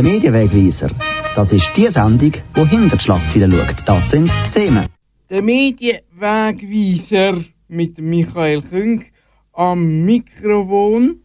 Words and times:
Der 0.00 0.08
Medienwegweiser. 0.10 0.88
Das 1.36 1.52
ist 1.52 1.76
die 1.76 1.86
Sendung, 1.88 2.32
die 2.32 2.64
hinter 2.64 2.96
die 2.96 3.02
Schlagzeilen 3.02 3.52
schaut. 3.52 3.76
Das 3.84 4.08
sind 4.08 4.30
die 4.30 4.50
Themen. 4.58 4.86
Der 5.28 5.42
Medienwegweiser 5.42 7.44
mit 7.68 7.98
Michael 7.98 8.62
Küng 8.62 9.04
am 9.52 10.06
Mikrofon 10.06 11.20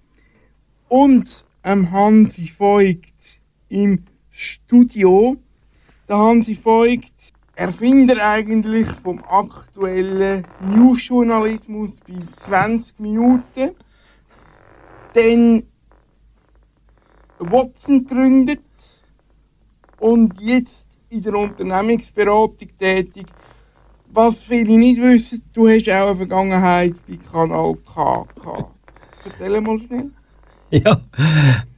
und 0.89 1.45
am 1.63 1.89
Hansi 1.89 2.51
Voigt 2.57 3.39
im 3.69 4.03
Studio. 4.29 5.37
Der 6.09 6.17
Hansi 6.17 6.59
Voigt, 6.61 7.31
Erfinder 7.55 8.29
eigentlich 8.29 8.87
vom 9.01 9.23
aktuellen 9.23 10.43
Newsjournalismus 10.59 11.91
bei 12.05 12.15
20 12.45 12.99
Minuten. 12.99 13.71
Dann 15.13 15.63
Watson 17.39 18.05
gegründet 18.05 18.64
und 20.05 20.39
jetzt 20.39 20.87
in 21.09 21.23
der 21.23 21.33
Unternehmensberatung 21.33 22.69
tätig. 22.77 23.25
Was 24.13 24.43
viele 24.43 24.77
nicht 24.77 25.01
wissen, 25.01 25.41
du 25.51 25.67
hast 25.67 25.89
auch 25.89 26.07
eine 26.07 26.15
Vergangenheit 26.15 26.93
bei 27.07 27.17
Kanal 27.17 27.75
K. 27.91 28.27
Erzähl 29.25 29.61
mal 29.61 29.79
schnell. 29.79 30.11
Ja, 30.71 30.99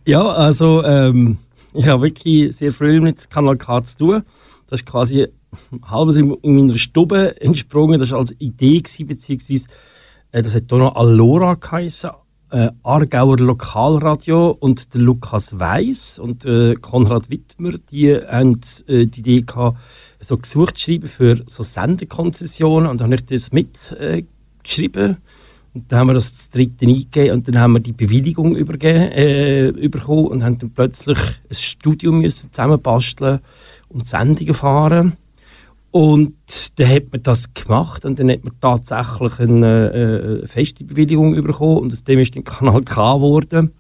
ja 0.05 0.25
also 0.27 0.83
ähm, 0.83 1.37
ich 1.73 1.87
habe 1.87 2.03
wirklich 2.03 2.55
sehr 2.55 2.71
früh 2.71 2.99
mit 2.99 3.29
Kanal 3.29 3.57
K 3.57 3.83
zu 3.83 3.97
tun. 3.97 4.23
Das 4.69 4.81
ist 4.81 4.85
quasi 4.85 5.27
halbes 5.83 6.15
in, 6.15 6.37
meiner 6.41 6.77
Stube 6.77 7.39
entsprungen. 7.39 7.99
Das 7.99 8.11
war 8.11 8.19
als 8.19 8.35
Idee, 8.39 8.81
beziehungsweise 9.05 9.67
äh, 10.31 10.41
das 10.41 10.55
hat 10.55 10.71
auch 10.73 10.77
noch 10.77 10.95
Alora 10.95 11.53
geheißen 11.55 12.11
äh, 12.51 12.69
Aargauer 12.83 13.37
Lokalradio 13.37 14.51
und 14.59 14.93
der 14.93 15.01
Lukas 15.01 15.59
Weiss 15.59 16.17
und 16.19 16.45
äh, 16.45 16.75
Konrad 16.75 17.29
Wittmer, 17.29 17.73
die 17.91 18.15
haben 18.15 18.61
äh, 18.87 19.05
die 19.05 19.19
Idee 19.19 19.41
gehabt, 19.41 19.77
so 20.19 20.37
gesucht 20.37 20.79
schreiben 20.79 21.07
für 21.07 21.43
so 21.45 21.63
Sendekonzessionen 21.63 22.89
und 22.89 23.01
dann 23.01 23.07
habe 23.07 23.15
ich 23.15 23.25
das 23.25 23.51
mitgeschrieben. 23.51 25.11
Äh, 25.11 25.15
und 25.73 25.91
dann 25.91 25.99
haben 25.99 26.07
wir 26.07 26.13
das 26.15 26.31
das 26.31 26.49
dritte 26.49 26.87
eingegeben 26.87 27.37
und 27.37 27.47
dann 27.47 27.59
haben 27.59 27.73
wir 27.73 27.79
die 27.79 27.91
Bewilligung 27.91 28.55
übergeben, 28.55 29.11
äh, 29.11 29.87
bekommen 29.89 30.27
und 30.27 30.43
haben 30.43 30.57
dann 30.57 30.71
plötzlich 30.71 31.19
ein 31.19 31.55
Studio 31.55 32.11
müssen 32.11 32.51
zusammenbasteln 32.51 33.41
und 33.89 34.07
Sendungen 34.07 34.55
fahren. 34.55 35.17
Und 35.91 36.35
dann 36.75 36.89
hat 36.89 37.11
man 37.11 37.23
das 37.23 37.53
gemacht 37.53 38.05
und 38.05 38.19
dann 38.19 38.29
hat 38.29 38.43
man 38.43 38.53
tatsächlich 38.59 39.39
eine 39.39 39.93
äh, 40.43 40.47
feste 40.47 40.83
Bewilligung 40.83 41.33
bekommen 41.33 41.77
und 41.77 41.93
aus 41.93 42.03
dem 42.03 42.19
ist 42.19 42.35
dann 42.35 42.43
Kanal 42.43 42.83
K 42.83 43.15
geworden. 43.15 43.71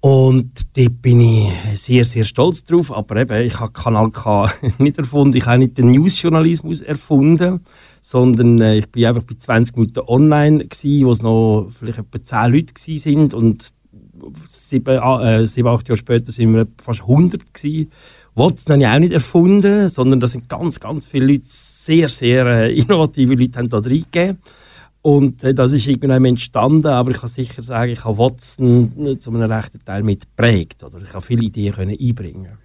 Und 0.00 0.76
da 0.76 0.82
bin 0.88 1.20
ich 1.20 1.52
sehr, 1.74 2.04
sehr 2.04 2.24
stolz 2.24 2.64
drauf. 2.64 2.92
Aber 2.92 3.16
eben, 3.16 3.46
ich 3.46 3.58
habe 3.58 3.72
Kanal 3.72 4.10
K 4.10 4.50
nicht 4.78 4.98
erfunden, 4.98 5.36
ich 5.36 5.46
habe 5.46 5.58
nicht 5.58 5.78
den 5.78 5.90
Newsjournalismus 5.90 6.80
erfunden, 6.82 7.60
sondern 8.02 8.60
äh, 8.60 8.76
ich 8.78 8.88
bin 8.90 9.04
einfach 9.04 9.24
bei 9.24 9.34
20 9.38 9.76
Minuten 9.76 10.00
online 10.06 10.66
gewesen, 10.66 11.06
wo 11.06 11.12
es 11.12 11.22
noch 11.22 11.70
vielleicht 11.78 11.98
etwa 11.98 12.22
10 12.22 12.52
Leute 12.52 12.74
waren 12.74 13.32
und 13.32 13.70
sieben, 14.48 14.98
äh, 14.98 15.46
sieben, 15.46 15.68
acht 15.68 15.88
Jahre 15.88 15.98
später 15.98 16.32
sind 16.32 16.54
wir 16.54 16.66
fast 16.82 17.02
100 17.02 17.52
gewesen. 17.52 17.90
Watson 18.36 18.74
habe 18.74 18.82
ich 18.82 18.88
auch 18.88 18.98
nicht 18.98 19.12
erfunden, 19.12 19.88
sondern 19.88 20.20
da 20.20 20.26
sind 20.26 20.46
ganz, 20.46 20.78
ganz 20.78 21.06
viele 21.06 21.26
Leute, 21.26 21.44
sehr, 21.44 22.10
sehr 22.10 22.44
äh, 22.46 22.78
innovative 22.78 23.34
Leute, 23.34 23.58
haben 23.58 23.70
da 23.70 23.78
reingegeben. 23.78 24.38
Und 25.00 25.42
äh, 25.42 25.54
das 25.54 25.72
ist 25.72 25.86
irgendwann 25.86 26.24
entstanden, 26.24 26.88
aber 26.88 27.12
ich 27.12 27.18
kann 27.18 27.30
sicher 27.30 27.62
sagen, 27.62 27.92
ich 27.92 28.04
habe 28.04 28.18
Watson 28.18 29.16
zu 29.18 29.30
einem 29.30 29.50
rechten 29.50 29.82
Teil 29.82 30.02
mit 30.02 30.22
geprägt. 30.22 30.84
Oder 30.84 30.98
ich 31.02 31.14
habe 31.14 31.24
viele 31.24 31.44
Ideen 31.44 31.74
können 31.74 31.96
einbringen 31.98 32.58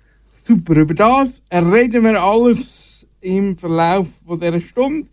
Super, 0.44 0.76
über 0.76 0.94
das 0.94 1.42
reden 1.54 2.04
wir 2.04 2.22
alles 2.22 3.08
im 3.22 3.58
Verlauf 3.58 4.08
dieser 4.28 4.60
Stunde. 4.60 5.10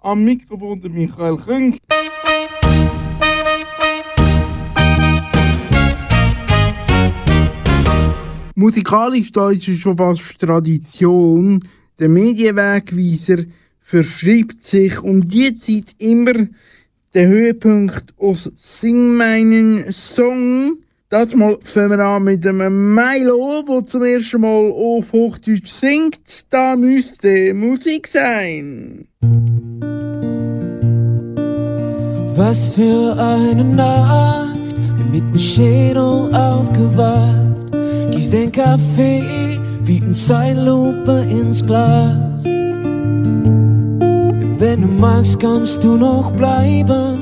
Am 0.00 0.24
Mikrofon 0.24 0.80
der 0.80 0.90
Michael 0.90 1.36
Küng. 1.38 1.78
Musikalisch 8.54 9.30
ist 9.30 9.68
es 9.68 9.78
schon 9.78 9.96
fast 9.96 10.38
Tradition. 10.38 11.60
Der 11.98 12.08
Medienwegweiser 12.10 13.44
verschreibt 13.80 14.64
sich 14.64 15.02
um 15.02 15.26
die 15.26 15.56
Zeit 15.56 15.94
immer 15.98 16.34
der 17.14 17.28
Höhepunkt 17.28 18.12
aus 18.18 18.52
Sing 18.58 19.16
meinen 19.16 19.90
Song. 19.90 20.78
Das 21.08 21.34
mal 21.34 21.56
fangen 21.62 21.98
wir 21.98 22.00
an 22.00 22.24
mit 22.24 22.46
einem 22.46 22.94
Milo, 22.94 23.64
der 23.66 23.86
zum 23.86 24.02
ersten 24.02 24.42
Mal 24.42 24.70
auf 24.70 25.12
Hochdeutsch 25.12 25.72
singt. 25.80 26.20
Da 26.50 26.76
müsste 26.76 27.54
Musik 27.54 28.08
sein. 28.08 29.06
Was 32.36 32.68
für 32.70 33.16
eine 33.18 33.64
Nacht, 33.64 34.56
mit 35.10 35.22
dem 35.22 35.38
Schädel 35.38 36.34
aufgewacht 36.34 37.52
Gieß 38.12 38.30
den 38.30 38.52
Kaffee 38.52 39.58
wie 39.82 39.96
in 39.96 40.14
Zeitlupe 40.14 41.24
ins 41.30 41.64
Glas. 41.64 42.44
Wenn 44.58 44.82
du 44.82 44.86
magst, 44.86 45.40
kannst 45.40 45.82
du 45.82 45.96
noch 45.96 46.30
bleiben. 46.32 47.18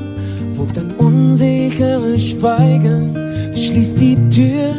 Folgt 0.55 0.77
ein 0.77 0.91
unsicheres 0.97 2.21
Schweigen. 2.21 3.13
Du 3.13 3.57
schließt 3.57 3.99
die 3.99 4.17
Tür, 4.29 4.73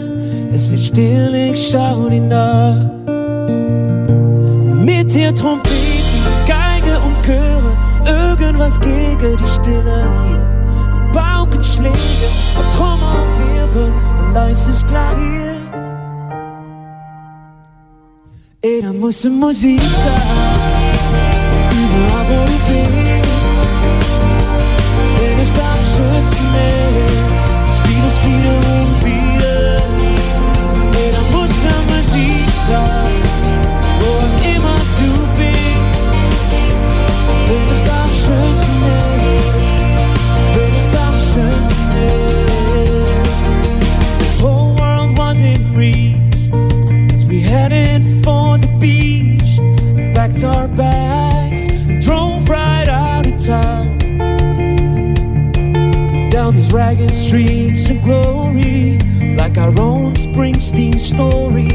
es 0.55 0.71
wird 0.71 0.81
still, 0.81 1.35
ich 1.35 1.71
schau 1.71 2.09
dir 2.09 2.21
nach. 2.21 2.91
Mit 4.85 5.15
dir 5.15 5.35
Trompeten, 5.35 6.23
Geige 6.47 7.01
und 7.01 7.17
Chöre, 7.25 7.73
irgendwas 8.07 8.79
gegen 8.79 9.37
die 9.37 9.49
Stille 9.49 10.05
hier. 10.29 10.43
Paukenschläge, 11.13 12.29
Trommelwirbel, 12.77 13.91
ein 14.21 14.35
leises 14.35 14.87
Klavier. 14.87 15.52
Ey, 18.65 18.81
da 18.81 18.93
muss 18.93 19.25
Musik 19.25 19.81
sein, 19.81 20.95
überall 21.73 22.27
wo 22.29 22.45
du 22.47 22.57
bist. 22.69 23.55
Wenn 25.19 25.39
es 25.41 25.59
am 25.59 25.81
schönsten 25.97 26.55
ist, 26.95 27.79
spiel 27.79 28.05
es 28.07 28.17
wieder 28.23 28.55
und 28.55 28.67
wieder. 28.67 28.82
Streets 57.11 57.91
of 57.91 58.03
glory, 58.03 58.99
like 59.37 59.59
our 59.59 59.79
own 59.81 60.15
Springsteen 60.15 60.99
story. 60.99 61.69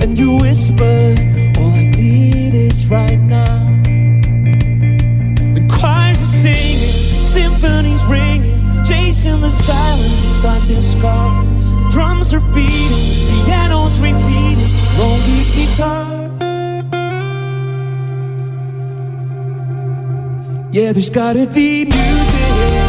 And 0.00 0.18
you 0.18 0.36
whisper, 0.36 1.14
All 1.58 1.72
I 1.72 1.84
need 1.96 2.54
is 2.54 2.88
right 2.88 3.18
now. 3.18 3.66
The 5.54 5.66
choirs 5.68 6.22
are 6.22 6.32
singing, 6.42 7.22
symphonies 7.22 8.04
ringing, 8.04 8.84
chasing 8.84 9.40
the 9.40 9.50
silence 9.50 10.24
inside 10.24 10.62
this 10.62 10.94
car. 10.96 11.44
Drums 11.90 12.32
are 12.34 12.40
beating, 12.54 13.44
pianos 13.46 13.98
repeating, 13.98 14.72
long 14.98 15.20
beat 15.26 15.48
guitar. 15.54 16.16
Yeah, 20.72 20.92
there's 20.92 21.10
gotta 21.10 21.46
be 21.46 21.84
music 21.86 22.85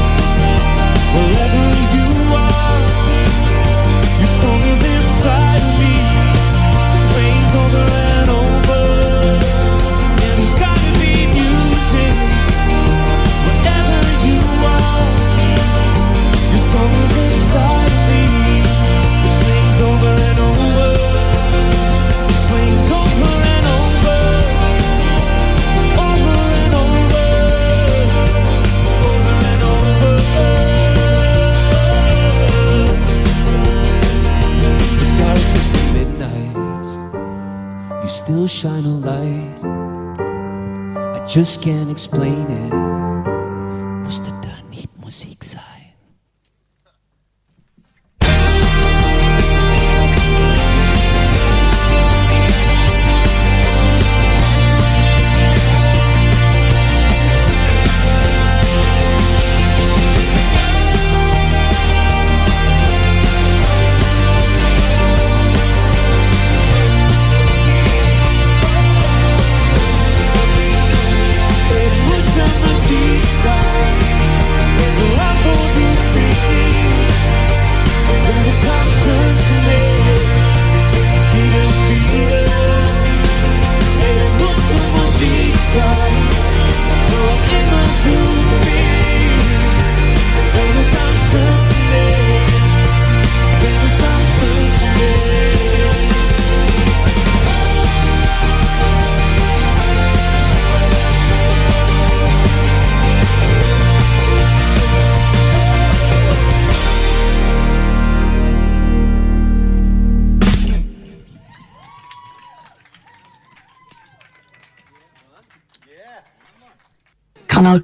just 41.37 41.61
can't 41.61 41.91
explain 41.91 42.49
it. 42.49 42.56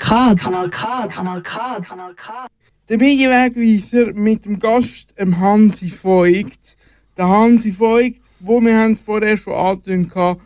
K, 0.04 0.36
Kanal 0.36 0.70
K, 0.70 1.08
Kanal 1.08 1.42
K, 1.42 1.80
Kanal 1.80 2.14
K. 2.16 2.46
Der 2.90 2.98
Medienwegweiser 2.98 4.14
mit 4.14 4.44
dem 4.44 4.60
Gast, 4.60 5.18
dem 5.18 5.40
Hansi 5.40 5.90
Voigt. 6.04 6.76
Der 7.16 7.30
Hansi 7.30 7.72
Voigt, 7.80 8.22
wo 8.42 8.60
wir 8.60 8.78
haben 8.78 8.94
es 8.96 9.02
vorher 9.02 9.38
schon 9.38 9.54
angetönt 9.54 10.14
haben, 10.14 10.42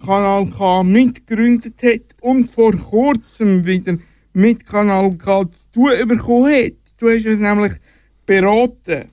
Kanal 0.00 0.46
K 0.56 0.84
mitgegründet 0.84 1.82
hat 1.82 2.14
und 2.20 2.48
vor 2.48 2.74
kurzem 2.74 3.66
wieder 3.66 3.98
mit 4.34 4.64
Kanal 4.64 5.16
K 5.16 5.50
zu 5.50 5.70
tun 5.72 6.06
bekommen 6.06 6.54
hat. 6.54 6.74
Du 6.96 7.08
hast 7.08 7.26
es 7.26 7.38
nämlich 7.38 7.72
beraten, 8.24 9.10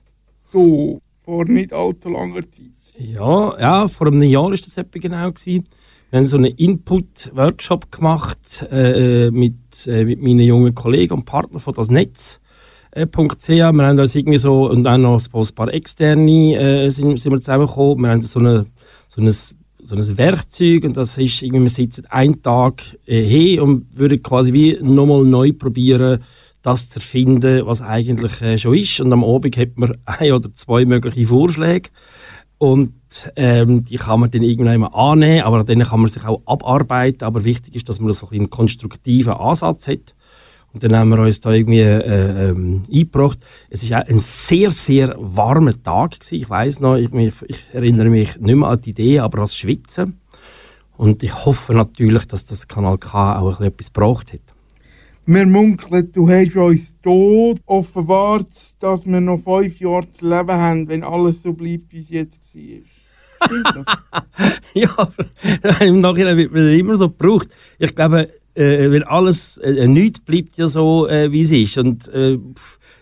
du, 0.52 1.00
vor 1.24 1.46
nicht 1.46 1.72
allzu 1.72 2.10
langer 2.10 2.42
Zeit. 2.42 2.70
Ja, 2.96 3.58
ja, 3.58 3.88
vor 3.88 4.06
einem 4.06 4.22
Jahr 4.22 4.44
war 4.44 4.50
das 4.52 4.76
etwa 4.76 5.00
genau. 5.00 5.32
Gewesen. 5.32 5.64
Wir 6.14 6.20
haben 6.20 6.28
so 6.28 6.36
einen 6.36 6.54
Input-Workshop 6.54 7.90
gemacht 7.90 8.68
äh, 8.70 9.32
mit, 9.32 9.56
äh, 9.88 10.04
mit 10.04 10.22
meinen 10.22 10.46
jungen 10.46 10.72
Kollegen 10.72 11.12
und 11.12 11.24
Partnern 11.24 11.58
von 11.58 11.74
das 11.74 11.90
Netz. 11.90 12.38
Äh, 12.92 13.08
.ch. 13.08 13.48
Wir 13.48 13.66
haben 13.66 13.98
uns 13.98 14.14
irgendwie 14.14 14.38
so, 14.38 14.70
und 14.70 14.84
dann 14.84 15.02
noch 15.02 15.20
ein 15.20 15.54
paar 15.56 15.74
externe 15.74 16.54
äh, 16.54 16.88
sind, 16.90 17.18
sind 17.18 17.32
wir 17.32 17.40
zusammengekommen. 17.40 18.04
Wir 18.04 18.10
haben 18.10 18.22
so, 18.22 18.38
eine, 18.38 18.66
so, 19.08 19.22
ein, 19.22 19.28
so 19.28 19.96
ein 19.96 20.18
Werkzeug 20.18 20.84
und 20.84 20.96
das 20.96 21.18
ist 21.18 21.42
irgendwie, 21.42 21.62
wir 21.62 21.68
sitzen 21.68 22.06
einen 22.06 22.40
Tag 22.40 22.84
äh, 23.06 23.20
hin 23.20 23.58
und 23.58 23.86
würden 23.98 24.22
quasi 24.22 24.52
wie 24.52 24.78
nochmal 24.82 25.24
neu 25.24 25.50
probieren, 25.52 26.22
das 26.62 26.90
zu 26.90 27.00
erfinden, 27.00 27.66
was 27.66 27.82
eigentlich 27.82 28.40
äh, 28.40 28.56
schon 28.56 28.76
ist. 28.76 29.00
Und 29.00 29.12
am 29.12 29.24
Abend 29.24 29.56
hat 29.56 29.76
man 29.76 29.96
ein 30.04 30.30
oder 30.30 30.54
zwei 30.54 30.84
mögliche 30.84 31.26
Vorschläge. 31.26 31.90
Und 32.58 32.92
ähm, 33.36 33.84
die 33.84 33.96
kann 33.96 34.20
man 34.20 34.30
dann 34.30 34.42
irgendwann 34.42 34.80
mal 34.80 34.88
annehmen, 34.88 35.42
aber 35.42 35.60
an 35.60 35.66
denen 35.66 35.86
kann 35.86 36.00
man 36.00 36.08
sich 36.08 36.24
auch 36.24 36.42
abarbeiten. 36.46 37.24
Aber 37.24 37.44
wichtig 37.44 37.74
ist, 37.74 37.88
dass 37.88 38.00
man 38.00 38.12
so 38.12 38.28
ein 38.28 38.38
einen 38.38 38.50
konstruktiven 38.50 39.34
Ansatz 39.34 39.88
hat. 39.88 40.14
Und 40.72 40.82
dann 40.82 40.96
haben 40.96 41.10
wir 41.10 41.20
uns 41.20 41.40
da 41.40 41.52
irgendwie 41.52 41.80
äh, 41.80 42.50
ähm, 42.50 42.82
eingebracht. 42.92 43.38
Es 43.70 43.88
war 43.90 44.06
ein 44.08 44.18
sehr, 44.18 44.70
sehr 44.70 45.14
warmer 45.18 45.80
Tag. 45.80 46.18
Gewesen. 46.18 46.34
Ich 46.34 46.50
weiß 46.50 46.80
noch, 46.80 46.96
ich, 46.96 47.10
ich 47.12 47.58
erinnere 47.72 48.08
mich 48.08 48.36
nicht 48.40 48.56
mehr 48.56 48.68
an 48.68 48.80
die 48.80 48.90
Idee, 48.90 49.20
aber 49.20 49.38
an 49.38 49.44
das 49.44 49.56
Schwitzen. 49.56 50.20
Und 50.96 51.22
ich 51.22 51.44
hoffe 51.44 51.74
natürlich, 51.74 52.26
dass 52.26 52.46
das 52.46 52.66
Kanal 52.66 52.98
K 52.98 53.38
auch 53.38 53.60
etwas 53.60 53.92
gebraucht 53.92 54.32
hat. 54.32 54.53
Wir 55.26 55.46
munkeln, 55.46 56.12
du 56.12 56.28
hast 56.28 56.54
uns 56.54 56.94
tot 57.00 57.58
offenbart, 57.64 58.46
dass 58.78 59.06
wir 59.06 59.20
noch 59.22 59.40
fünf 59.42 59.80
Jahre 59.80 60.06
zu 60.18 60.28
leben 60.28 60.50
haben, 60.50 60.88
wenn 60.88 61.02
alles 61.02 61.42
so 61.42 61.54
bleibt, 61.54 61.90
wie 61.92 62.00
es 62.00 62.10
jetzt 62.10 62.38
war. 62.54 63.84
Ja, 64.74 65.12
im 65.80 66.00
Nachhinein 66.02 66.36
wird 66.36 66.52
man 66.52 66.68
immer 66.68 66.96
so 66.96 67.08
gebraucht. 67.08 67.48
Ich 67.78 67.94
glaube, 67.94 68.34
äh, 68.54 68.90
wenn 68.90 69.02
alles, 69.04 69.56
äh, 69.58 69.86
nichts 69.86 70.20
bleibt 70.20 70.58
ja 70.58 70.66
so, 70.66 71.08
äh, 71.08 71.32
wie 71.32 71.40
es 71.40 71.52
ist. 71.52 71.78
Und 71.78 72.08
äh, 72.08 72.38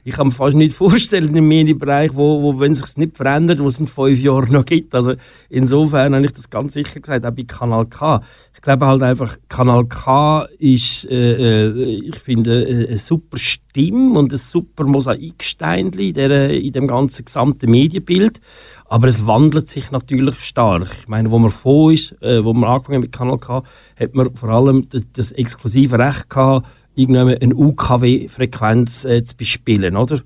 ich 0.05 0.15
kann 0.15 0.29
mir 0.29 0.33
fast 0.33 0.57
nicht 0.57 0.73
vorstellen 0.73 1.35
im 1.37 1.47
Medienbereich, 1.47 2.11
wo, 2.15 2.43
wo 2.43 2.59
wenn 2.59 2.75
sich 2.75 2.97
nicht 2.97 3.17
verändert, 3.17 3.61
wo 3.61 3.67
es 3.67 3.79
in 3.79 3.87
fünf 3.87 4.21
Jahren 4.21 4.53
noch 4.53 4.65
gibt. 4.65 4.95
Also 4.95 5.15
insofern 5.49 6.15
habe 6.15 6.27
ich 6.27 6.33
das 6.33 6.51
ganz 6.51 6.73
sicher 6.73 6.99
gesagt, 6.99 7.25
auch 7.25 7.31
bei 7.31 7.45
Kanal 7.45 7.87
K. 7.87 8.21
Ich 8.55 8.61
glaube 8.61 8.87
halt 8.87 9.03
einfach, 9.03 9.37
Kanal 9.49 9.87
K 9.87 10.47
ist, 10.59 11.05
äh, 11.05 11.67
äh, 11.67 12.01
ich 12.09 12.19
finde, 12.19 12.69
äh, 12.69 12.89
eine 12.89 12.97
super 12.99 13.39
Stimme 13.39 14.19
und 14.19 14.33
ein 14.33 14.39
super 14.39 14.85
Mosaiksteinchen 14.85 16.01
in, 16.01 16.15
der, 16.15 16.51
in 16.51 16.73
dem 16.73 16.89
ganzen 16.89 17.25
gesamten 17.25 17.71
Medienbild. 17.71 18.41
Aber 18.87 19.09
es 19.09 19.27
wandelt 19.27 19.69
sich 19.69 19.91
natürlich 19.91 20.39
stark. 20.41 20.95
Ich 21.01 21.09
meine, 21.09 21.31
wo 21.31 21.39
man 21.39 21.51
vor 21.51 21.93
ist, 21.93 22.21
äh, 22.21 22.45
wo 22.45 22.53
man 22.53 22.69
angefangen 22.69 23.01
mit 23.01 23.13
Kanal 23.13 23.39
K, 23.39 23.63
hat 23.99 24.15
man 24.15 24.35
vor 24.35 24.51
allem 24.51 24.89
das, 24.91 25.07
das 25.13 25.33
exklusive 25.33 25.99
Recht 25.99 26.29
gehabt, 26.29 26.67
irgendwann 26.95 27.37
eine 27.37 27.55
UKW-Frequenz 27.55 29.05
äh, 29.05 29.25
zu 29.25 29.37
bespielen, 29.37 29.97
oder? 29.97 30.21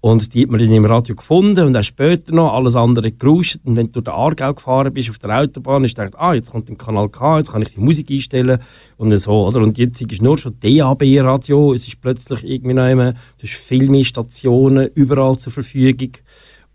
Und 0.00 0.32
die 0.32 0.42
hat 0.42 0.50
man 0.50 0.60
dann 0.60 0.70
im 0.70 0.84
Radio 0.84 1.16
gefunden 1.16 1.66
und 1.66 1.76
auch 1.76 1.82
später 1.82 2.32
noch, 2.32 2.54
alles 2.54 2.76
andere 2.76 3.10
gerauscht. 3.10 3.58
Und 3.64 3.74
wenn 3.74 3.86
du 3.86 4.00
durch 4.00 4.04
den 4.04 4.14
Aargau 4.14 4.54
gefahren 4.54 4.94
bist 4.94 5.10
auf 5.10 5.18
der 5.18 5.40
Autobahn, 5.40 5.82
hast 5.82 5.94
du 5.94 6.04
gedacht, 6.04 6.22
ah, 6.22 6.34
jetzt 6.34 6.52
kommt 6.52 6.70
ein 6.70 6.78
Kanal 6.78 7.08
K, 7.08 7.38
jetzt 7.38 7.50
kann 7.50 7.62
ich 7.62 7.74
die 7.74 7.80
Musik 7.80 8.08
einstellen 8.08 8.60
und 8.96 9.16
so, 9.18 9.48
oder? 9.48 9.60
Und 9.60 9.76
jetzt 9.76 10.00
ist 10.00 10.22
nur 10.22 10.38
schon 10.38 10.54
DAB-Radio, 10.60 11.72
es 11.74 11.88
ist 11.88 12.00
plötzlich 12.00 12.44
irgendwie 12.44 12.74
noch 12.74 12.88
immer, 12.88 13.12
du 13.12 13.42
hast 13.42 13.54
viel 13.54 13.88
mehr 13.88 14.04
Stationen 14.04 14.88
überall 14.94 15.36
zur 15.36 15.52
Verfügung. 15.52 16.12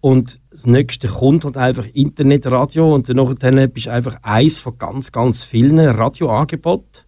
Und 0.02 0.42
das 0.52 0.66
nächste 0.66 1.08
kommt 1.08 1.46
halt 1.46 1.56
einfach 1.56 1.86
Internetradio 1.94 2.94
und 2.94 3.08
dann 3.08 3.72
bist 3.72 3.86
du 3.86 3.92
einfach 3.92 4.18
eins 4.22 4.60
von 4.60 4.78
ganz, 4.78 5.14
ganz 5.14 5.46
vielen 5.46 5.80
Radioangeboten. 5.80 7.03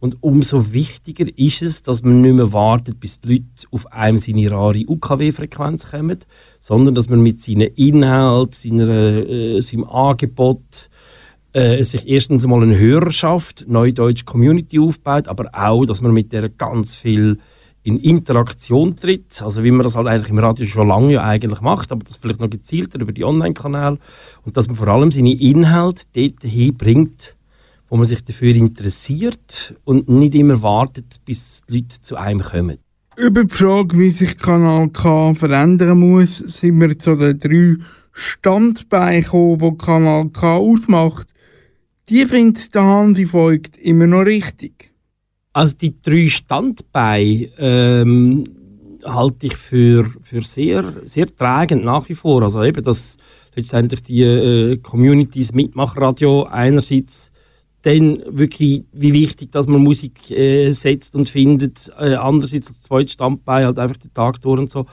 Und 0.00 0.16
umso 0.22 0.72
wichtiger 0.72 1.26
ist 1.36 1.60
es, 1.60 1.82
dass 1.82 2.02
man 2.02 2.22
nicht 2.22 2.34
mehr 2.34 2.52
wartet, 2.54 2.98
bis 2.98 3.20
die 3.20 3.34
Leute 3.34 3.44
auf 3.70 3.92
einem 3.92 4.18
seine 4.18 4.50
rare 4.50 4.82
UKW-Frequenz 4.86 5.90
kommen, 5.90 6.18
sondern 6.58 6.94
dass 6.94 7.10
man 7.10 7.22
mit 7.22 7.40
seinen 7.40 7.68
Inhalt, 7.74 8.54
seiner, 8.54 8.88
äh, 8.88 9.60
seinem 9.60 9.84
Angebot 9.84 10.88
äh, 11.52 11.82
sich 11.84 12.08
erstens 12.08 12.46
mal 12.46 12.62
eine 12.62 12.78
Hörerschaft, 12.78 13.66
Neudeutsch 13.68 14.24
Community 14.24 14.78
aufbaut, 14.78 15.28
aber 15.28 15.50
auch, 15.52 15.84
dass 15.84 16.00
man 16.00 16.12
mit 16.12 16.32
der 16.32 16.48
ganz 16.48 16.94
viel 16.94 17.38
in 17.82 17.98
Interaktion 17.98 18.96
tritt, 18.96 19.42
also 19.42 19.64
wie 19.64 19.70
man 19.70 19.84
das 19.84 19.96
halt 19.96 20.06
eigentlich 20.06 20.30
im 20.30 20.38
Radio 20.38 20.66
schon 20.66 20.88
lange 20.88 21.14
ja 21.14 21.24
eigentlich 21.24 21.60
macht, 21.60 21.92
aber 21.92 22.04
das 22.04 22.16
vielleicht 22.16 22.40
noch 22.40 22.50
gezielter 22.50 23.00
über 23.00 23.12
die 23.12 23.24
Online-Kanäle. 23.24 23.98
Und 24.44 24.56
dass 24.56 24.66
man 24.66 24.76
vor 24.76 24.88
allem 24.88 25.10
seine 25.10 25.32
Inhalte 25.32 26.02
dort 26.14 26.42
hinbringt, 26.42 27.36
wo 27.90 27.96
man 27.96 28.06
sich 28.06 28.24
dafür 28.24 28.54
interessiert 28.54 29.74
und 29.84 30.08
nicht 30.08 30.34
immer 30.36 30.62
wartet, 30.62 31.20
bis 31.24 31.60
die 31.68 31.78
Leute 31.78 32.00
zu 32.00 32.16
einem 32.16 32.40
kommen. 32.40 32.78
Über 33.16 33.44
die 33.44 33.52
Frage, 33.52 33.98
wie 33.98 34.10
sich 34.10 34.38
Kanal 34.38 34.88
K 34.90 35.34
verändern 35.34 35.98
muss, 35.98 36.38
sind 36.38 36.80
wir 36.80 36.96
zu 36.96 37.16
den 37.16 37.38
drei 37.40 37.76
Standbeinen 38.12 39.22
gekommen, 39.22 39.58
die 39.58 39.84
Kanal 39.84 40.28
K 40.30 40.56
ausmacht. 40.56 41.26
Die 42.08 42.24
findet 42.26 42.74
der 42.74 42.84
Hansi 42.84 43.30
Voigt 43.30 43.76
immer 43.76 44.06
noch 44.06 44.24
richtig. 44.24 44.92
Also 45.52 45.76
die 45.76 46.00
drei 46.00 46.28
Standbeine 46.28 47.50
ähm, 47.58 48.44
halte 49.04 49.46
ich 49.46 49.56
für, 49.56 50.12
für 50.22 50.42
sehr, 50.42 50.94
sehr 51.04 51.26
tragend 51.26 51.84
nach 51.84 52.08
wie 52.08 52.14
vor. 52.14 52.42
Also 52.42 52.62
eben, 52.62 52.84
dass 52.84 53.16
letztendlich 53.56 54.02
die 54.04 54.22
äh, 54.22 54.76
Communities 54.76 55.52
Mitmachradio 55.52 56.44
einerseits 56.44 57.29
dann 57.82 58.22
wirklich, 58.26 58.84
wie 58.92 59.12
wichtig, 59.12 59.52
dass 59.52 59.66
man 59.66 59.82
Musik 59.82 60.30
äh, 60.30 60.72
setzt 60.72 61.14
und 61.16 61.28
findet, 61.28 61.90
äh, 61.98 62.14
andererseits 62.14 62.68
als 62.68 62.82
zweites 62.82 63.12
Standbein 63.12 63.64
halt 63.64 63.78
einfach 63.78 63.96
den 63.96 64.12
Tag 64.12 64.40
durch 64.42 64.60
und 64.60 64.70
so. 64.70 64.86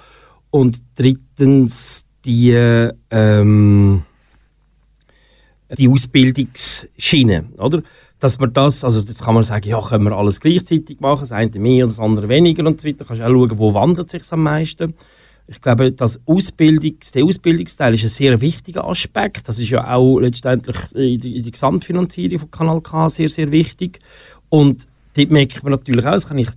Und 0.49 0.81
drittens 0.95 2.05
die, 2.23 2.51
ähm, 3.11 4.03
die 5.77 5.89
Ausbildungsschiene, 5.89 7.45
oder? 7.57 7.83
Dass 8.19 8.39
man 8.39 8.51
das, 8.51 8.83
also 8.83 9.01
das 9.01 9.19
kann 9.19 9.35
man 9.35 9.43
sagen, 9.43 9.67
ja, 9.69 9.79
können 9.81 10.05
wir 10.05 10.17
alles 10.17 10.39
gleichzeitig 10.39 10.99
machen, 11.01 11.21
das 11.21 11.31
eine 11.31 11.51
mehr 11.59 11.85
oder 11.85 11.93
das 11.93 11.99
andere 11.99 12.29
weniger 12.29 12.65
und 12.65 12.81
so 12.81 12.87
weiter. 12.87 13.05
Kannst 13.05 13.21
auch 13.21 13.29
schauen, 13.29 13.59
wo 13.59 13.73
wandelt 13.73 14.09
sich 14.09 14.23
am 14.31 14.43
meisten. 14.43 14.95
Ich 15.49 15.61
glaube, 15.61 15.93
das 15.93 16.19
Ausbildungs, 16.25 17.13
der 17.13 17.23
Ausbildungsteil 17.23 17.93
ist 17.93 18.03
ein 18.03 18.09
sehr 18.09 18.41
wichtiger 18.41 18.85
Aspekt. 18.85 19.47
Das 19.47 19.57
ist 19.59 19.69
ja 19.69 19.93
auch 19.95 20.19
letztendlich 20.19 20.75
in 20.93 21.19
die, 21.21 21.37
in 21.37 21.43
die 21.43 21.51
Gesamtfinanzierung 21.51 22.39
von 22.39 22.51
Kanal 22.51 22.81
K 22.81 23.07
sehr, 23.07 23.29
sehr 23.29 23.49
wichtig. 23.49 23.99
Und 24.49 24.87
dort 25.15 25.31
merkt 25.31 25.63
man 25.63 25.71
natürlich 25.71 26.05
auch, 26.05 26.11
das 26.11 26.27
kann 26.27 26.37
ich, 26.37 26.49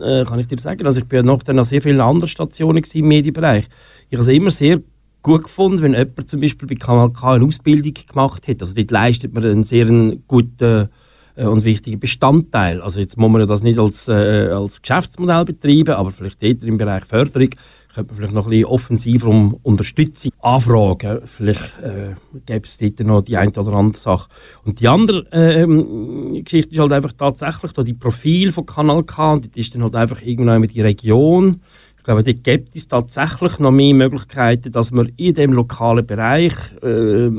äh, 0.00 0.24
kann 0.24 0.38
ich 0.38 0.46
dir 0.46 0.58
sagen, 0.58 0.86
also 0.86 1.00
ich 1.00 1.06
bin 1.06 1.18
ja 1.18 1.22
noch 1.22 1.46
an 1.46 1.62
sehr 1.62 1.82
vielen 1.82 2.00
anderen 2.00 2.28
Stationen 2.28 2.82
im 2.94 3.08
Medienbereich. 3.08 3.68
Ich 4.08 4.16
habe 4.16 4.22
es 4.22 4.34
immer 4.34 4.50
sehr 4.50 4.80
gut 5.22 5.42
gefunden, 5.42 5.82
wenn 5.82 5.92
jemand 5.92 6.30
zum 6.30 6.40
Beispiel 6.40 6.68
bei 6.68 6.74
Kanal 6.76 7.12
K 7.12 7.34
eine 7.34 7.44
Ausbildung 7.44 7.94
gemacht 8.06 8.48
hat. 8.48 8.62
Also 8.62 8.74
dort 8.74 8.90
leistet 8.90 9.34
man 9.34 9.44
einen 9.44 9.64
sehr 9.64 9.86
guten 10.26 10.88
äh, 11.36 11.44
und 11.44 11.64
wichtigen 11.64 12.00
Bestandteil. 12.00 12.80
Also 12.80 13.00
jetzt 13.00 13.18
muss 13.18 13.30
man 13.30 13.46
das 13.46 13.62
nicht 13.62 13.78
als, 13.78 14.08
äh, 14.08 14.48
als 14.48 14.80
Geschäftsmodell 14.80 15.44
betreiben, 15.44 15.94
aber 15.94 16.10
vielleicht 16.10 16.42
dort 16.42 16.64
im 16.64 16.78
Bereich 16.78 17.04
Förderung 17.04 17.50
könnte 17.94 18.12
man 18.12 18.16
vielleicht 18.16 18.34
noch 18.34 18.46
ein 18.46 18.50
bisschen 18.50 18.64
offensiver 18.66 19.28
um 19.28 19.54
Unterstützung 19.62 20.32
anfragen. 20.40 21.20
Vielleicht 21.26 21.80
äh, 21.82 22.14
gäbe 22.46 22.66
es 22.66 22.78
dort 22.78 23.00
noch 23.00 23.22
die 23.22 23.36
eine 23.36 23.50
oder 23.52 23.72
andere 23.72 23.98
Sache. 23.98 24.28
Und 24.64 24.80
die 24.80 24.88
andere 24.88 25.26
äh, 25.32 26.42
Geschichte 26.42 26.72
ist 26.72 26.78
halt 26.78 26.92
einfach 26.92 27.12
tatsächlich 27.12 27.72
da 27.72 27.82
die 27.82 27.94
Profil 27.94 28.52
von 28.52 28.66
Kanal 28.66 29.04
K 29.04 29.34
und 29.34 29.54
die 29.54 29.60
ist 29.60 29.74
dann 29.74 29.82
halt 29.82 29.96
einfach 29.96 30.22
irgendwann 30.22 30.60
mit 30.60 30.74
die 30.74 30.82
Region. 30.82 31.60
Ich 31.96 32.04
glaube, 32.04 32.24
dort 32.24 32.44
gibt 32.44 32.74
es 32.74 32.88
tatsächlich 32.88 33.58
noch 33.58 33.70
mehr 33.70 33.94
Möglichkeiten, 33.94 34.72
dass 34.72 34.90
man 34.92 35.12
in 35.16 35.34
dem 35.34 35.52
lokalen 35.52 36.06
Bereich 36.06 36.54
äh, 36.82 37.30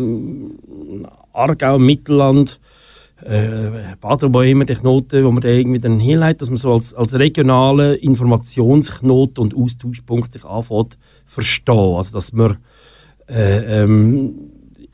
Aargau, 1.34 1.80
Mittelland, 1.80 2.60
äh, 3.26 3.96
Baden, 4.00 4.34
immer 4.34 4.66
die 4.66 4.76
Knoten, 4.76 5.24
wo 5.26 5.32
man 5.32 5.42
da 5.42 5.50
irgendwie 5.50 5.80
dann 5.80 6.00
hinleitet, 6.00 6.42
dass 6.42 6.50
man 6.50 6.58
so 6.58 6.74
als, 6.74 6.94
als 6.94 7.14
regionale 7.14 7.96
Informationsknoten 7.96 9.42
und 9.42 9.56
Austauschpunkt 9.56 10.32
sich 10.32 10.46
anfängt 10.46 10.98
verstehen. 11.26 11.96
Also, 11.96 12.14
dass 12.14 12.34
man, 12.34 12.58
äh, 13.28 13.84
ähm, 13.84 14.34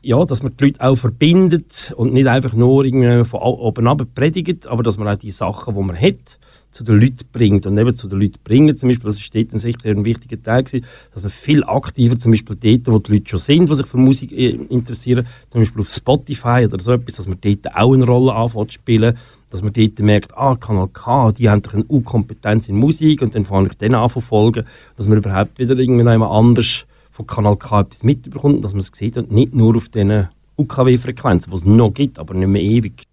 ja, 0.02 0.24
dass 0.24 0.42
man 0.42 0.56
die 0.56 0.64
Leute 0.64 0.80
auch 0.80 0.96
verbindet 0.96 1.94
und 1.96 2.12
nicht 2.12 2.26
einfach 2.26 2.52
nur 2.52 2.84
irgendwie 2.84 3.24
von 3.24 3.40
oben 3.40 3.88
ab 3.88 4.02
predigt, 4.14 4.66
aber 4.66 4.82
dass 4.82 4.98
man 4.98 5.08
auch 5.08 5.18
die 5.18 5.30
Sachen, 5.30 5.74
die 5.74 5.82
man 5.82 6.00
hat, 6.00 6.38
zu 6.76 6.84
den 6.84 7.00
Leuten 7.00 7.24
bringt. 7.32 7.66
Und 7.66 7.78
eben 7.78 7.96
zu 7.96 8.06
den 8.06 8.20
Leuten 8.20 8.38
bringen, 8.44 8.76
zum 8.76 8.88
Beispiel, 8.88 9.06
das 9.06 9.18
ist 9.18 9.34
dort 9.34 9.60
sicher 9.60 9.88
ein 9.88 10.04
wichtiger 10.04 10.42
Teil 10.42 10.64
gewesen, 10.64 10.84
dass 11.12 11.22
man 11.22 11.30
viel 11.30 11.64
aktiver, 11.64 12.18
zum 12.18 12.32
Beispiel 12.32 12.56
dort, 12.56 12.94
wo 12.94 12.98
die 12.98 13.12
Leute 13.14 13.30
schon 13.30 13.38
sind, 13.38 13.70
die 13.70 13.74
sich 13.74 13.86
für 13.86 13.96
Musik 13.96 14.32
äh, 14.32 14.50
interessieren, 14.50 15.26
zum 15.48 15.62
Beispiel 15.62 15.80
auf 15.80 15.90
Spotify 15.90 16.66
oder 16.66 16.78
so 16.78 16.92
etwas, 16.92 17.16
dass 17.16 17.26
man 17.26 17.38
dort 17.40 17.74
auch 17.74 17.94
eine 17.94 18.04
Rolle 18.04 18.34
anfängt 18.34 18.70
zu 18.70 18.74
spielen, 18.74 19.16
dass 19.50 19.62
man 19.62 19.72
dort 19.72 19.98
merkt, 20.00 20.36
ah, 20.36 20.56
Kanal 20.56 20.88
K, 20.92 21.32
die 21.32 21.48
haben 21.48 21.62
doch 21.62 21.72
eine 21.72 21.84
U-Kompetenz 21.88 22.68
in 22.68 22.76
Musik 22.76 23.22
und 23.22 23.34
dann 23.34 23.44
fange 23.44 23.68
ich 23.68 23.78
den 23.78 23.94
an 23.94 24.10
zu 24.10 24.20
folgen, 24.20 24.66
dass 24.96 25.08
man 25.08 25.18
überhaupt 25.18 25.58
wieder 25.58 25.76
irgendwann 25.78 26.22
anders 26.22 26.84
von 27.10 27.26
Kanal 27.26 27.56
K 27.56 27.80
etwas 27.80 28.02
mitbekommt, 28.02 28.62
dass 28.64 28.72
man 28.72 28.80
es 28.80 28.90
sieht 28.92 29.16
und 29.16 29.32
nicht 29.32 29.54
nur 29.54 29.76
auf 29.76 29.88
diesen 29.88 30.28
UKW-Frequenzen, 30.58 31.50
die 31.50 31.56
es 31.56 31.64
noch 31.64 31.94
gibt, 31.94 32.18
aber 32.18 32.34
nicht 32.34 32.48
mehr 32.48 32.62
ewig. 32.62 33.04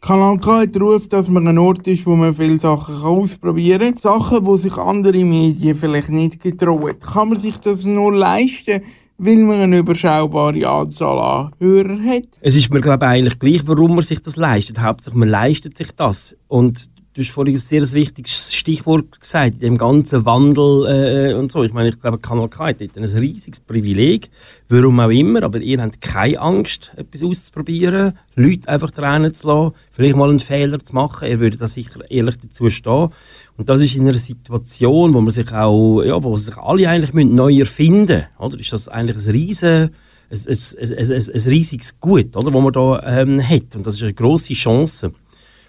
Kanal 0.00 0.38
K 0.38 0.60
hat 0.60 0.74
den 0.74 0.82
Ruf, 0.82 1.08
dass 1.08 1.28
man 1.28 1.48
ein 1.48 1.58
Ort 1.58 1.86
ist, 1.88 2.06
wo 2.06 2.14
man 2.14 2.34
viele 2.34 2.58
Sachen 2.58 2.94
ausprobieren 2.94 3.96
kann. 3.96 3.98
Sachen, 3.98 4.44
die 4.44 4.56
sich 4.58 4.76
andere 4.76 5.24
Medien 5.24 5.74
vielleicht 5.76 6.10
nicht 6.10 6.40
getrauen. 6.40 6.98
Kann 7.00 7.30
man 7.30 7.38
sich 7.38 7.56
das 7.58 7.82
nur 7.82 8.14
leisten, 8.14 8.82
weil 9.18 9.38
man 9.38 9.60
eine 9.60 9.78
überschaubare 9.78 10.68
Anzahl 10.68 11.18
an 11.18 11.52
Hörern 11.58 12.06
hat? 12.06 12.28
Es 12.40 12.54
ist 12.54 12.72
mir, 12.72 12.80
glaube 12.80 13.06
ich, 13.06 13.10
eigentlich 13.10 13.38
gleich, 13.40 13.66
warum 13.66 13.96
man 13.96 14.02
sich 14.02 14.22
das 14.22 14.36
leistet. 14.36 14.78
Hauptsächlich, 14.80 15.18
man 15.18 15.28
leistet 15.30 15.76
sich 15.76 15.90
das. 15.90 16.36
Und 16.46 16.88
du 17.18 17.24
hast 17.24 17.32
vorhin 17.32 17.56
ein 17.56 17.58
sehr 17.58 17.92
wichtiges 17.92 18.54
Stichwort 18.54 19.20
gesagt, 19.20 19.54
in 19.54 19.60
dem 19.60 19.78
ganzen 19.78 20.24
Wandel 20.24 21.32
äh, 21.32 21.34
und 21.34 21.50
so. 21.50 21.64
Ich 21.64 21.72
meine, 21.72 21.88
ich 21.88 22.00
glaube, 22.00 22.18
Kanal 22.18 22.48
K 22.48 22.68
hat 22.68 22.80
ein 22.80 23.04
riesiges 23.04 23.58
Privileg, 23.58 24.30
warum 24.68 25.00
auch 25.00 25.10
immer, 25.10 25.42
aber 25.42 25.58
ihr 25.58 25.82
habt 25.82 26.00
keine 26.00 26.38
Angst, 26.38 26.92
etwas 26.94 27.24
auszuprobieren, 27.24 28.16
Leute 28.36 28.68
einfach 28.68 28.92
dran 28.92 29.34
zu 29.34 29.48
lassen, 29.48 29.74
vielleicht 29.90 30.14
mal 30.14 30.30
einen 30.30 30.38
Fehler 30.38 30.78
zu 30.78 30.94
machen. 30.94 31.28
Ihr 31.28 31.40
würdet 31.40 31.60
da 31.60 31.66
sicher 31.66 32.08
ehrlich 32.08 32.36
dazu 32.40 32.70
stehen. 32.70 33.08
Und 33.56 33.68
das 33.68 33.80
ist 33.80 33.96
in 33.96 34.02
einer 34.02 34.16
Situation, 34.16 35.12
wo 35.12 35.20
man 35.20 35.32
sich 35.32 35.52
auch, 35.52 36.02
ja, 36.04 36.22
wo 36.22 36.36
sich 36.36 36.56
alle 36.56 36.88
eigentlich 36.88 37.12
neu 37.14 37.58
erfinden 37.58 38.26
müssen, 38.38 38.60
Ist 38.60 38.72
das 38.72 38.88
eigentlich 38.88 39.26
ein 39.26 39.32
riesen 39.32 39.90
ein, 40.30 40.38
ein, 40.46 40.98
ein, 40.98 41.10
ein, 41.10 41.50
riesiges 41.50 41.98
Gut, 41.98 42.36
oder, 42.36 42.50
das 42.50 42.62
man 42.62 42.72
da 42.72 43.02
ähm, 43.02 43.42
hat. 43.42 43.74
Und 43.74 43.86
das 43.86 43.94
ist 43.94 44.02
eine 44.02 44.12
grosse 44.12 44.52
Chance. 44.52 45.10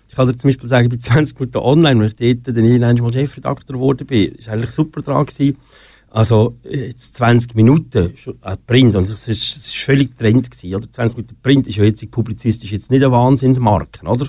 Ich 0.09 0.15
kann 0.15 0.27
dir 0.27 0.35
zum 0.35 0.47
Beispiel 0.47 0.67
sagen, 0.67 0.89
bei 0.89 0.97
20 0.97 1.39
Minuten 1.39 1.59
online, 1.59 2.03
als 2.03 2.15
ich 2.17 2.41
dort 2.41 2.57
dann 2.57 2.65
irgendwann 2.65 2.97
mal 2.97 3.13
Chefredakteur 3.13 3.75
geworden 3.75 4.07
bin, 4.07 4.33
war 4.43 4.53
eigentlich 4.53 4.71
super 4.71 5.03
dran 5.03 5.27
gewesen. 5.27 5.55
Also, 6.09 6.57
jetzt 6.63 7.15
20 7.17 7.53
Minuten 7.53 8.15
Print, 8.65 8.95
und 8.95 9.07
das 9.07 9.27
ist, 9.27 9.55
das 9.55 9.67
ist 9.67 9.75
völlig 9.75 10.17
Trend 10.17 10.49
gewesen, 10.49 10.75
oder? 10.75 10.91
20 10.91 11.15
Minuten 11.15 11.37
Print 11.43 11.67
ist 11.67 11.75
ja 11.75 11.83
jetzt 11.83 12.09
publizistisch 12.09 12.71
jetzt 12.71 12.89
nicht 12.89 13.03
ein 13.03 13.11
Wahnsinnsmarken, 13.11 14.07
oder? 14.07 14.27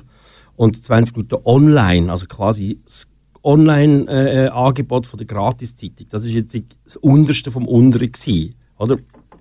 Und 0.55 0.85
20 0.85 1.17
Minuten 1.17 1.39
online, 1.47 2.13
also 2.13 2.27
quasi 2.27 2.79
das 2.85 3.09
Online-Angebot 3.43 5.07
äh, 5.07 5.09
von 5.09 5.17
der 5.17 5.27
Gratiszeitung, 5.27 6.09
das 6.11 6.27
ist 6.27 6.35
jetzt 6.35 6.55
das 6.85 6.97
Unterste 6.97 7.51
vom 7.51 7.67
Unteren 7.67 8.13
gewesen, 8.13 8.55
oder? 8.77 8.99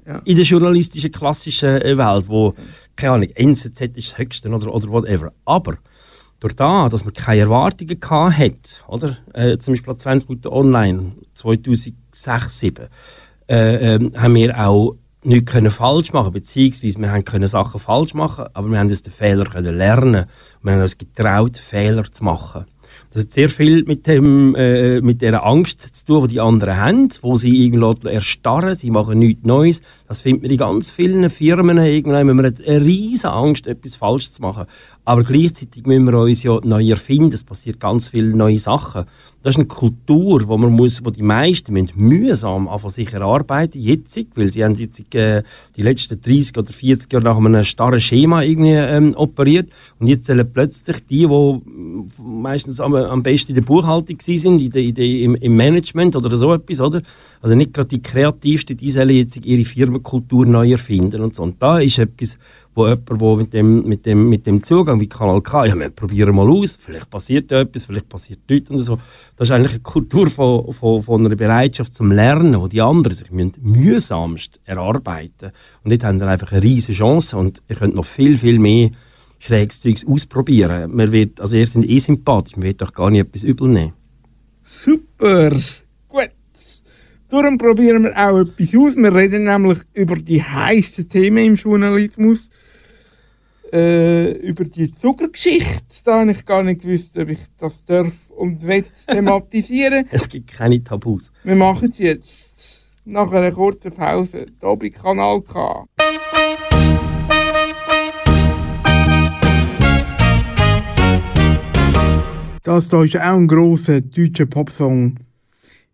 Ja. 0.08 0.22
In 0.24 0.38
der 0.38 0.46
journalistischen, 0.46 1.12
klassischen 1.12 1.82
äh, 1.82 1.98
Welt, 1.98 2.30
wo, 2.30 2.54
keine 2.96 3.14
Ahnung, 3.14 3.30
NZZ 3.36 3.82
ist 3.82 4.12
das 4.12 4.18
Höchste 4.18 4.50
oder, 4.50 4.74
oder 4.74 4.90
whatever. 4.90 5.34
Aber, 5.44 5.78
durch 6.40 6.56
das, 6.56 6.92
dass 6.92 7.06
man 7.06 7.14
keine 7.14 7.42
Erwartungen 7.42 8.00
hat, 8.02 8.84
oder? 8.88 9.18
Äh, 9.34 9.58
zum 9.58 9.74
Beispiel 9.74 9.96
20 9.96 10.30
Minuten 10.30 10.48
online, 10.48 11.12
2006, 11.34 11.96
2007, 12.12 12.88
äh, 13.50 13.96
äh, 13.96 14.12
haben 14.16 14.36
wir 14.36 14.68
auch 14.68 14.96
nichts 15.24 15.52
können 15.52 15.72
falsch 15.72 16.14
machen 16.14 16.32
beziehungsweise 16.32 16.98
wir 16.98 17.12
haben 17.12 17.26
können 17.26 17.48
Sachen 17.48 17.80
falsch 17.80 18.14
machen, 18.14 18.46
aber 18.54 18.70
wir 18.70 18.80
haben 18.80 18.92
aus 18.92 19.02
den 19.02 19.12
Fehlern 19.12 19.50
können 19.50 19.76
lernen. 19.76 20.26
Wir 20.62 20.74
haben 20.74 20.82
uns 20.82 20.98
getraut, 20.98 21.58
Fehler 21.58 22.06
zu 22.06 22.24
machen. 22.24 22.66
Das 23.12 23.24
hat 23.24 23.32
sehr 23.32 23.50
viel 23.50 23.84
mit, 23.86 24.06
dem, 24.06 24.54
äh, 24.56 25.02
mit 25.02 25.24
der 25.24 25.44
Angst 25.44 25.82
zu 25.96 26.06
tun, 26.06 26.28
die 26.28 26.34
die 26.34 26.40
anderen 26.40 26.78
haben, 26.78 27.10
wo 27.22 27.36
sie 27.36 27.66
irgendwo 27.66 27.92
erstarren, 28.08 28.76
sie 28.76 28.92
machen 28.92 29.18
nichts 29.18 29.46
Neues. 29.46 29.82
Das 30.08 30.22
findet 30.22 30.44
man 30.44 30.52
in 30.52 30.58
ganz 30.58 30.92
vielen 30.92 31.30
Firmen 31.32 31.78
irgendwann, 31.80 32.28
wenn 32.28 32.36
man 32.36 32.46
eine 32.46 32.82
riesige 32.86 33.32
Angst, 33.32 33.66
etwas 33.66 33.96
falsch 33.96 34.32
zu 34.32 34.42
machen. 34.44 34.66
Aber 35.10 35.24
gleichzeitig 35.24 35.88
müssen 35.88 36.06
wir 36.06 36.20
uns 36.20 36.44
ja 36.44 36.60
neu 36.64 36.88
erfinden. 36.88 37.34
Es 37.34 37.44
passiert 37.44 37.80
ganz 37.80 38.10
viele 38.10 38.38
neue 38.38 38.60
Sachen. 38.60 39.06
Das 39.42 39.56
ist 39.56 39.60
eine 39.60 39.68
Kultur, 39.68 40.48
wo 40.48 40.56
man 40.56 40.72
muss, 40.72 41.04
wo 41.04 41.10
die 41.10 41.24
meisten 41.24 41.74
müssen 41.74 41.94
mühsam 41.96 42.68
anfangen 42.68 42.92
sich 42.92 43.12
erarbeiten, 43.12 43.80
jetzt, 43.80 44.20
weil 44.36 44.52
sie 44.52 44.64
haben 44.64 44.76
jetzt 44.76 45.00
äh, 45.16 45.44
die 45.78 45.82
letzten 45.82 46.22
30 46.22 46.58
oder 46.58 46.74
40 46.74 47.12
Jahre 47.12 47.24
nach 47.24 47.38
einem 47.38 47.64
starren 47.64 48.02
Schema 48.02 48.44
irgendwie 48.44 48.74
ähm, 48.74 49.16
operiert 49.16 49.70
und 49.98 50.08
jetzt 50.08 50.26
sollen 50.26 50.48
plötzlich 50.52 50.98
die, 51.08 51.26
die 51.26 51.62
meistens 52.22 52.82
am, 52.82 52.94
am 52.94 53.24
besten 53.24 53.54
in 53.54 53.56
der 53.56 53.62
Buchhaltung 53.62 54.18
sind, 54.20 54.60
in 54.60 54.72
der, 54.72 54.82
in 54.84 54.94
der, 54.94 55.06
im, 55.06 55.36
im, 55.36 55.56
Management 55.56 56.18
oder 56.18 56.36
so 56.36 56.54
etwas, 56.54 56.82
oder? 56.82 57.02
Also 57.42 57.56
nicht 57.56 57.74
gerade 57.74 57.88
die 57.88 58.02
kreativsten, 58.02 58.76
die 58.76 58.92
sollen 58.92 59.16
jetzt 59.16 59.38
ihre 59.38 59.64
Firmenkultur 59.64 60.46
neu 60.46 60.72
erfinden 60.72 61.22
und 61.22 61.34
so. 61.34 61.44
Und 61.44 61.62
da 61.62 61.80
ist 61.80 61.98
etwas, 61.98 62.38
wo 62.76 62.88
jemand, 62.88 63.20
wo 63.20 63.36
mit 63.36 63.54
dem, 63.54 63.84
mit 63.84 64.06
dem, 64.06 64.30
mit 64.30 64.46
dem 64.46 64.64
Zugang 64.64 65.00
wie 65.00 65.08
Kanal 65.08 65.42
K, 65.42 65.66
ja, 65.66 65.78
wir 65.78 65.90
probieren 65.90 66.36
mal 66.36 66.50
aus, 66.50 66.78
vielleicht 66.80 67.10
passiert 67.10 67.52
etwas, 67.52 67.84
vielleicht 67.84 68.08
passiert 68.08 68.40
nichts 68.48 68.70
und 68.70 68.80
so. 68.80 69.00
Das 69.36 69.50
ist 69.50 69.52
eigentlich 69.52 69.74
eine 69.74 69.82
Kultur 69.82 70.30
von, 70.30 70.72
von, 70.74 71.02
von 71.02 71.26
einer 71.26 71.36
Bereitschaft 71.36 71.96
zum 71.96 72.12
Lernen, 72.12 72.60
wo 72.60 72.68
die 72.68 72.82
anderen 72.82 73.16
sich 73.16 73.32
müssen 73.32 73.54
mühsamst 73.62 74.60
erarbeiten 74.66 75.52
Und 75.84 75.92
dort 75.92 76.04
haben 76.04 76.20
dann 76.20 76.30
einfach 76.30 76.52
eine 76.52 76.64
riesige 76.64 76.98
Chance 76.98 77.38
und 77.38 77.62
ihr 77.68 77.76
könnt 77.76 77.96
noch 77.96 78.06
viel, 78.06 78.38
viel 78.38 78.60
mehr 78.60 78.92
schräges 79.40 79.82
Zeugs 79.82 80.06
ausprobieren. 80.06 80.96
Man 80.96 81.12
wird, 81.12 81.40
also 81.40 81.56
ihr 81.56 81.66
seid 81.66 81.86
eh 81.86 82.00
sympathisch, 82.00 82.56
man 82.56 82.66
wird 82.66 82.82
doch 82.82 82.94
gar 82.94 83.10
nicht 83.10 83.22
etwas 83.22 83.44
übel 83.44 83.70
nehmen. 83.70 83.94
Super! 84.64 85.52
Gut. 86.08 86.30
Darum 87.30 87.58
probieren 87.58 88.04
wir 88.04 88.12
auch 88.18 88.40
etwas 88.40 88.76
aus. 88.76 88.96
Wir 88.96 89.14
reden 89.14 89.46
nämlich 89.46 89.80
über 89.94 90.16
die 90.16 90.42
heißen 90.42 91.10
Themen 91.10 91.46
im 91.46 91.56
Journalismus 91.56 92.50
äh, 93.74 94.32
über 94.32 94.64
die 94.66 94.94
Zuckergeschichte. 94.96 95.84
Da 96.06 96.20
habe 96.20 96.32
ich 96.32 96.46
gar 96.46 96.64
nicht 96.64 96.82
gewusst, 96.82 97.18
ob 97.18 97.30
ich 97.30 97.40
das 97.58 97.84
darf 97.86 98.14
und 98.30 98.64
will 98.64 98.86
thematisieren. 99.08 100.06
es 100.12 100.28
gibt 100.28 100.52
keine 100.52 100.84
Tabus. 100.84 101.32
Wir 101.44 101.56
machen 101.56 101.90
es 101.92 101.98
jetzt. 102.00 102.30
Nach 103.06 103.32
einer 103.32 103.52
kurzen 103.52 103.92
Pause. 103.92 104.46
Bei 104.60 104.90
Kanal 104.90 105.42
K. 105.42 105.86
Das 112.64 112.90
hier 112.90 113.04
ist 113.04 113.16
auch 113.18 113.22
ein 113.22 113.48
grosser 113.48 114.02
deutscher 114.02 114.46
Popsong. 114.46 115.16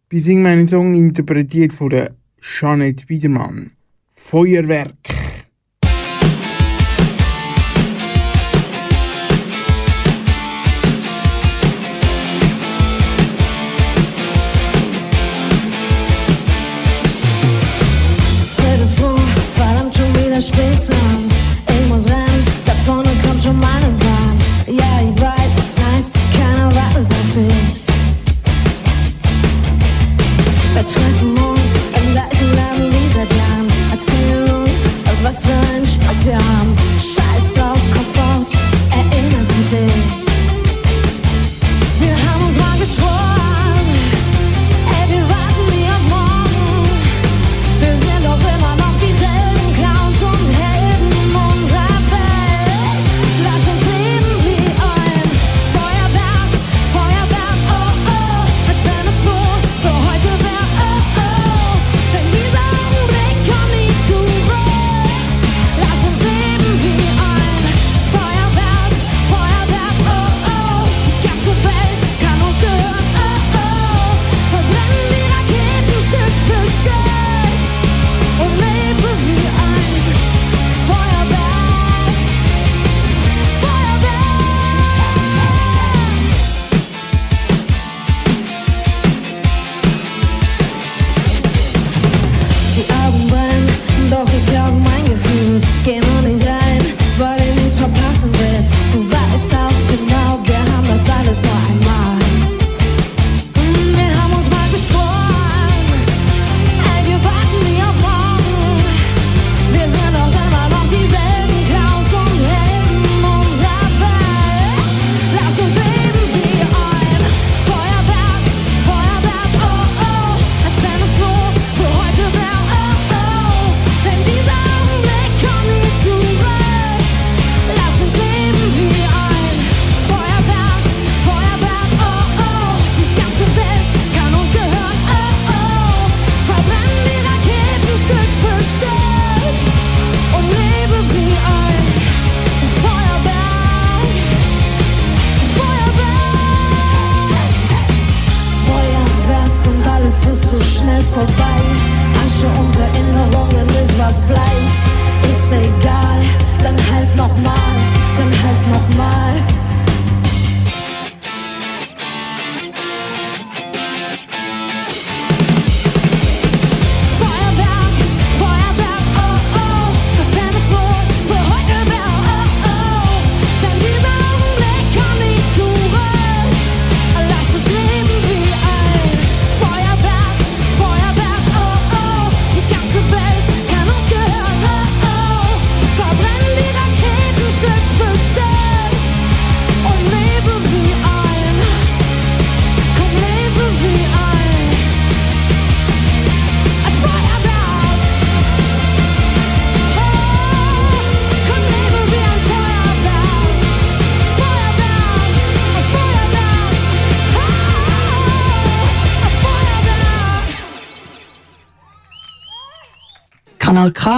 Wir 0.09 0.21
singen 0.21 0.43
meinen 0.43 0.67
Song 0.67 0.93
interpretiert 0.93 1.73
von 1.73 1.89
der 1.89 2.15
Jeanette 2.41 3.05
Biedermann. 3.05 3.71
Feuerwerk. 4.13 5.24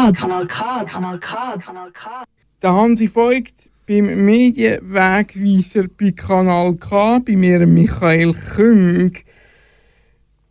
K. 0.08 0.14
Kanal 0.14 0.48
K. 0.48 0.86
Kanal 0.86 1.20
K. 1.20 1.58
Kanal 1.58 1.92
K. 1.92 2.24
Der 2.62 2.74
Hansi 2.74 3.10
folgt 3.10 3.70
beim 3.86 4.06
Medienwegweiser 4.26 5.88
bei 6.00 6.12
Kanal 6.12 6.76
K, 6.76 7.20
bei 7.20 7.36
mir 7.36 7.68
Michael 7.68 8.34
Küng. 8.34 9.18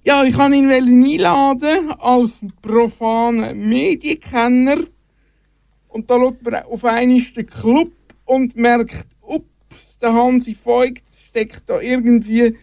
Ja, 0.05 0.25
ich 0.25 0.37
kann 0.37 0.53
ihn 0.53 0.71
einladen 0.71 1.91
als 1.99 2.41
profanen 2.61 3.67
Medienkenner. 3.67 4.79
Und 5.89 6.11
da 6.11 6.17
schaut 6.19 6.43
man 6.43 6.55
auf 6.65 6.85
einmal 6.85 7.21
den 7.21 7.47
Club 7.47 7.93
und 8.27 8.57
merkt, 8.57 9.07
ups, 9.23 9.97
der 10.03 10.13
Hansi 10.13 10.55
folgt 10.55 11.05
steckt 11.31 11.69
da 11.69 11.81
irgendwie 11.81 12.57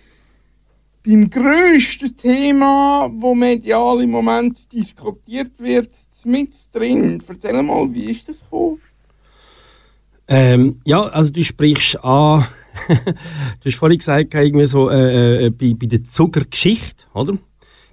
beim 1.04 1.30
grössten 1.30 2.16
Thema, 2.16 3.12
wo 3.14 3.34
medial 3.36 4.02
im 4.04 4.12
Moment 4.12 4.72
diskutiert 4.72 5.52
wird, 5.58 5.90
mit 6.26 6.52
drin. 6.72 7.22
Erzähl 7.28 7.62
mal, 7.62 7.94
wie 7.94 8.12
ist 8.12 8.30
das 8.30 8.40
gekommen? 8.40 8.80
Ähm, 10.28 10.80
ja, 10.86 11.02
also 11.02 11.32
du 11.32 11.44
sprichst 11.44 12.04
an, 12.04 12.46
du 12.88 13.66
hast 13.66 13.76
vorhin 13.76 13.98
gesagt, 13.98 14.34
irgendwie 14.34 14.68
so, 14.68 14.90
äh, 14.90 15.46
äh, 15.46 15.50
bei, 15.50 15.74
bei 15.78 15.86
der 15.86 16.04
Zuckergeschichte, 16.04 17.06
oder? 17.14 17.38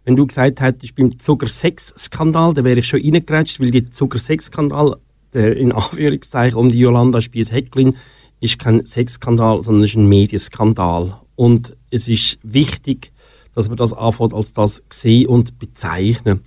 Wenn 0.05 0.17
du 0.17 0.27
gesagt 0.27 0.61
hättest, 0.61 0.95
beim 0.95 1.19
Zuckersex-Skandal, 1.19 2.55
dann 2.55 2.65
wäre 2.65 2.81
ich 2.81 2.87
schon 2.87 3.01
reingeratscht, 3.01 3.61
weil 3.61 3.71
der 3.71 3.91
Zuckersex-Skandal, 3.91 4.97
in 5.33 5.73
Anführungszeichen 5.73 6.59
um 6.59 6.71
die 6.71 6.79
Jolanda 6.79 7.21
Spies-Hecklin, 7.21 7.95
ist 8.41 8.59
kein 8.59 8.87
Sexskandal, 8.87 9.63
sondern 9.63 9.85
ist 9.85 9.95
ein 9.95 10.09
Medienskandal. 10.09 11.21
Und 11.37 11.77
es 11.91 12.09
ist 12.09 12.39
wichtig, 12.43 13.13
dass 13.55 13.69
man 13.69 13.77
das 13.77 13.93
anfängt 13.93 14.33
als 14.33 14.53
das 14.53 14.83
sehen 14.91 15.29
und 15.29 15.59
bezeichnen. 15.59 16.41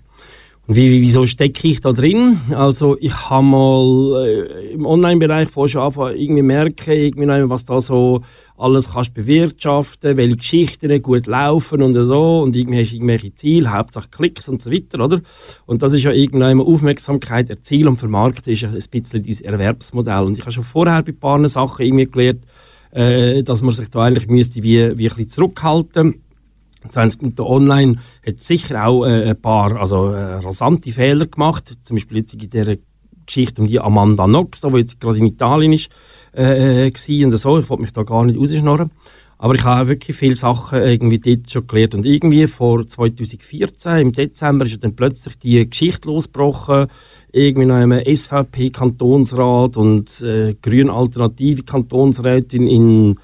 Wie, 0.65 1.01
wieso 1.01 1.25
stecke 1.25 1.67
ich 1.67 1.81
da 1.81 1.91
drin? 1.91 2.39
Also 2.51 2.95
ich 3.01 3.29
habe 3.29 3.45
mal 3.45 4.25
äh, 4.25 4.71
im 4.71 4.85
Online-Bereich 4.85 5.49
vorher 5.49 5.67
schon 5.67 5.81
angefangen, 5.81 6.17
irgendwie 6.17 6.41
merken, 6.41 6.91
irgendwie 6.91 7.25
noch, 7.25 7.49
was 7.49 7.65
da 7.65 7.81
so 7.81 8.21
alles 8.55 8.93
kannst 8.93 9.13
bewirtschaften, 9.13 10.15
welche 10.15 10.37
Geschichten 10.37 11.01
gut 11.01 11.27
laufen 11.27 11.81
und 11.81 11.93
so 12.05 12.39
und 12.39 12.55
irgendwie 12.55 12.79
hast 12.79 12.91
du 12.91 12.95
irgendwelche 12.95 13.35
Ziele, 13.35 13.73
Hauptsache 13.73 14.07
Klicks 14.09 14.47
und 14.47 14.61
so 14.61 14.71
weiter, 14.71 15.03
oder? 15.03 15.19
Und 15.65 15.81
das 15.83 15.91
ist 15.91 16.03
ja 16.03 16.11
irgendwann 16.11 16.61
Aufmerksamkeit 16.61 17.49
erzielen 17.49 17.89
und 17.89 17.97
vermarkten 17.97 18.53
ist 18.53 18.63
ein 18.63 18.71
bisschen 18.71 19.21
dein 19.21 19.53
Erwerbsmodell. 19.53 20.23
Und 20.23 20.37
ich 20.37 20.43
habe 20.43 20.53
schon 20.53 20.63
vorher 20.63 21.03
bei 21.03 21.11
ein 21.11 21.19
paar 21.19 21.45
Sachen 21.49 21.85
irgendwie 21.85 22.05
gelernt, 22.05 22.45
äh, 22.91 23.43
dass 23.43 23.63
man 23.63 23.73
sich 23.73 23.89
da 23.89 24.03
eigentlich 24.03 24.27
müsste 24.27 24.63
wie, 24.63 24.97
wie 24.97 25.09
ein 25.09 25.15
bisschen 25.15 25.27
zurückhalten 25.27 26.22
20 26.89 27.21
Minuten 27.21 27.41
online 27.41 27.95
hat 28.25 28.41
sicher 28.41 28.85
auch 28.85 29.05
äh, 29.05 29.29
ein 29.29 29.41
paar 29.41 29.75
also, 29.79 30.11
äh, 30.11 30.35
rasante 30.35 30.91
Fehler 30.91 31.27
gemacht. 31.27 31.73
Zum 31.83 31.95
Beispiel 31.95 32.17
jetzt 32.17 32.33
in 32.33 32.49
dieser 32.49 32.75
Geschichte 33.25 33.61
um 33.61 33.67
die 33.67 33.79
Amanda 33.79 34.25
Knox, 34.25 34.61
die 34.61 34.77
jetzt 34.77 34.99
gerade 34.99 35.17
in 35.17 35.25
Italien 35.25 35.73
ist, 35.73 35.89
äh, 36.35 36.87
äh, 36.87 37.23
und 37.23 37.37
so. 37.37 37.59
Ich 37.59 37.69
wollte 37.69 37.81
mich 37.81 37.93
da 37.93 38.03
gar 38.03 38.25
nicht 38.25 38.39
rausschnorren. 38.39 38.91
Aber 39.37 39.55
ich 39.55 39.63
habe 39.65 39.89
wirklich 39.89 40.15
viele 40.15 40.37
Sachen 40.37 40.79
irgendwie 40.79 41.19
dort 41.19 41.51
schon 41.51 41.67
gelernt. 41.67 41.95
Und 41.95 42.05
irgendwie 42.05 42.47
vor 42.47 42.87
2014, 42.87 43.97
im 43.97 44.11
Dezember, 44.13 44.65
ist 44.65 44.81
dann 44.83 44.95
plötzlich 44.95 45.37
die 45.37 45.69
Geschichte 45.69 46.07
losgebrochen. 46.07 46.87
Irgendwie 47.31 47.65
noch 47.65 47.75
einem 47.75 47.99
SVP-Kantonsrat 48.05 49.75
und 49.75 50.21
äh, 50.21 50.55
grün-alternative 50.61 51.63
Kantonsrätin 51.63 52.67
in 52.67 53.17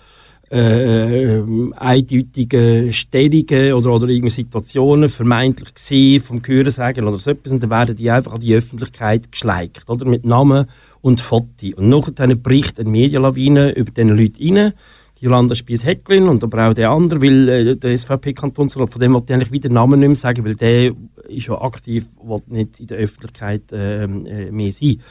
äh, 0.51 1.37
äh, 1.37 1.43
eindeutige 1.75 2.91
Stellungen 2.91 3.73
oder, 3.73 3.91
oder 3.91 4.07
irgendwie 4.07 4.29
Situationen 4.31 5.07
vermeintlich 5.07 5.75
gesehen 5.75 6.23
vom 6.23 6.41
Hörensagen 6.43 7.07
oder 7.07 7.19
so 7.19 7.31
etwas 7.31 7.51
und 7.51 7.61
dann 7.61 7.69
werden 7.69 7.95
die 7.95 8.09
einfach 8.09 8.33
an 8.33 8.39
die 8.39 8.55
Öffentlichkeit 8.55 9.31
geschleicht, 9.31 9.87
oder? 9.87 10.05
Mit 10.05 10.25
Namen 10.25 10.65
und 11.01 11.21
Foto. 11.21 11.67
Und 11.75 11.89
nachher 11.89 12.35
bricht 12.35 12.79
eine 12.79 12.89
Medienlawine 12.89 13.71
über 13.73 13.91
diese 13.91 14.07
Leute 14.07 14.43
rein, 14.43 14.73
Jolanda 15.19 15.53
Spies-Hecklin 15.53 16.27
und 16.27 16.43
aber 16.43 16.69
auch 16.69 16.73
der 16.73 16.89
andere, 16.89 17.21
weil 17.21 17.49
äh, 17.49 17.75
der 17.75 17.97
SVP-Kantonsrat, 17.97 18.89
von 18.89 19.01
dem 19.01 19.13
wollte 19.13 19.27
ich 19.27 19.35
eigentlich 19.35 19.51
wieder 19.51 19.69
Namen 19.69 19.99
nicht 19.99 20.09
mehr 20.09 20.15
sagen, 20.15 20.45
weil 20.45 20.55
der 20.55 20.93
ist 21.29 21.47
ja 21.47 21.61
aktiv, 21.61 22.05
will 22.21 22.41
nicht 22.47 22.79
in 22.79 22.87
der 22.87 22.97
Öffentlichkeit 22.97 23.71
äh, 23.71 24.03
äh, 24.03 24.51
mehr 24.51 24.71
sein. 24.71 25.01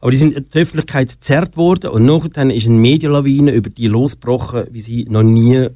Aber 0.00 0.10
die 0.10 0.16
sind 0.16 0.36
in 0.36 0.46
die 0.48 0.58
Öffentlichkeit 0.58 1.08
gezerrt 1.08 1.56
worden 1.56 1.90
und 1.90 2.04
nachher 2.04 2.50
ist 2.50 2.66
eine 2.66 2.76
Medienlawine 2.76 3.52
über 3.52 3.70
die 3.70 3.88
losgebrochen, 3.88 4.64
wie 4.70 4.80
sie 4.80 5.06
noch 5.08 5.22
nie 5.22 5.68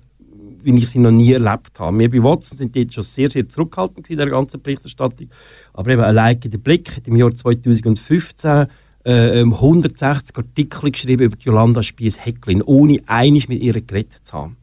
wie 0.64 0.76
ich 0.76 0.90
sie 0.90 1.00
noch 1.00 1.10
nie 1.10 1.32
erlebt 1.32 1.80
habe. 1.80 1.98
Wir 1.98 2.08
bei 2.08 2.22
Watson 2.22 2.56
sind 2.56 2.76
dort 2.76 2.94
schon 2.94 3.02
sehr, 3.02 3.28
sehr 3.28 3.48
zurückhaltend 3.48 4.08
in 4.10 4.16
der 4.16 4.30
ganzen 4.30 4.62
Berichterstattung. 4.62 5.28
Aber 5.72 5.90
eben 5.90 6.02
allein 6.02 6.38
der 6.38 6.58
Blick 6.58 6.96
hat 6.96 7.08
im 7.08 7.16
Jahr 7.16 7.34
2015 7.34 8.66
äh, 9.04 9.40
160 9.40 10.36
Artikel 10.36 10.92
geschrieben 10.92 11.24
über 11.24 11.36
Jolanda 11.38 11.82
Spies-Hecklin, 11.82 12.62
ohne 12.62 13.00
einig 13.06 13.48
mit 13.48 13.60
ihr 13.60 13.80
geredet 13.80 14.20
zu 14.22 14.32
haben. 14.34 14.56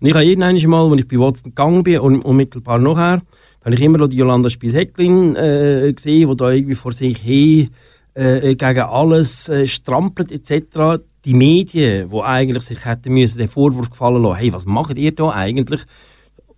Und 0.00 0.06
ich 0.06 0.14
habe 0.14 0.24
jeden 0.24 0.40
Mal, 0.70 0.90
als 0.90 1.00
ich 1.00 1.08
bei 1.08 1.18
Watson 1.18 1.50
gegangen 1.50 1.82
bin, 1.82 2.00
und 2.00 2.24
unmittelbar 2.24 2.78
nachher, 2.78 3.22
habe 3.68 3.74
ich 3.74 3.82
immer 3.82 3.98
noch 3.98 4.08
die 4.08 4.16
Jolanda 4.16 4.48
Spies-Hecklin 4.48 5.36
äh, 5.36 5.92
gesehen, 5.94 6.30
die 6.30 6.36
da 6.36 6.50
irgendwie 6.50 6.74
vor 6.74 6.92
sich 6.92 7.18
hin 7.18 7.68
äh, 8.14 8.54
gegen 8.54 8.80
alles 8.80 9.50
äh, 9.50 9.66
strampelt 9.66 10.32
etc. 10.32 11.02
Die 11.26 11.34
Medien, 11.34 12.08
die 12.08 12.20
eigentlich 12.20 12.62
sich 12.62 12.82
hätten 12.86 13.12
müssen 13.12 13.38
den 13.38 13.48
Vorwurf 13.48 13.90
gefallen 13.90 14.22
lassen, 14.22 14.36
hey, 14.36 14.52
was 14.54 14.64
macht 14.64 14.96
ihr 14.96 15.12
da 15.12 15.30
eigentlich? 15.30 15.82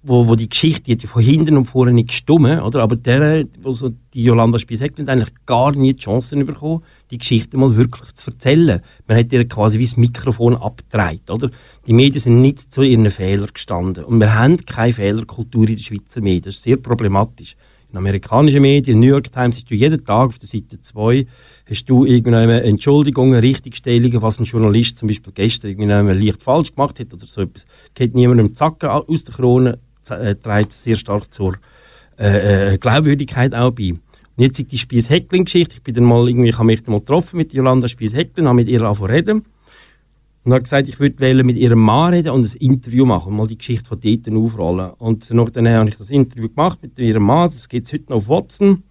wo, 0.03 0.27
wo 0.27 0.35
die 0.35 0.49
Geschichte, 0.49 0.85
die 0.85 0.93
hat 0.93 1.11
von 1.11 1.23
hinten 1.23 1.59
und 1.59 1.67
vorne 1.67 1.93
nicht 1.93 2.09
gestummen, 2.09 2.61
oder? 2.61 2.81
Aber 2.81 2.97
der, 2.97 3.45
wo 3.61 3.73
so 3.73 3.91
die 4.15 4.23
Jolanda 4.23 4.59
Spies-Heckling 4.59 5.09
eigentlich 5.09 5.35
gar 5.45 5.73
nie 5.73 5.93
die 5.93 6.01
Chance 6.01 6.43
bekommen, 6.43 6.83
die 7.11 7.19
Geschichte 7.19 7.57
mal 7.57 7.77
wirklich 7.77 8.13
zu 8.15 8.31
erzählen. 8.31 8.81
Man 9.07 9.19
hat 9.19 9.33
ihr 9.33 9.49
quasi 9.49 9.79
wie 9.79 9.85
das 9.85 9.97
Mikrofon 9.97 10.57
abgedreht, 10.57 11.29
oder? 11.31 11.51
Die 11.87 11.93
Medien 11.93 12.21
sind 12.21 12.41
nicht 12.41 12.73
zu 12.73 12.83
ihren 12.83 13.11
Fehlern 13.11 13.51
gestanden. 13.53 14.05
Und 14.05 14.21
wir 14.21 14.35
haben 14.35 14.65
keine 14.65 14.93
Fehlerkultur 14.93 15.63
in 15.69 15.77
den 15.77 15.79
Schweizer 15.79 16.21
Medien. 16.21 16.45
Das 16.45 16.57
ist 16.57 16.63
sehr 16.63 16.77
problematisch. 16.77 17.57
In 17.91 17.99
amerikanischen 17.99 18.63
Medien, 18.63 19.01
New 19.01 19.09
York 19.09 19.33
Times, 19.33 19.57
hast 19.57 19.71
du 19.71 19.75
jeden 19.75 20.05
Tag 20.05 20.29
auf 20.29 20.39
der 20.39 20.47
Seite 20.47 20.81
2 20.81 21.27
hast 21.71 21.85
du 21.85 22.05
irgendeine 22.05 22.63
Entschuldigungen, 22.65 23.39
Richtigstellungen, 23.39 24.21
was 24.23 24.41
ein 24.41 24.45
Journalist 24.45 24.97
zum 24.97 25.09
Beispiel 25.09 25.33
gestern 25.33 25.71
irgendwie 25.71 26.27
leicht 26.27 26.43
falsch 26.43 26.75
gemacht 26.75 26.99
hat 26.99 27.15
oder 27.15 27.27
so 27.27 27.43
etwas. 27.43 27.65
Geht 27.95 28.15
niemandem 28.15 28.55
Zacken 28.55 28.89
aus 28.89 29.25
der 29.25 29.35
Krone, 29.35 29.79
äh, 30.09 30.35
trägt 30.35 30.73
sehr 30.73 30.97
stark 30.97 31.33
zur 31.33 31.55
äh, 32.19 32.75
äh, 32.75 32.79
Glaubwürdigkeit 32.79 33.55
auch 33.55 33.71
bei. 33.71 33.95
Und 34.41 34.47
jetzt 34.47 34.73
die 34.73 34.79
Spies-Heckling-Geschichte. 34.79 35.75
Ich 35.75 35.83
bin 35.83 35.93
dann 35.93 36.05
mal 36.05 36.27
irgendwie, 36.27 36.49
ich 36.49 36.57
habe 36.57 36.65
mich 36.65 36.83
dann 36.83 36.93
mal 36.93 37.01
getroffen 37.01 37.37
mit 37.37 37.53
Jolanda 37.53 37.89
Spies-Heckling, 37.89 38.47
habe 38.47 38.57
mit 38.57 38.69
ihr 38.69 38.81
angefangen 38.81 39.11
reden 39.11 39.45
und 40.45 40.53
habe 40.55 40.63
gesagt, 40.63 40.89
ich 40.89 40.99
würde 40.99 41.45
mit 41.45 41.59
ihrem 41.59 41.81
Mann 41.81 42.15
reden 42.15 42.31
und 42.31 42.47
ein 42.47 42.57
Interview 42.59 43.05
machen 43.05 43.37
mal 43.37 43.47
die 43.47 43.59
Geschichte 43.59 43.87
von 43.87 44.01
dort 44.01 44.29
aufrollen. 44.35 44.93
Und 44.97 45.29
dann 45.29 45.69
habe 45.69 45.91
ich 45.91 45.97
das 45.99 46.11
Interview 46.11 46.49
gemacht 46.49 46.79
mit 46.81 46.99
ihrem 46.99 47.25
Mann, 47.25 47.51
das 47.51 47.69
gibt 47.69 47.87
es 47.87 47.93
heute 47.93 48.05
noch 48.09 48.17
auf 48.17 48.29
Watson. 48.31 48.83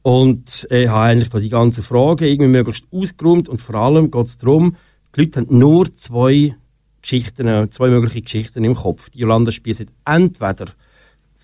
Und 0.00 0.66
ich 0.70 0.70
äh, 0.70 0.88
habe 0.88 1.10
eigentlich 1.10 1.28
da 1.28 1.40
die 1.40 1.50
ganzen 1.50 1.82
Fragen 1.82 2.24
irgendwie 2.24 2.48
möglichst 2.48 2.86
ausgeräumt 2.90 3.50
und 3.50 3.60
vor 3.60 3.74
allem 3.74 4.10
geht 4.10 4.26
es 4.26 4.38
darum, 4.38 4.76
die 5.14 5.20
Leute 5.20 5.40
haben 5.40 5.58
nur 5.58 5.94
zwei 5.94 6.56
Geschichten, 7.02 7.46
äh, 7.46 7.68
zwei 7.68 7.90
mögliche 7.90 8.22
Geschichten 8.22 8.64
im 8.64 8.74
Kopf. 8.74 9.10
Die 9.10 9.18
Jolanda 9.18 9.50
Spies 9.50 9.80
hat 9.80 9.88
entweder 10.06 10.72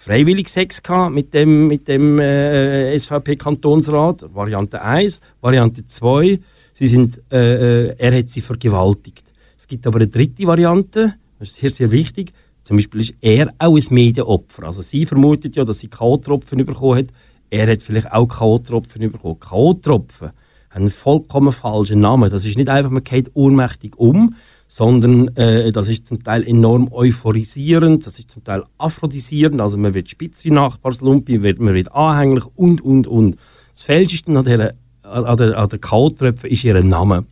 freiwillig 0.02 0.48
Sex 0.48 0.82
gehabt 0.82 1.14
mit 1.14 1.32
dem, 1.32 1.68
mit 1.68 1.86
dem 1.86 2.18
äh, 2.18 2.98
SVP-Kantonsrat, 2.98 4.26
Variante 4.34 4.82
1. 4.82 5.20
Variante 5.40 5.86
2, 5.86 6.40
sie 6.72 6.88
sind, 6.88 7.20
äh, 7.30 7.90
äh, 7.90 7.94
er 7.98 8.18
hat 8.18 8.28
sie 8.28 8.40
vergewaltigt. 8.40 9.24
Es 9.56 9.68
gibt 9.68 9.86
aber 9.86 9.98
eine 9.98 10.08
dritte 10.08 10.46
Variante, 10.46 11.14
das 11.38 11.50
ist 11.50 11.56
sehr, 11.58 11.70
sehr 11.70 11.90
wichtig. 11.92 12.32
Zum 12.64 12.76
Beispiel 12.76 13.00
ist 13.00 13.14
er 13.20 13.52
auch 13.58 13.76
ein 13.76 13.84
Medienopfer. 13.90 14.64
Also 14.64 14.82
sie 14.82 15.06
vermutet 15.06 15.56
ja, 15.56 15.64
dass 15.64 15.78
sie 15.78 15.88
K.O.-Tropfen 15.88 16.64
bekommen 16.64 16.98
hat 16.98 17.06
er 17.52 17.70
hat 17.70 17.82
vielleicht 17.82 18.10
auch 18.10 18.26
K.O.-Tropfen 18.26 19.10
bekommen. 19.10 19.38
K.O.-Tropfen 19.38 20.22
haben 20.22 20.34
einen 20.70 20.90
vollkommen 20.90 21.52
falschen 21.52 22.00
Namen. 22.00 22.30
Das 22.30 22.46
ist 22.46 22.56
nicht 22.56 22.70
einfach, 22.70 22.90
man 22.90 23.04
geht 23.04 23.30
ohnmächtig 23.34 23.98
um, 23.98 24.36
sondern 24.72 25.36
äh, 25.36 25.70
das 25.70 25.86
ist 25.88 26.06
zum 26.06 26.24
Teil 26.24 26.48
enorm 26.48 26.90
euphorisierend, 26.90 28.06
das 28.06 28.18
ist 28.18 28.30
zum 28.30 28.42
Teil 28.42 28.64
aphrodisierend, 28.78 29.60
also 29.60 29.76
man 29.76 29.92
wird 29.92 30.08
spitz 30.08 30.46
wie 30.46 30.50
Nachbarslumpi, 30.50 31.36
man 31.58 31.74
wird, 31.74 31.92
anhänglich 31.92 32.44
und, 32.56 32.80
und, 32.80 33.06
und. 33.06 33.36
Das 33.70 33.82
Falscheste 33.82 34.34
an 34.34 34.46
der, 34.46 34.72
an 35.02 35.36
der, 35.36 35.58
an 35.58 35.68
der 35.68 35.78
K.O.-Tropfen 35.78 36.46
ist 36.46 36.64
ihr 36.64 36.82
Name. 36.82 37.26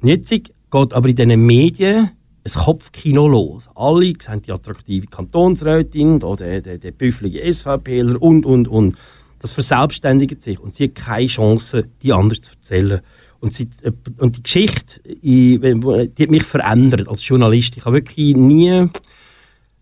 Und 0.00 0.08
jetzt 0.08 0.28
geht 0.28 0.50
aber 0.72 1.08
in 1.08 1.14
diesen 1.14 1.46
Medien 1.46 2.10
ein 2.44 2.52
Kopfkino 2.52 3.28
los. 3.28 3.70
Alle 3.76 4.12
sehen 4.20 4.42
die 4.42 4.50
attraktive 4.50 5.06
Kantonsrätin, 5.06 6.18
der, 6.18 6.62
der, 6.62 6.78
der 6.78 6.90
büffelige 6.90 7.44
SVPler 7.52 8.20
und, 8.20 8.44
und, 8.44 8.66
und 8.66 8.96
das 9.38 9.52
verselbstständigt 9.52 10.42
sich 10.42 10.58
und 10.58 10.74
sie 10.74 10.86
hat 10.88 10.96
keine 10.96 11.28
Chance, 11.28 11.84
die 12.02 12.12
anders 12.12 12.40
zu 12.40 12.54
erzählen. 12.54 13.02
Und, 13.40 13.52
sie, 13.52 13.68
äh, 13.82 13.92
und 14.18 14.38
die 14.38 14.42
Geschichte, 14.42 15.00
die 15.04 15.60
hat 15.62 16.30
mich 16.30 16.42
verändert 16.42 17.08
als 17.08 17.26
Journalist. 17.26 17.76
Ich 17.76 17.84
habe 17.84 17.96
wirklich 17.96 18.36
nie 18.36 18.88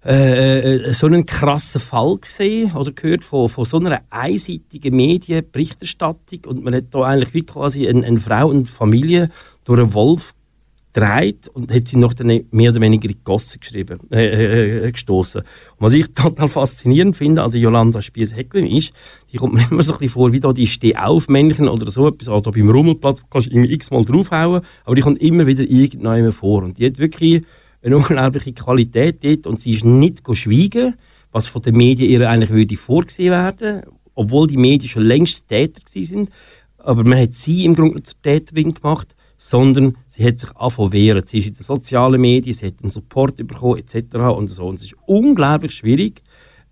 äh, 0.07 0.89
äh, 0.89 0.93
so 0.93 1.07
einen 1.07 1.25
krassen 1.25 1.81
Fall 1.81 2.19
gesehen 2.19 2.73
oder 2.73 2.93
gehört 2.93 3.25
von, 3.25 3.49
von 3.49 3.65
so 3.65 3.79
einer 3.79 4.03
einseitigen 4.11 4.95
Medienberichterstattung 4.95 6.41
und 6.47 6.63
man 6.63 6.75
hat 6.75 6.85
da 6.91 7.01
eigentlich 7.05 7.33
wie 7.33 7.45
quasi 7.45 7.89
eine, 7.89 8.05
eine 8.05 8.21
Frau 8.21 8.49
und 8.49 8.69
Familie 8.69 9.31
durch 9.65 9.81
einen 9.81 9.95
Wolf 9.95 10.35
gedreht 10.95 11.49
und 11.49 11.73
hat 11.73 11.89
sie 11.89 11.97
noch 11.97 12.15
mehr 12.51 12.71
oder 12.71 12.81
weniger 12.81 13.09
in 13.09 13.17
die 13.17 13.25
Gosse 13.25 13.59
geschrieben, 13.59 13.99
äh, 14.11 14.27
äh, 14.27 14.87
äh 14.87 14.93
gestoßen. 14.93 15.43
Und 15.43 15.47
was 15.79 15.93
ich 15.93 16.07
total 16.15 16.49
faszinierend 16.49 17.17
finde 17.17 17.43
an 17.43 17.51
der 17.51 17.61
Jolanda 17.61 18.01
Spies-Hecklin 18.01 18.67
ist, 18.67 18.93
die 19.33 19.39
kommt 19.39 19.55
mir 19.55 19.67
immer 19.71 19.83
so 19.83 19.93
ein 19.93 19.99
bisschen 19.99 20.13
vor, 20.13 20.33
wie 20.33 20.41
da 20.41 20.53
die 20.53 20.67
Steh-auf-Männchen 20.67 21.69
oder 21.69 21.91
so 21.91 22.09
etwas, 22.09 22.29
oder 22.29 22.53
beim 22.53 22.71
Rummelplatz 22.71 23.23
kannst 23.29 23.49
du 23.49 23.51
immer 23.51 23.69
x-mal 23.69 24.05
draufhauen, 24.05 24.63
aber 24.85 24.95
die 24.95 25.03
kommt 25.03 25.21
immer 25.21 25.47
wieder 25.47 25.65
irgendwann 25.65 26.33
vor. 26.33 26.63
Und 26.63 26.79
die 26.79 26.87
hat 26.87 26.99
wirklich 26.99 27.43
eine 27.83 27.97
unglaubliche 27.97 28.53
Qualität 28.53 29.23
dort 29.23 29.47
und 29.47 29.61
sie 29.61 29.73
ist 29.73 29.85
nicht 29.85 30.23
schweigen, 30.33 30.95
was 31.33 31.47
von 31.47 31.61
den 31.61 31.77
Medien 31.77 32.09
ihr 32.09 32.29
eigentlich 32.31 32.51
würde 32.51 32.77
vorgesehen 32.77 33.33
werden, 33.33 33.83
obwohl 34.15 34.47
die 34.47 34.57
Medien 34.57 34.89
schon 34.89 35.03
längst 35.03 35.49
Täter 35.49 35.83
sind. 35.87 36.31
Aber 36.79 37.03
man 37.03 37.19
hat 37.19 37.35
sie 37.35 37.65
im 37.65 37.75
Grunde 37.75 38.03
zur 38.03 38.23
Täterin 38.23 38.75
gemacht 38.75 39.15
sondern 39.47 39.99
sie 40.07 40.25
hat 40.25 40.39
sich 40.39 40.57
angefangen 40.57 40.93
wehren. 40.93 41.23
Sie 41.27 41.37
ist 41.37 41.49
in 41.49 41.53
den 41.53 41.63
sozialen 41.63 42.19
Medien, 42.19 42.55
sie 42.55 42.67
hat 42.67 42.81
einen 42.81 42.91
Support 42.91 43.37
bekommen 43.37 43.77
etc. 43.77 44.15
Und 44.35 44.49
so. 44.49 44.67
Und 44.67 44.77
es 44.77 44.85
ist 44.85 44.95
unglaublich 45.05 45.75
schwierig, 45.75 46.23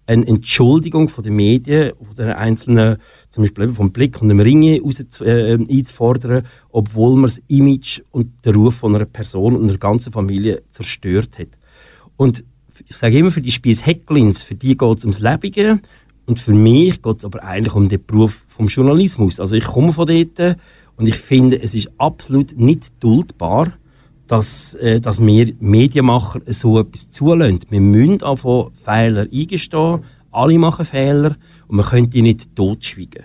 eine 0.06 0.26
Entschuldigung 0.26 1.10
von 1.10 1.22
den 1.22 1.36
Medien 1.36 1.92
oder 2.10 2.38
einzelnen, 2.38 2.96
zum 3.28 3.44
Beispiel 3.44 3.74
vom 3.74 3.92
Blick 3.92 4.22
und 4.22 4.30
dem 4.30 4.40
Ringe 4.40 4.78
äh, 4.78 5.52
einzufordern, 5.52 6.46
obwohl 6.70 7.14
man 7.16 7.24
das 7.24 7.42
Image 7.48 8.00
und 8.10 8.42
den 8.46 8.54
Ruf 8.54 8.76
von 8.76 8.96
einer 8.96 9.04
Person 9.04 9.54
und 9.54 9.68
einer 9.68 9.78
ganzen 9.78 10.10
Familie 10.10 10.62
zerstört 10.70 11.38
hat. 11.38 11.48
Und 12.16 12.42
ich 12.88 12.96
sage 12.96 13.18
immer, 13.18 13.30
für 13.30 13.42
die 13.42 13.52
Spies 13.52 13.84
Hecklins, 13.84 14.42
für 14.42 14.54
die 14.54 14.78
geht 14.78 14.96
es 14.96 15.04
ums 15.04 15.20
Lebige 15.20 15.78
und 16.24 16.40
für 16.40 16.54
mich 16.54 17.02
geht 17.02 17.18
es 17.18 17.24
aber 17.26 17.44
eigentlich 17.44 17.74
um 17.74 17.90
den 17.90 18.02
Beruf 18.02 18.46
vom 18.48 18.68
Journalismus. 18.68 19.40
Also 19.40 19.56
ich 19.56 19.64
komme 19.64 19.92
von 19.92 20.06
dort 20.06 20.56
und 20.96 21.06
ich 21.06 21.16
finde, 21.16 21.60
es 21.60 21.74
ist 21.74 21.90
absolut 21.98 22.58
nicht 22.58 22.92
duldbar, 23.00 23.72
dass, 24.26 24.74
äh, 24.76 25.00
dass 25.00 25.20
wir 25.20 25.52
Medienmacher 25.60 26.40
so 26.46 26.78
etwas 26.78 27.10
zulassen. 27.10 27.60
Wir 27.70 27.80
müssen 27.80 28.22
einfach 28.22 28.70
Fehler 28.72 29.26
eingestehen. 29.32 30.04
Alle 30.30 30.58
machen 30.58 30.84
Fehler 30.84 31.36
und 31.68 31.76
man 31.76 31.86
könnte 31.86 32.10
die 32.10 32.22
nicht 32.22 32.54
totschweigen. 32.56 33.24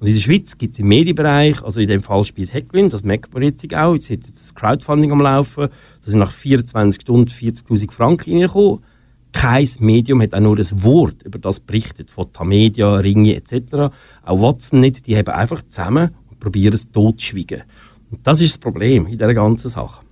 Und 0.00 0.06
in 0.06 0.14
der 0.14 0.20
Schweiz 0.20 0.56
gibt 0.56 0.74
es 0.74 0.78
im 0.78 0.88
Medienbereich, 0.88 1.62
also 1.62 1.80
in 1.80 1.88
dem 1.88 2.02
Fall 2.02 2.24
Spies 2.24 2.54
Heckwin, 2.54 2.88
das 2.88 3.02
merkt 3.02 3.34
man 3.34 3.42
jetzt 3.42 3.64
auch, 3.74 3.94
jetzt 3.94 4.10
hat 4.10 4.26
jetzt 4.26 4.42
das 4.42 4.54
Crowdfunding 4.54 5.10
am 5.10 5.20
Laufen, 5.20 5.68
da 6.04 6.10
sind 6.10 6.20
nach 6.20 6.30
24 6.30 7.02
Stunden 7.02 7.28
40'000 7.28 7.90
Franken 7.90 8.30
reingekommen. 8.30 8.78
Kein 9.32 9.68
Medium 9.80 10.22
hat 10.22 10.34
auch 10.34 10.40
nur 10.40 10.56
ein 10.56 10.82
Wort 10.84 11.24
über 11.24 11.38
das 11.38 11.60
berichtet, 11.60 12.10
von 12.10 12.32
Tamedia, 12.32 12.96
Ringe 12.96 13.34
etc. 13.34 13.92
Auch 14.24 14.40
Watson 14.40 14.80
nicht, 14.80 15.06
die 15.06 15.16
haben 15.16 15.28
einfach 15.28 15.62
zusammen 15.68 16.10
probieren 16.38 16.74
es 16.74 16.90
totzuschweigen. 16.90 17.62
Und 18.10 18.26
das 18.26 18.40
ist 18.40 18.54
das 18.54 18.58
Problem 18.58 19.06
in 19.06 19.12
dieser 19.12 19.34
ganzen 19.34 19.68
Sache. 19.68 20.04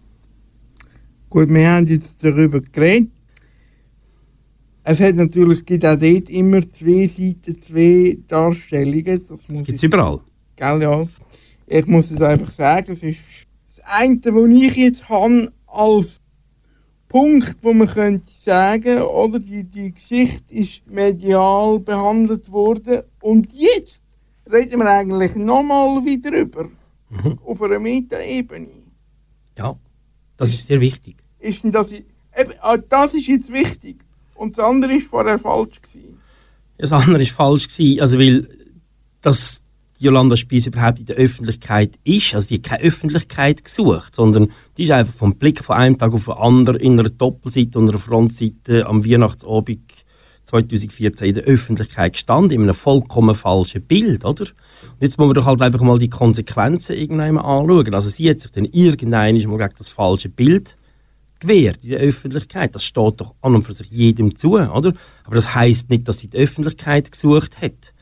Gut, 1.28 1.48
wir 1.48 1.70
haben 1.70 1.86
jetzt 1.86 2.22
darüber 2.22 2.60
geredet. 2.60 3.10
Es 4.84 5.00
hat 5.00 5.16
natürlich, 5.16 5.66
gibt 5.66 5.84
auch 5.84 5.98
dort 5.98 6.30
immer 6.30 6.60
zwei 6.72 7.08
Seiten, 7.08 7.60
zwei 7.60 8.18
Darstellungen. 8.28 9.20
Das, 9.28 9.64
gibt 9.64 9.78
es 9.78 9.82
überall. 9.82 10.20
Gell, 10.54 10.82
ja. 10.82 11.08
Ich 11.66 11.86
muss 11.86 12.12
es 12.12 12.22
einfach 12.22 12.52
sagen, 12.52 12.92
es 12.92 13.02
ist 13.02 13.20
das 13.74 13.84
eine, 13.84 14.20
was 14.24 14.62
ich 14.62 14.76
jetzt 14.76 15.08
habe, 15.08 15.52
als 15.66 16.20
Punkt, 17.08 17.56
wo 17.62 17.72
man 17.72 17.88
könnte 17.88 18.30
sagen, 18.44 19.02
oder 19.02 19.40
die, 19.40 19.64
die 19.64 19.92
Geschichte 19.92 20.54
ist 20.54 20.86
medial 20.86 21.80
behandelt 21.80 22.50
worden 22.52 23.02
und 23.20 23.48
jetzt 23.52 24.02
reden 24.50 24.78
wir 24.78 24.90
eigentlich 24.90 25.34
nochmal 25.36 26.04
wieder 26.04 26.30
drüber. 26.30 26.68
Mhm. 27.10 27.38
Auf 27.44 27.62
einer 27.62 27.78
Metaebene. 27.78 28.68
Ja, 29.56 29.76
das 30.36 30.50
ist 30.50 30.66
sehr 30.66 30.80
wichtig. 30.80 31.16
Ist 31.38 31.60
das, 31.64 31.92
eben, 31.92 32.04
ah, 32.60 32.76
das 32.76 33.14
ist 33.14 33.26
jetzt 33.26 33.52
wichtig. 33.52 34.04
Und 34.34 34.58
das 34.58 34.64
andere 34.64 34.92
war 34.92 35.00
vorher 35.00 35.38
falsch. 35.38 35.80
Gewesen. 35.80 36.20
das 36.78 36.92
andere 36.92 37.20
war 37.20 37.26
falsch. 37.26 37.68
Gewesen, 37.68 38.00
also 38.00 38.18
weil 38.18 38.48
dass 39.22 39.62
Jolanda 39.98 40.36
Spies 40.36 40.66
überhaupt 40.66 41.00
in 41.00 41.06
der 41.06 41.16
Öffentlichkeit 41.16 41.98
ist. 42.04 42.34
Also 42.34 42.48
die 42.48 42.56
hat 42.56 42.62
keine 42.62 42.84
Öffentlichkeit 42.84 43.64
gesucht, 43.64 44.14
sondern 44.14 44.52
die 44.76 44.84
ist 44.84 44.90
einfach 44.90 45.14
vom 45.14 45.36
Blick 45.36 45.64
von 45.64 45.76
einem 45.76 45.98
Tag 45.98 46.12
auf 46.12 46.26
den 46.26 46.34
anderen 46.34 46.78
in 46.78 46.98
einer 46.98 47.08
Doppelseite 47.08 47.78
und 47.78 47.88
einer 47.88 47.98
Frontseite 47.98 48.86
am 48.86 49.04
Weihnachtsabend 49.04 49.80
2014 50.46 51.28
in 51.28 51.34
der 51.34 51.44
Öffentlichkeit 51.44 52.14
gestanden, 52.14 52.52
in 52.52 52.62
einem 52.62 52.74
vollkommen 52.74 53.34
falschen 53.34 53.82
Bild, 53.82 54.24
oder? 54.24 54.44
Und 54.44 55.00
jetzt 55.00 55.18
muss 55.18 55.26
man 55.26 55.34
doch 55.34 55.46
halt 55.46 55.60
einfach 55.60 55.80
mal 55.80 55.98
die 55.98 56.08
Konsequenzen 56.08 56.96
irgendwann 56.96 57.38
anschauen. 57.38 57.94
Also 57.94 58.08
sie 58.08 58.30
hat 58.30 58.40
sich 58.40 58.52
dann 58.52 58.64
irgendwann 58.64 59.34
mal 59.34 59.58
gegen 59.58 59.74
das 59.78 59.90
falsche 59.90 60.28
Bild 60.28 60.76
gewehrt 61.40 61.80
in 61.82 61.90
der 61.90 62.00
Öffentlichkeit. 62.00 62.74
Das 62.74 62.84
steht 62.84 63.20
doch 63.20 63.34
an 63.42 63.56
und 63.56 63.64
für 63.64 63.72
sich 63.72 63.90
jedem 63.90 64.36
zu, 64.36 64.52
oder? 64.54 64.94
Aber 65.24 65.34
das 65.34 65.54
heißt 65.54 65.90
nicht, 65.90 66.06
dass 66.06 66.20
sie 66.20 66.28
die 66.28 66.38
Öffentlichkeit 66.38 67.10
gesucht 67.10 67.60
hat. 67.60 67.92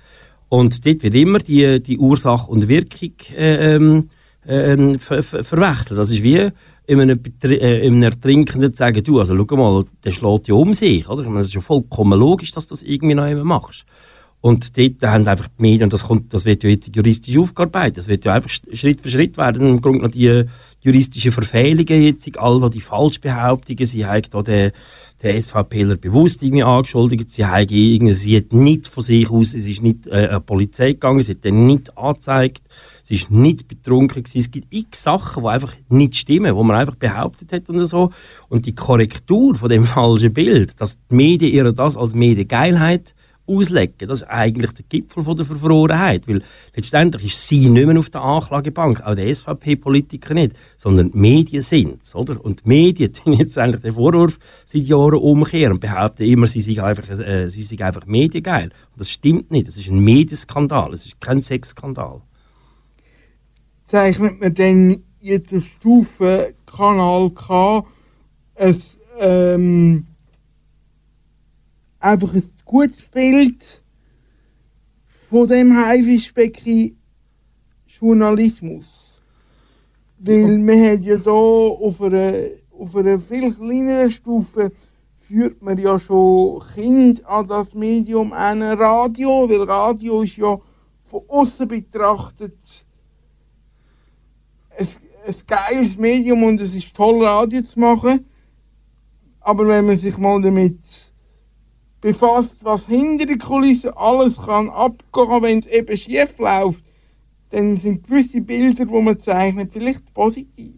Und 0.49 0.85
dort 0.87 1.03
wird 1.03 1.15
immer 1.15 1.39
die, 1.39 1.83
die 1.83 1.99
Ursache 1.99 2.51
und 2.51 2.69
Wirkung 2.69 3.15
äh, 3.37 3.75
ähm, 3.75 4.11
ähm, 4.47 4.99
ver 4.99 5.23
ver 5.23 5.43
verwechselt. 5.43 5.99
Das 5.99 6.11
ist 6.11 6.23
wie 6.23 6.51
in 6.87 7.01
einem, 7.01 7.19
Betri- 7.19 7.59
äh, 7.61 7.87
in 7.87 7.95
einem 7.95 8.03
Ertrinkenden 8.05 8.73
zu 8.73 8.79
sagen, 8.79 9.03
du, 9.03 9.19
also 9.19 9.35
schau 9.37 9.57
mal, 9.57 9.85
der 10.05 10.11
schlägt 10.11 10.49
ja 10.49 10.55
um 10.55 10.75
sich, 10.75 11.09
oder? 11.09 11.23
Meine, 11.25 11.41
es 11.41 11.47
ist 11.47 11.55
ja 11.55 11.61
vollkommen 11.61 12.19
logisch, 12.19 12.51
dass 12.53 12.67
du 12.67 12.75
das 12.75 12.83
irgendwie 12.83 13.15
noch 13.15 13.27
immer 13.27 13.45
machst. 13.45 13.85
Und 14.41 14.77
dort 14.77 15.03
haben 15.03 15.27
einfach 15.27 15.49
die 15.49 15.63
Medien, 15.63 15.85
und 15.85 15.93
das, 15.95 16.05
kommt, 16.05 16.35
das 16.35 16.45
wird 16.45 16.63
ja 16.65 16.69
jetzt 16.69 16.95
juristisch 16.95 17.39
aufgearbeitet, 17.39 17.97
das 17.97 18.09
wird 18.09 18.27
ja 18.27 18.35
einfach 18.35 18.51
sch- 18.51 18.77
Schritt 18.77 19.01
für 19.01 19.09
Schritt 19.09 19.39
werden, 19.39 19.67
im 19.67 19.81
Grunde 19.81 20.03
noch 20.03 20.11
die 20.11 20.45
juristischen 20.83 21.33
Verfehlungen 21.33 22.03
jetzt, 22.03 22.39
all 22.39 22.69
die 22.69 22.83
Falschbehauptungen, 22.83 23.87
sie 23.87 24.05
haben 24.05 24.23
da 24.29 24.43
den, 24.43 24.73
den 25.23 25.41
SVPler 25.41 25.97
bewusst 25.97 26.43
irgendwie 26.43 26.63
angeschuldigt, 26.63 27.31
sie 27.31 27.47
haben 27.47 27.67
irgendwie, 27.71 28.13
sie 28.13 28.37
hat 28.37 28.53
nicht 28.53 28.87
von 28.87 29.03
sich 29.03 29.31
aus, 29.31 29.55
es 29.55 29.67
ist 29.67 29.81
nicht 29.81 30.07
äh, 30.09 30.27
an 30.27 30.41
die 30.41 30.45
Polizei 30.45 30.93
gegangen, 30.93 31.23
sie 31.23 31.33
hat 31.33 31.45
den 31.45 31.65
nicht 31.65 31.97
angezeigt, 31.97 32.61
sie 33.05 33.17
ist 33.17 33.31
nicht 33.31 33.69
betrunken 33.69 34.25
gewesen. 34.25 34.41
Es 34.41 34.51
gibt 34.51 34.75
x 34.75 35.05
Sachen, 35.05 35.45
die 35.45 35.49
einfach 35.49 35.73
nicht 35.89 36.17
stimmen, 36.17 36.57
wo 36.57 36.65
man 36.65 36.77
einfach 36.77 36.97
behauptet 36.97 37.53
hat 37.53 37.69
und 37.69 37.85
so. 37.85 38.11
Und 38.49 38.67
die 38.67 38.75
Korrektur 38.75 39.55
von 39.55 39.69
dem 39.69 39.85
falschen 39.85 40.35
Bild, 40.35 40.81
dass 40.81 40.99
die 41.11 41.15
Medien 41.15 41.53
ihr 41.53 41.73
das 41.73 41.97
als 41.97 42.15
Mediengeilheit 42.15 43.15
auslegen, 43.47 44.09
das 44.09 44.23
ist 44.23 44.29
eigentlich 44.29 44.73
der 44.73 44.87
Gipfel 44.89 45.23
von 45.23 45.37
der 45.37 45.45
Verfrorenheit, 45.45 46.27
weil 46.27 46.43
letztendlich 46.75 47.27
ist 47.27 47.47
sie 47.47 47.69
nicht 47.69 47.87
mehr 47.87 47.99
auf 47.99 48.09
der 48.09 48.23
Anklagebank, 48.23 49.03
auch 49.03 49.15
der 49.15 49.35
SVP-Politiker 49.35 50.33
nicht, 50.33 50.55
sondern 50.79 51.13
die 51.13 51.19
Medien 51.19 51.61
sind 51.61 52.01
oder? 52.15 52.43
Und 52.43 52.65
die 52.65 52.69
Medien 52.69 53.13
tun 53.25 53.35
jetzt 53.35 53.59
eigentlich 53.59 53.83
den 53.83 53.95
Vorwurf 53.95 54.39
seit 54.65 54.85
Jahren 54.85 55.19
umkehren 55.19 55.75
und 55.75 55.81
behaupten 55.81 56.23
immer, 56.23 56.47
sie 56.47 56.63
sind 56.63 56.81
einfach, 56.81 57.07
äh, 57.11 57.49
sie 57.49 57.63
sind 57.63 57.83
einfach 57.83 58.07
mediengeil. 58.07 58.71
Und 58.93 59.01
das 59.01 59.11
stimmt 59.11 59.51
nicht, 59.51 59.69
das 59.69 59.77
ist 59.77 59.91
ein 59.91 60.01
Medienskandal, 60.01 60.95
es 60.95 61.05
ist 61.05 61.21
kein 61.21 61.43
Sexskandal. 61.43 62.23
Zeichnet 63.87 64.41
man 64.41 64.55
dann 64.55 65.05
in 65.21 65.43
der 65.43 65.61
Stufe 65.61 66.55
Kanal 66.67 67.31
K 67.31 67.87
ein, 68.57 68.83
ähm, 69.19 70.07
einfach 71.99 72.35
ein 72.35 72.51
gutes 72.65 73.03
Bild 73.03 73.83
von 75.31 75.49
dem 75.49 75.77
Haifischbecken 75.77 76.99
Journalismus. 77.87 79.21
Weil 80.19 80.59
man 80.59 80.83
hat 80.83 81.01
ja 81.03 81.17
da 81.17 81.31
auf 81.31 82.01
einer, 82.01 82.33
auf 82.71 82.97
einer 82.97 83.19
viel 83.19 83.53
kleineren 83.53 84.11
Stufe 84.11 84.73
führt 85.21 85.63
man 85.63 85.79
ja 85.79 85.99
schon 85.99 86.63
Kind 86.75 87.25
an 87.25 87.47
das 87.47 87.73
Medium 87.75 88.33
an 88.33 88.63
Radio, 88.63 89.49
weil 89.49 89.63
Radio 89.63 90.23
ist 90.23 90.37
ja 90.37 90.59
von 91.07 91.23
außen 91.29 91.67
betrachtet 91.67 92.84
ein, 94.79 95.35
geiles 95.47 95.97
Medium 95.97 96.43
und 96.43 96.61
es 96.61 96.75
ist 96.75 96.95
toll, 96.95 97.25
Radio 97.25 97.63
zu 97.63 97.79
machen. 97.81 98.27
Aber 99.41 99.67
wenn 99.69 99.87
man 99.87 99.99
sich 99.99 100.17
mal 100.19 100.41
damit 100.41 100.79
befasst, 102.01 102.57
was 102.63 102.87
hinter 102.87 103.27
der 103.27 103.39
Kulisse 103.39 103.97
alles 103.97 104.37
kann 104.37 104.69
abgehen, 104.69 105.43
wenn 105.43 105.59
es 105.61 105.67
eben 105.67 105.97
schief 105.97 106.39
läuft, 106.39 106.85
dann 107.51 107.77
sind 107.77 108.07
gewisse 108.07 108.41
Bilder, 108.41 108.85
die 108.85 109.01
man 109.01 109.21
zeichnet, 109.21 109.73
vielleicht 109.73 110.13
positiv. 110.13 110.75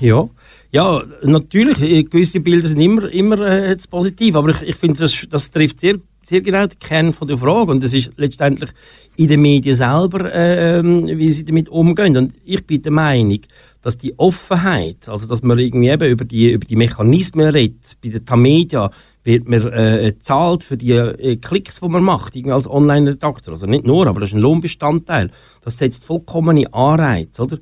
Ja, 0.00 0.28
ja, 0.70 1.02
natürlich, 1.22 2.10
gewisse 2.10 2.40
Bilder 2.40 2.68
sind 2.68 2.80
immer, 2.80 3.10
immer 3.10 3.40
äh, 3.40 3.76
positiv, 3.90 4.36
aber 4.36 4.50
ich, 4.50 4.62
ich 4.62 4.76
finde, 4.76 5.00
das, 5.00 5.26
das 5.28 5.50
trifft 5.50 5.80
sehr, 5.80 5.98
sehr 6.22 6.40
genau 6.40 6.66
den 6.66 6.78
Kern 6.78 7.12
von 7.12 7.28
der 7.28 7.36
Frage 7.36 7.70
und 7.70 7.82
das 7.82 7.92
ist 7.92 8.12
letztendlich 8.16 8.70
in 9.16 9.28
den 9.28 9.42
Medien 9.42 9.74
selber, 9.74 10.32
äh, 10.34 10.82
wie 10.82 11.32
sie 11.32 11.44
damit 11.44 11.68
umgehen. 11.68 12.16
Und 12.16 12.34
ich 12.44 12.66
bin 12.66 12.82
der 12.82 12.92
Meinung, 12.92 13.40
dass 13.82 13.98
die 13.98 14.18
Offenheit, 14.18 15.08
also 15.08 15.26
dass 15.26 15.42
man 15.42 15.58
irgendwie 15.58 15.88
eben 15.88 16.08
über 16.08 16.24
die, 16.24 16.52
über 16.52 16.66
die 16.66 16.76
Mechanismen 16.76 17.48
redet, 17.48 17.96
bei 18.02 18.10
der 18.10 18.24
Tamedia 18.24 18.90
wird 19.24 19.48
man 19.48 19.72
äh, 19.72 20.14
zahlt 20.20 20.64
für 20.64 20.76
die 20.76 20.92
äh, 20.92 21.36
Klicks, 21.36 21.80
die 21.80 21.88
man 21.88 22.02
macht, 22.02 22.34
irgendwie 22.34 22.54
als 22.54 22.68
Online-Redakteur. 22.68 23.52
Also 23.52 23.66
nicht 23.66 23.86
nur, 23.86 24.06
aber 24.06 24.20
das 24.20 24.30
ist 24.30 24.34
ein 24.34 24.40
Lohnbestandteil. 24.40 25.30
Das 25.62 25.78
setzt 25.78 26.04
vollkommene 26.04 26.72
Anreiz, 26.72 27.38
oder? 27.38 27.58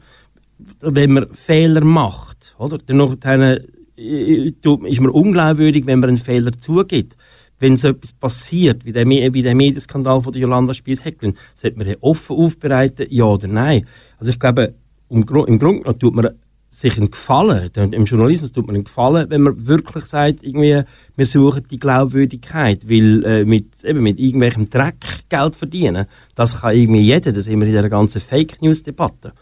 wenn 0.81 1.13
man 1.13 1.31
Fehler 1.33 1.85
macht, 1.85 2.55
oder? 2.59 2.79
Dann 2.79 3.01
äh, 3.97 4.53
tut- 4.63 4.87
ist 4.87 5.01
man 5.01 5.11
unglaubwürdig, 5.11 5.87
wenn 5.87 6.01
man 6.01 6.11
einen 6.11 6.19
Fehler 6.19 6.53
zugibt. 6.53 7.17
Wenn 7.61 7.77
so 7.77 7.89
etwas 7.89 8.13
passiert, 8.13 8.85
wie 8.85 8.93
der, 8.93 9.07
wie 9.07 9.43
der 9.43 9.55
Medienskandal 9.55 10.23
von 10.23 10.33
der 10.33 10.43
Jolanda 10.43 10.75
Spies-Hecklin, 10.75 11.35
sollte 11.55 11.79
man 11.79 11.87
den 11.87 11.97
offen 12.01 12.37
aufbereiten, 12.37 13.07
ja 13.11 13.25
oder 13.25 13.47
nein? 13.47 13.87
Also 14.19 14.33
ich 14.33 14.41
glaube, 14.41 14.75
im, 15.09 15.19
im 15.19 15.27
Grunde 15.27 15.59
genommen 15.59 15.99
tut 15.99 16.15
man 16.15 16.31
sich 16.71 16.97
einen 16.97 17.11
Gefallen, 17.11 17.71
im 17.75 18.05
Journalismus 18.05 18.53
tut 18.53 18.67
man 18.67 18.77
einen 18.77 18.85
Gefallen, 18.85 19.29
wenn 19.29 19.43
man 19.43 19.67
wirklich 19.67 20.05
sagt, 20.05 20.45
irgendwie, 20.45 20.83
wir 21.17 21.27
suchen 21.27 21.67
die 21.69 21.81
Glaubwürdigkeit, 21.81 22.89
weil 22.89 23.25
äh, 23.25 23.45
mit, 23.45 23.85
eben 23.85 24.05
mit 24.05 24.21
irgendwelchem 24.21 24.71
Dreck 24.71 25.29
Geld 25.29 25.57
verdienen, 25.57 26.07
das 26.37 26.61
kann 26.61 26.77
irgendwie 26.77 27.01
jeder, 27.01 27.33
das 27.33 27.45
sind 27.45 27.59
wir 27.59 27.67
in 27.67 27.73
dieser 27.73 27.89
ganzen 27.89 28.21
Fake-News-Debatte. 28.21 29.33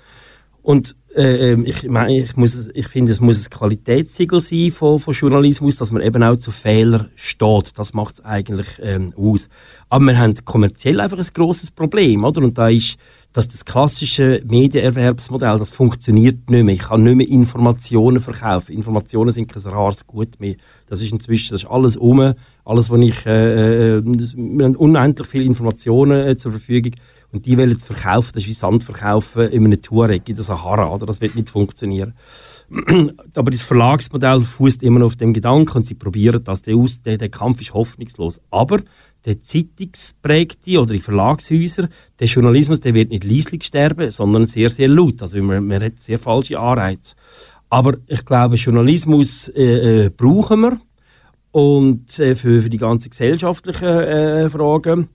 Und 0.69 0.97
äh, 1.17 1.53
ähm, 1.53 1.65
ich, 1.65 1.89
meine, 1.89 2.15
ich, 2.15 2.37
muss, 2.37 2.69
ich 2.75 2.89
finde, 2.89 3.11
es 3.11 3.21
muss 3.21 3.43
ein 3.43 3.49
Qualitätssiegel 3.49 4.39
sein 4.39 4.71
von, 4.71 4.99
von 4.99 5.15
Journalismus, 5.15 5.77
dass 5.77 5.93
man 5.93 6.03
eben 6.03 6.23
auch 6.23 6.37
zu 6.37 6.51
Fehlern 6.51 7.09
steht. 7.15 7.79
Das 7.79 7.95
macht 7.95 8.17
es 8.17 8.25
eigentlich 8.27 8.67
ähm, 8.83 9.15
aus. 9.17 9.49
Aber 9.89 10.05
wir 10.05 10.19
haben 10.19 10.35
kommerziell 10.45 11.01
einfach 11.01 11.17
ein 11.17 11.27
grosses 11.33 11.71
Problem, 11.71 12.23
oder? 12.23 12.43
Und 12.43 12.59
da 12.59 12.69
ist, 12.69 12.99
dass 13.33 13.49
das 13.49 13.65
klassische 13.65 14.43
Medienerwerbsmodell, 14.47 15.59
das 15.59 15.71
funktioniert 15.71 16.51
nicht 16.51 16.65
mehr. 16.65 16.75
Ich 16.75 16.83
kann 16.83 17.03
nicht 17.03 17.17
mehr 17.17 17.29
Informationen 17.29 18.21
verkaufen. 18.21 18.75
Informationen 18.75 19.31
sind 19.31 19.51
kein 19.51 19.63
rares 19.63 20.07
Gut 20.07 20.39
mehr. 20.39 20.57
Das 20.87 21.01
ist 21.01 21.13
inzwischen, 21.13 21.55
das 21.55 21.63
ist 21.63 21.71
alles 21.71 21.97
um. 21.97 22.35
Alles, 22.67 22.91
was 22.91 23.01
ich, 23.01 23.25
äh, 23.25 23.97
äh, 23.97 24.03
das, 24.05 24.37
wir 24.37 24.67
haben 24.67 24.77
unendlich 24.77 25.27
viele 25.27 25.45
Informationen 25.45 26.29
äh, 26.29 26.37
zur 26.37 26.53
Verfügung. 26.53 26.93
Und 27.31 27.45
die 27.45 27.59
wollen 27.59 27.77
es 27.77 27.85
verkaufen, 27.85 28.31
das 28.33 28.45
ist 28.45 28.49
wie 28.49 28.53
Sand 28.53 28.85
verkaufen 28.85 29.49
in 29.51 29.65
einem 29.65 29.83
Touareg 29.83 30.29
in 30.29 30.35
der 30.35 30.45
Sahara, 30.45 30.91
oder? 30.91 31.05
Das 31.05 31.21
wird 31.21 31.35
nicht 31.35 31.51
funktionieren. 31.51 32.15
Aber 33.35 33.51
das 33.51 33.63
Verlagsmodell 33.63 34.41
fußt 34.41 34.83
immer 34.83 35.01
noch 35.01 35.07
auf 35.07 35.17
dem 35.17 35.35
Gedanken 35.35 35.79
und 35.79 35.87
sie 35.87 35.95
probieren 35.95 36.43
das. 36.45 36.63
Aus, 36.69 37.03
der, 37.03 37.19
der 37.19 37.29
Kampf 37.29 37.61
ist 37.61 37.75
hoffnungslos. 37.75 38.41
Aber 38.51 38.81
der 39.25 39.41
Zeitungsprägte 39.41 40.79
oder 40.79 40.93
die 40.93 41.01
Verlagshäuser, 41.01 41.89
der 42.19 42.27
Journalismus, 42.27 42.81
der 42.81 42.95
wird 42.95 43.11
nicht 43.11 43.25
leislich 43.25 43.65
sterben, 43.65 44.11
sondern 44.11 44.47
sehr, 44.47 44.71
sehr 44.71 44.89
laut. 44.89 45.21
Also 45.21 45.43
man, 45.43 45.67
man 45.67 45.83
hat 45.83 46.01
sehr 46.01 46.19
falsche 46.19 46.59
Anreize. 46.59 47.15
Aber 47.69 47.99
ich 48.07 48.25
glaube, 48.25 48.57
Journalismus 48.57 49.49
äh, 49.49 50.07
äh, 50.07 50.11
brauchen 50.11 50.61
wir 50.61 50.81
und 51.51 52.19
äh, 52.19 52.35
für, 52.35 52.63
für 52.63 52.71
die 52.71 52.79
ganzen 52.79 53.11
gesellschaftlichen 53.11 53.87
äh, 53.87 54.49
Fragen. 54.49 55.09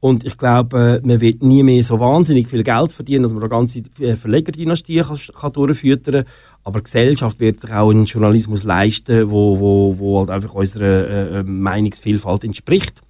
Und 0.00 0.24
ich 0.24 0.38
glaube, 0.38 1.00
äh, 1.02 1.06
man 1.06 1.20
wird 1.20 1.42
nie 1.42 1.62
mehr 1.62 1.82
so 1.82 2.00
wahnsinnig 2.00 2.48
viel 2.48 2.64
Geld 2.64 2.90
verdienen, 2.90 3.22
dass 3.22 3.34
man 3.34 3.42
eine 3.42 3.50
ganze 3.50 3.82
äh, 4.00 4.16
Verlegerdynastie 4.16 5.02
kann, 5.02 5.18
kann 5.38 5.52
durchfüttern 5.52 6.24
Aber 6.64 6.80
die 6.80 6.84
Gesellschaft 6.84 7.38
wird 7.38 7.60
sich 7.60 7.70
auch 7.70 7.90
einen 7.90 8.06
Journalismus 8.06 8.64
leisten, 8.64 9.30
wo, 9.30 9.60
wo, 9.60 9.98
wo 9.98 10.20
halt 10.20 10.30
einfach 10.30 10.54
unserer 10.54 11.06
äh, 11.06 11.40
äh, 11.40 11.42
Meinungsvielfalt 11.42 12.44
entspricht. 12.44 13.02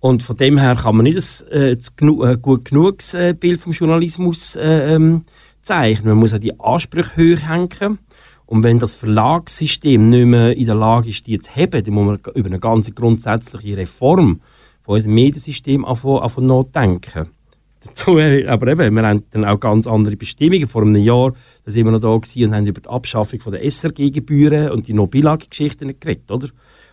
Und 0.00 0.24
von 0.24 0.36
dem 0.36 0.58
her 0.58 0.74
kann 0.74 0.96
man 0.96 1.04
nicht 1.04 1.44
ein, 1.52 1.76
äh, 1.76 1.76
ein 2.24 2.42
gut 2.42 2.64
genuges 2.66 3.16
Bild 3.38 3.60
vom 3.60 3.72
Journalismus 3.72 4.56
äh, 4.56 4.94
ähm, 4.94 5.22
zeichnen. 5.62 6.10
Man 6.10 6.18
muss 6.18 6.34
auch 6.34 6.38
die 6.38 6.58
Ansprüche 6.58 7.16
hoch 7.16 7.48
hängen. 7.48 7.98
Und 8.46 8.62
wenn 8.62 8.78
das 8.78 8.94
Verlagssystem 8.94 10.08
nicht 10.08 10.26
mehr 10.26 10.56
in 10.56 10.66
der 10.66 10.74
Lage 10.74 11.08
ist, 11.08 11.26
die 11.26 11.38
zu 11.38 11.50
heben, 11.52 11.84
dann 11.84 11.94
muss 11.94 12.06
man 12.06 12.34
über 12.34 12.48
eine 12.48 12.60
ganz 12.60 12.92
grundsätzliche 12.94 13.76
Reform 13.76 14.40
von 14.86 14.94
unserem 14.94 15.14
Mediensystem 15.14 15.84
anfangen, 15.84 16.46
nachdenken. 16.46 17.28
Dazu, 17.84 18.12
aber 18.12 18.68
eben, 18.68 18.94
wir 18.94 19.02
haben 19.02 19.22
dann 19.30 19.44
auch 19.44 19.60
ganz 19.60 19.86
andere 19.86 20.16
Bestimmungen. 20.16 20.66
Vor 20.66 20.82
einem 20.82 20.96
Jahr 20.96 21.34
sind 21.66 21.84
wir 21.84 21.92
noch 21.92 22.00
da 22.00 22.08
und 22.08 22.54
haben 22.54 22.66
über 22.66 22.80
die 22.80 22.88
Abschaffung 22.88 23.40
der 23.50 23.64
SRG-Gebühren 23.64 24.70
und 24.70 24.88
die 24.88 24.94
Nobilag-Geschichten 24.94 25.98
geredet, 26.00 26.30
oder? 26.30 26.48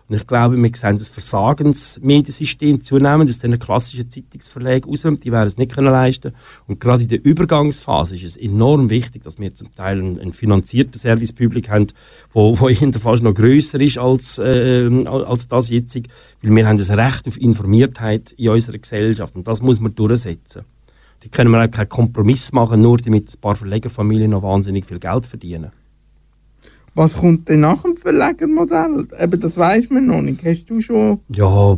Und 0.09 0.17
ich 0.17 0.27
glaube, 0.27 0.61
wir 0.61 0.71
sehen 0.75 0.97
das 0.97 1.07
Versagensmediensystem 1.07 2.81
zunehmend 2.81 3.29
aus 3.29 3.39
diesen 3.39 3.57
klassischen 3.57 4.09
Zeitungsverlegen 4.09 4.89
raus. 4.89 5.03
Die 5.23 5.31
werden 5.31 5.47
es 5.47 5.57
nicht 5.57 5.71
können 5.71 5.87
leisten 5.87 6.33
Und 6.67 6.79
gerade 6.79 7.03
in 7.03 7.09
der 7.09 7.23
Übergangsphase 7.23 8.15
ist 8.15 8.23
es 8.23 8.37
enorm 8.37 8.89
wichtig, 8.89 9.23
dass 9.23 9.39
wir 9.39 9.55
zum 9.55 9.73
Teil 9.73 9.99
einen, 9.99 10.19
einen 10.19 10.33
finanzierten 10.33 10.99
Servicepublik 10.99 11.69
haben, 11.69 11.87
wo, 12.31 12.59
wo 12.59 12.69
fast 12.99 13.23
noch 13.23 13.33
grösser 13.33 13.79
ist 13.79 13.97
als, 13.97 14.39
äh, 14.39 14.89
als 15.05 15.47
das 15.47 15.69
jetzt. 15.69 15.95
Weil 15.95 16.55
wir 16.55 16.67
haben 16.67 16.77
das 16.77 16.89
Recht 16.89 17.27
auf 17.27 17.39
Informiertheit 17.39 18.33
in 18.33 18.49
unserer 18.49 18.77
Gesellschaft. 18.77 19.35
Und 19.35 19.47
das 19.47 19.61
muss 19.61 19.79
man 19.79 19.95
durchsetzen. 19.95 20.63
Da 21.21 21.29
können 21.29 21.51
wir 21.51 21.63
auch 21.63 21.71
keinen 21.71 21.87
Kompromiss 21.87 22.51
machen, 22.51 22.81
nur 22.81 22.97
damit 22.97 23.33
ein 23.33 23.39
paar 23.39 23.55
Verlegerfamilien 23.55 24.31
noch 24.31 24.43
wahnsinnig 24.43 24.85
viel 24.85 24.99
Geld 24.99 25.25
verdienen. 25.25 25.71
Was 26.95 27.17
kommt 27.17 27.49
denn 27.49 27.61
nach 27.61 27.81
dem 27.81 27.97
Verlegermodell? 27.97 29.07
Eben, 29.19 29.39
das 29.39 29.57
weiß 29.57 29.89
man 29.89 30.07
noch 30.07 30.21
nicht. 30.21 30.43
Hast 30.45 30.69
du 30.69 30.81
schon. 30.81 31.19
Ja, 31.35 31.77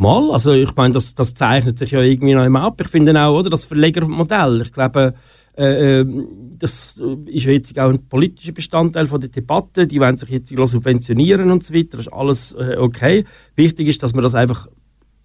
Mal, 0.00 0.30
also 0.30 0.52
ich 0.52 0.76
meine, 0.76 0.94
das, 0.94 1.16
das 1.16 1.34
zeichnet 1.34 1.76
sich 1.76 1.90
ja 1.90 2.00
irgendwie 2.00 2.32
noch 2.32 2.44
immer 2.44 2.62
ab. 2.62 2.80
Ich 2.80 2.86
finde 2.86 3.20
auch, 3.20 3.36
oder, 3.36 3.50
das 3.50 3.64
Verlegermodell, 3.64 4.60
ich 4.60 4.72
glaube, 4.72 5.14
äh, 5.56 6.00
ähm, 6.00 6.28
das 6.56 7.00
ist 7.26 7.46
jetzt 7.46 7.76
auch 7.76 7.90
ein 7.90 8.06
politischer 8.08 8.52
Bestandteil 8.52 9.08
von 9.08 9.20
der 9.20 9.30
Debatte. 9.30 9.88
Die 9.88 9.98
wollen 9.98 10.16
sich 10.16 10.28
jetzt 10.28 10.48
subventionieren 10.50 11.50
und 11.50 11.64
so 11.64 11.74
weiter. 11.74 11.96
Das 11.96 12.06
ist 12.06 12.12
alles 12.12 12.52
äh, 12.52 12.76
okay. 12.78 13.24
Wichtig 13.56 13.88
ist, 13.88 14.00
dass 14.04 14.14
man 14.14 14.22
das 14.22 14.36
einfach 14.36 14.68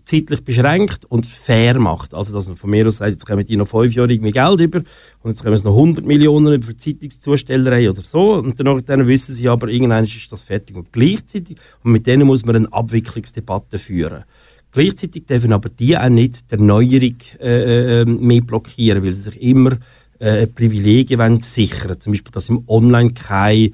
zeitlich 0.06 0.44
beschränkt 0.44 1.06
und 1.06 1.26
fair 1.26 1.80
macht. 1.80 2.13
Also, 2.13 2.34
dass 2.34 2.48
man 2.48 2.56
von 2.56 2.70
mir 2.70 2.88
aus 2.88 2.98
sagt, 2.98 3.12
jetzt 3.12 3.26
kommen 3.26 3.46
die 3.46 3.56
noch 3.56 3.68
fünf 3.68 3.94
Jahre 3.94 4.12
irgendwie 4.12 4.32
Geld 4.32 4.60
über 4.60 4.80
und 5.22 5.32
jetzt 5.32 5.44
kommen 5.44 5.56
es 5.56 5.63
noch 5.63 5.76
100 5.76 6.06
Millionen 6.06 6.54
über 6.54 6.76
Zeitungszustellerei 6.76 7.89
oder 7.89 8.02
so 8.02 8.34
und 8.34 8.60
dann 8.60 9.08
wissen 9.08 9.34
sie 9.34 9.48
aber, 9.48 9.68
irgendwann 9.68 10.04
ist 10.04 10.32
das 10.32 10.42
fertig 10.42 10.76
und 10.76 10.92
gleichzeitig 10.92 11.58
und 11.84 11.92
mit 11.92 12.06
denen 12.06 12.28
muss 12.28 12.46
man 12.46 12.56
eine 12.56 12.74
Abwicklungsdebatte 12.74 13.78
führen. 13.78 14.24
Gleichzeitig 14.72 15.26
dürfen 15.26 15.54
aber 15.54 15.70
die 15.70 15.98
auch 15.98 16.10
nicht 16.10 16.52
der 16.52 16.60
Neuerung 16.60 17.18
äh, 17.39 18.02
äh, 18.02 18.06
mehr 18.06 18.42
blockieren, 18.42 19.04
weil 19.04 19.13
sie 19.13 19.22
sich 19.22 19.42
immer 19.42 19.78
äh, 20.20 20.48
Privilegien 20.48 21.20
wollen 21.20 21.42
sichern 21.42 22.00
Zum 22.00 22.13
Beispiel, 22.13 22.32
dass 22.32 22.50
im 22.50 22.63
Online 22.68 23.13
kein 23.13 23.74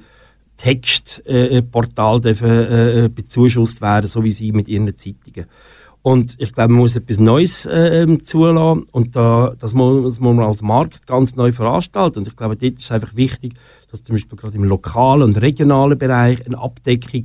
Textportal 0.60 2.20
äh, 2.26 2.30
äh, 2.30 3.04
äh, 3.04 3.08
bezuschusst 3.08 3.80
werden, 3.80 4.06
so 4.06 4.22
wie 4.22 4.30
sie 4.30 4.52
mit 4.52 4.68
ihren 4.68 4.94
Zeitungen. 4.96 5.46
Und 6.02 6.36
ich 6.38 6.54
glaube, 6.54 6.72
man 6.72 6.80
muss 6.80 6.96
etwas 6.96 7.18
Neues 7.18 7.66
äh, 7.66 8.06
zulassen 8.22 8.86
und 8.90 9.16
da, 9.16 9.54
das, 9.58 9.74
muss, 9.74 10.04
das 10.04 10.20
muss 10.20 10.34
man 10.34 10.46
als 10.46 10.62
Markt 10.62 11.06
ganz 11.06 11.36
neu 11.36 11.52
veranstalten. 11.52 12.20
Und 12.20 12.28
ich 12.28 12.36
glaube, 12.36 12.56
dort 12.56 12.74
ist 12.74 12.84
es 12.84 12.90
einfach 12.90 13.14
wichtig, 13.14 13.54
dass 13.90 14.02
zum 14.02 14.14
Beispiel 14.14 14.38
gerade 14.38 14.56
im 14.56 14.64
lokalen 14.64 15.22
und 15.22 15.40
regionalen 15.40 15.98
Bereich 15.98 16.44
eine 16.46 16.58
Abdeckung 16.58 17.24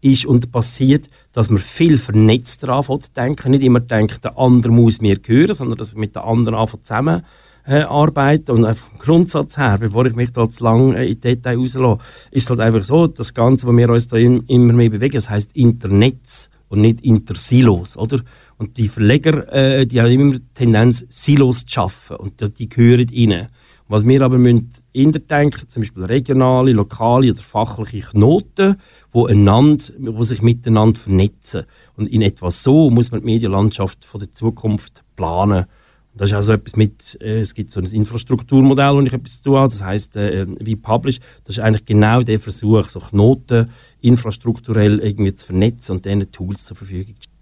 ist 0.00 0.24
und 0.24 0.52
passiert, 0.52 1.10
dass 1.32 1.50
man 1.50 1.58
viel 1.58 1.98
vernetzter 1.98 2.70
anfängt 2.70 3.14
denken. 3.16 3.50
Nicht 3.50 3.62
immer 3.62 3.80
denkt, 3.80 4.24
der 4.24 4.38
andere 4.38 4.72
muss 4.72 5.02
mir 5.02 5.18
gehören, 5.18 5.54
sondern 5.54 5.76
dass 5.76 5.92
ich 5.92 5.98
mit 5.98 6.14
der 6.14 6.24
anderen 6.24 6.58
anfängt 6.58 6.86
zusammen 6.86 7.22
äh, 7.66 7.80
arbeiten. 7.80 8.52
Und 8.52 8.64
einfach 8.64 8.86
vom 8.86 8.98
Grundsatz 8.98 9.58
her, 9.58 9.76
bevor 9.78 10.06
ich 10.06 10.14
mich 10.14 10.32
da 10.32 10.48
zu 10.48 10.64
lange 10.64 10.96
äh, 10.98 11.10
in 11.10 11.20
Detail 11.20 11.56
rauslasse, 11.56 12.00
ist 12.30 12.44
es 12.44 12.50
halt 12.50 12.60
einfach 12.60 12.84
so, 12.84 13.06
das 13.06 13.34
Ganze, 13.34 13.66
was 13.66 13.76
wir 13.76 13.90
uns 13.90 14.08
da 14.08 14.16
immer 14.16 14.72
mehr 14.72 14.90
bewegen, 14.90 15.14
das 15.14 15.28
heisst 15.28 15.54
Internet 15.54 16.48
und 16.74 16.82
nicht 16.82 17.00
Intersilos, 17.00 17.96
oder? 17.96 18.20
Und 18.56 18.76
die 18.78 18.88
Verleger, 18.88 19.52
äh, 19.52 19.86
die 19.86 20.00
haben 20.00 20.10
immer 20.10 20.34
die 20.34 20.54
Tendenz, 20.54 21.04
Silos 21.08 21.66
zu 21.66 21.72
schaffen 21.72 22.16
und 22.16 22.40
die, 22.40 22.50
die 22.50 22.68
gehören 22.68 23.08
ihnen. 23.08 23.48
Was 23.88 24.06
wir 24.06 24.22
aber 24.22 24.38
müssen 24.38 24.70
denken, 24.94 25.68
zum 25.68 25.82
Beispiel 25.82 26.04
regionale, 26.04 26.72
lokale 26.72 27.30
oder 27.30 27.42
fachliche 27.42 28.08
Knoten, 28.10 28.76
wo, 29.12 29.26
einander, 29.26 29.84
wo 29.98 30.22
sich 30.22 30.40
miteinander 30.40 30.98
vernetzen. 30.98 31.64
Und 31.96 32.08
in 32.08 32.22
etwa 32.22 32.50
so 32.50 32.90
muss 32.90 33.10
man 33.10 33.20
die 33.20 33.26
Medienlandschaft 33.26 34.04
von 34.04 34.20
der 34.20 34.32
Zukunft 34.32 35.04
planen. 35.16 35.66
Und 36.12 36.20
das 36.20 36.30
ist 36.30 36.34
also 36.34 36.52
etwas 36.52 36.76
mit, 36.76 37.18
äh, 37.20 37.40
es 37.40 37.54
gibt 37.54 37.72
so 37.72 37.80
ein 37.80 37.86
Infrastrukturmodell, 37.86 38.94
wo 38.94 39.00
ich 39.00 39.12
etwas 39.12 39.42
zu 39.42 39.50
tun 39.50 39.58
habe, 39.58 39.68
das 39.68 39.82
heißt 39.82 40.16
äh, 40.16 40.46
wie 40.60 40.76
Publish. 40.76 41.20
Das 41.44 41.58
ist 41.58 41.62
eigentlich 41.62 41.84
genau 41.84 42.22
der 42.22 42.40
Versuch, 42.40 42.86
so 42.86 43.00
Knoten 43.00 43.70
infrastrukturell 44.04 44.98
irgendwie 44.98 45.34
zu 45.34 45.46
vernetzen 45.46 45.92
und 45.92 46.04
denen 46.04 46.30
Tools 46.30 46.64
zur 46.64 46.76
Verfügung 46.76 47.14
zu 47.16 47.22
stellen. 47.22 47.34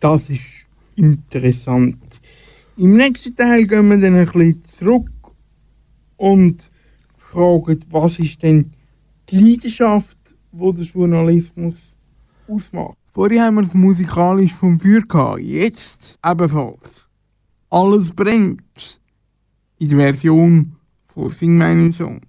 Das 0.00 0.28
ist 0.28 0.44
interessant. 0.96 2.20
Im 2.76 2.94
nächsten 2.94 3.34
Teil 3.34 3.66
gehen 3.66 3.88
wir 3.88 3.98
dann 3.98 4.16
ein 4.16 4.26
bisschen 4.26 4.62
zurück 4.64 5.10
und 6.16 6.70
fragen, 7.16 7.80
was 7.90 8.18
ist 8.18 8.42
denn 8.42 8.72
die 9.30 9.38
Leidenschaft, 9.38 10.18
die 10.52 10.72
der 10.72 10.84
Journalismus 10.84 11.76
ausmacht. 12.46 12.98
Vorher 13.10 13.44
haben 13.44 13.56
wir 13.56 13.62
es 13.62 13.74
musikalisch 13.74 14.52
vom 14.54 14.78
Feuer 14.78 15.00
gehabt, 15.00 15.40
jetzt 15.40 16.18
ebenfalls. 16.24 17.08
Alles 17.70 18.10
brennt 18.10 19.00
in 19.78 19.88
der 19.88 19.98
Version 19.98 20.76
von 21.08 21.30
Sing 21.30 21.56
meinen 21.56 21.92
Song. 21.92 22.20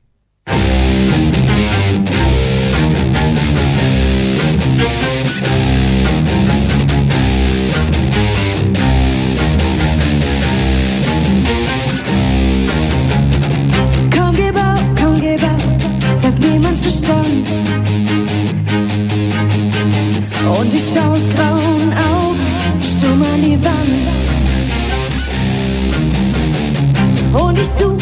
Verstand. 16.90 17.48
Und 20.60 20.74
ich 20.74 20.84
schau 20.92 21.12
aus 21.12 21.30
grauen 21.30 21.94
Augen 21.94 22.40
stumm 22.82 23.22
an 23.22 23.42
die 23.44 23.60
Wand. 23.64 24.10
Und 27.32 27.60
ich 27.60 27.68
suche 27.68 27.99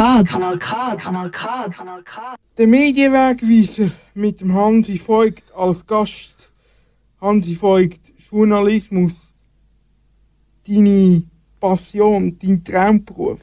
K. 0.00 0.24
Kanal 0.24 0.58
K. 0.58 0.96
Kanal 0.96 1.30
K. 1.30 1.68
Kanal 1.68 2.02
K. 2.02 2.34
Der 2.56 2.66
Medienwegweiser 2.66 3.90
mit 4.14 4.40
dem 4.40 4.54
Hansi 4.54 4.98
Voigt 5.06 5.44
als 5.54 5.86
Gast. 5.86 6.50
Hansi 7.20 7.54
Voigt, 7.60 8.00
Journalismus. 8.30 9.14
Deine 10.66 11.24
Passion, 11.60 12.34
dein 12.40 12.64
Traumberuf. 12.64 13.40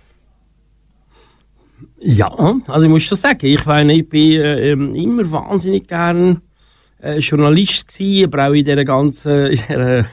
Ja, 2.00 2.30
also 2.66 2.88
ich 2.88 2.92
muss 2.92 3.04
schon 3.04 3.20
sagen, 3.20 3.46
ich 3.46 3.64
meine, 3.68 3.94
ich 3.94 4.10
bin 4.10 4.42
äh, 4.42 4.72
ähm, 4.72 4.96
immer 4.96 5.32
wahnsinnig 5.32 5.88
gern 5.88 6.42
äh, 7.00 7.20
Journalist 7.20 7.88
gewesen, 7.88 8.34
aber 8.34 8.48
auch 8.48 8.54
in 8.54 8.66
dieser 8.66 8.84
ganzen, 8.84 9.30
in, 9.52 9.58
dieser, 9.58 10.06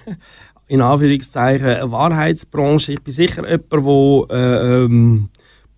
in 0.67 0.83
Anführungszeichen, 0.83 1.91
Wahrheitsbranche. 1.91 2.93
Ich 2.93 3.03
bin 3.03 3.15
sicher 3.15 3.49
jemand, 3.49 4.31
der 4.31 4.37
äh, 4.37 4.85
ähm, 4.85 5.31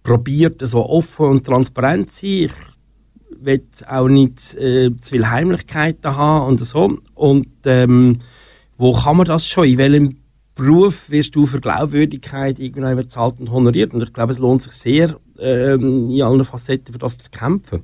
probiert, 0.07 0.61
so 0.67 0.89
offen 0.89 1.27
und 1.27 1.45
transparent 1.45 2.13
zu 2.13 2.27
sein. 2.27 2.51
Ich 3.31 3.45
will 3.45 3.63
auch 3.89 4.09
nicht 4.09 4.55
äh, 4.55 4.95
zu 4.97 5.11
viel 5.11 5.29
Heimlichkeiten 5.29 6.17
haben 6.17 6.47
und 6.47 6.61
so. 6.61 6.99
Und 7.15 7.49
ähm, 7.65 8.21
wo 8.77 8.93
kann 8.93 9.17
man 9.17 9.27
das 9.27 9.47
schon? 9.47 9.67
In 9.67 9.79
welchem 9.79 10.17
Beruf 10.55 11.11
wirst 11.11 11.35
du 11.35 11.45
für 11.45 11.61
Glaubwürdigkeit 11.61 12.61
irgendwann 12.61 12.97
bezahlt 12.97 13.41
und 13.41 13.51
honoriert? 13.51 13.95
Und 13.95 14.03
ich 14.03 14.13
glaube, 14.13 14.33
es 14.33 14.39
lohnt 14.39 14.63
sich 14.63 14.73
sehr, 14.73 15.17
ähm, 15.41 16.11
in 16.11 16.23
allen 16.23 16.45
Facetten 16.45 16.93
für 16.93 16.99
das 16.99 17.19
zu 17.19 17.31
kämpfen. 17.31 17.83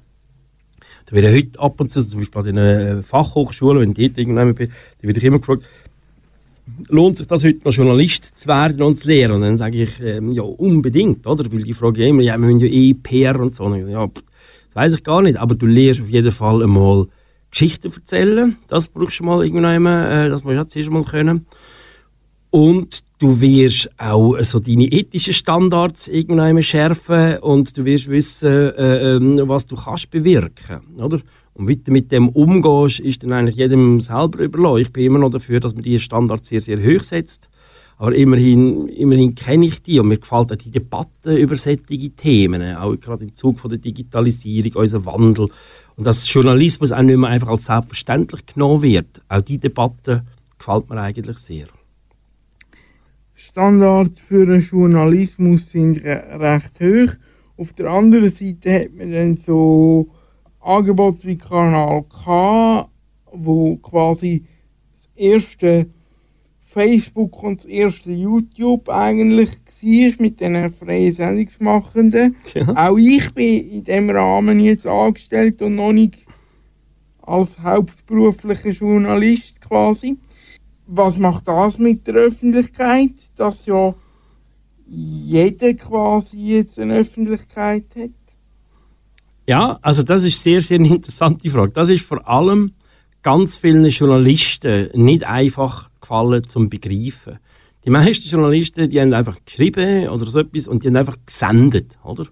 Da 1.07 1.17
ich 1.17 1.27
heute 1.27 1.59
ab 1.59 1.81
und 1.81 1.91
zu, 1.91 2.01
zum 2.01 2.21
Beispiel 2.21 2.41
an 2.41 2.47
den 2.47 2.57
äh, 2.57 3.03
Fachhochschulen, 3.03 3.83
wenn 3.83 3.91
ich 3.91 3.97
dort 3.97 4.19
irgendwann 4.19 4.55
bin, 4.55 4.71
da 5.01 5.07
werde 5.09 5.19
ich 5.19 5.25
immer 5.25 5.41
gefragt, 5.41 5.65
lohnt 6.89 7.17
sich 7.17 7.27
das 7.27 7.45
heute 7.45 7.61
noch 7.65 7.73
Journalist 7.73 8.39
zu 8.39 8.49
werden 8.49 8.83
und 8.83 8.97
zu 8.97 9.09
lehren? 9.09 9.33
Und 9.33 9.43
dann 9.43 9.57
sage 9.57 9.83
ich, 9.83 10.01
ähm, 10.01 10.33
ja, 10.33 10.43
unbedingt, 10.43 11.27
oder? 11.27 11.51
Weil 11.53 11.63
die 11.63 11.73
fragen 11.73 12.01
ja 12.01 12.07
immer, 12.07 12.23
ja, 12.23 12.35
wir 12.35 12.47
müssen 12.47 12.61
ja 12.61 12.67
eh 12.67 12.95
PR 12.95 13.39
und 13.41 13.55
so. 13.55 13.65
Und 13.65 13.77
ich 13.77 13.83
sage, 13.83 13.93
ja, 13.93 14.07
das 14.07 14.77
weiß 14.77 14.95
ich 14.95 15.05
gar 15.05 15.23
nicht, 15.23 15.37
aber 15.37 15.55
du 15.55 15.67
lernst 15.67 16.01
auf 16.01 16.09
jeden 16.09 16.31
Fall 16.31 16.63
einmal 16.63 17.07
Geschichten 17.51 17.93
erzählen. 17.93 18.57
Das 18.69 18.89
brauchst 18.89 19.21
du 19.21 19.25
mal 19.25 19.45
irgendwann, 19.45 19.87
äh, 19.87 20.29
das 20.29 20.45
musst 20.45 20.55
du 20.55 20.57
ja 20.57 20.67
zuerst 20.67 20.91
mal 20.91 21.05
können. 21.05 21.47
Und 22.51 23.01
du 23.19 23.41
wirst 23.41 23.89
auch 23.99 24.37
so 24.41 24.59
deine 24.59 24.85
ethischen 24.85 25.33
Standards 25.33 26.09
irgendwann 26.09 26.63
schärfen 26.63 27.39
und 27.39 27.77
du 27.77 27.85
wirst 27.85 28.11
wissen, 28.11 28.49
äh, 28.49 29.17
ähm, 29.17 29.41
was 29.45 29.67
du 29.67 29.77
kannst 29.77 30.11
bewirken, 30.11 30.81
oder? 30.99 31.21
Und 31.55 31.69
wie 31.69 31.77
du 31.77 31.93
mit 31.93 32.11
dem 32.13 32.29
umgehst, 32.31 33.01
ist 33.01 33.23
dann 33.23 33.33
eigentlich 33.33 33.57
jedem 33.57 34.01
selber 34.01 34.41
überlassen. 34.41 34.83
Ich 34.83 34.93
bin 34.93 35.05
immer 35.05 35.19
noch 35.19 35.31
dafür, 35.31 35.61
dass 35.61 35.75
man 35.75 35.83
diese 35.83 36.01
Standards 36.01 36.49
sehr, 36.49 36.61
sehr 36.61 36.79
hoch 36.79 37.03
setzt. 37.03 37.49
Aber 37.99 38.15
immerhin, 38.15 38.89
immerhin 38.89 39.35
kenne 39.35 39.67
ich 39.67 39.83
die 39.83 40.01
und 40.01 40.09
mir 40.09 40.19
gefällt 40.19 40.51
auch 40.51 40.57
die 40.57 40.71
Debatte 40.71 41.37
über 41.37 41.55
solche 41.57 42.11
Themen, 42.17 42.75
auch 42.75 42.97
gerade 42.97 43.25
im 43.25 43.35
Zug 43.35 43.61
von 43.61 43.71
der 43.71 43.79
Digitalisierung, 43.79 44.73
unser 44.75 45.05
Wandel 45.05 45.49
und 45.97 46.05
dass 46.05 46.33
Journalismus 46.33 46.93
auch 46.93 47.03
nicht 47.03 47.19
mehr 47.19 47.31
einfach 47.31 47.49
als 47.49 47.67
selbstverständlich 47.67 48.47
genommen 48.47 48.83
wird. 48.83 49.23
Auch 49.29 49.43
die 49.43 49.59
Debatte 49.59 50.25
gefällt 50.59 50.91
mir 50.91 51.01
eigentlich 51.01 51.39
sehr. 51.39 51.67
Standards 53.35 54.21
für 54.21 54.47
den 54.47 54.61
Journalismus 54.61 55.71
sind 55.71 56.03
re 56.05 56.25
recht 56.41 56.81
hoch. 56.81 57.15
Auf 57.57 57.73
der 57.75 57.91
anderen 57.91 58.31
Seite 58.31 58.73
hat 58.73 58.95
man 58.95 59.13
dann 59.13 59.37
so 59.37 60.09
Angebote 60.63 61.25
wie 61.25 61.39
Kanal 61.39 62.05
K, 62.05 62.89
wo 63.33 63.77
quasi 63.77 64.45
das 64.95 65.11
erste 65.17 65.87
Facebook 66.61 67.43
und 67.43 67.61
das 67.61 67.67
erste 67.67 68.13
YouTube 68.13 68.89
eigentlich 68.89 69.51
war 69.83 70.13
mit 70.19 70.41
den 70.41 70.73
freien 70.73 71.13
Sendungsmachenden. 71.13 72.37
Ja. 72.55 72.89
Auch 72.89 72.97
ich 72.97 73.33
bin 73.35 73.69
in 73.69 73.85
dem 73.85 74.11
Rahmen 74.11 74.61
jetzt 74.61 74.87
angestellt 74.87 75.61
und 75.63 75.75
noch 75.75 75.93
nicht 75.93 76.19
als 77.21 77.59
hauptberuflicher 77.59 78.71
Journalist 78.71 79.61
quasi. 79.61 80.19
Was 80.87 81.19
macht 81.19 81.49
das 81.49 81.79
mit 81.79 82.07
der 82.07 82.15
Öffentlichkeit? 82.15 83.13
Dass 83.37 83.67
ja 83.67 83.95
jeder 84.87 85.75
quasi 85.75 86.37
jetzt 86.37 86.79
eine 86.79 86.99
Öffentlichkeit 86.99 87.87
hat. 87.97 88.11
Ja, 89.47 89.79
also 89.83 90.03
das 90.03 90.25
ist 90.25 90.43
sehr, 90.43 90.61
sehr 90.61 90.79
eine 90.79 90.89
interessante 90.89 91.51
Frage. 91.51 91.73
Das 91.73 91.89
ist 91.89 92.05
vor 92.05 92.29
allem 92.29 92.73
ganz 93.23 93.57
vielen 93.57 93.87
Journalisten 93.87 94.91
nicht 94.95 95.25
einfach 95.25 95.91
gefallen 96.01 96.45
zum 96.45 96.69
Begreifen. 96.69 97.39
Die 97.85 97.91
meisten 97.91 98.29
Journalisten, 98.29 98.89
die 98.89 99.01
haben 99.01 99.13
einfach 99.13 99.39
geschrieben 99.45 100.09
oder 100.09 100.27
so 100.27 100.39
etwas 100.39 100.69
und 100.69 100.83
die 100.85 100.89
haben 100.89 100.97
einfach 100.97 101.17
gesendet, 101.27 101.99
oder? 102.05 102.27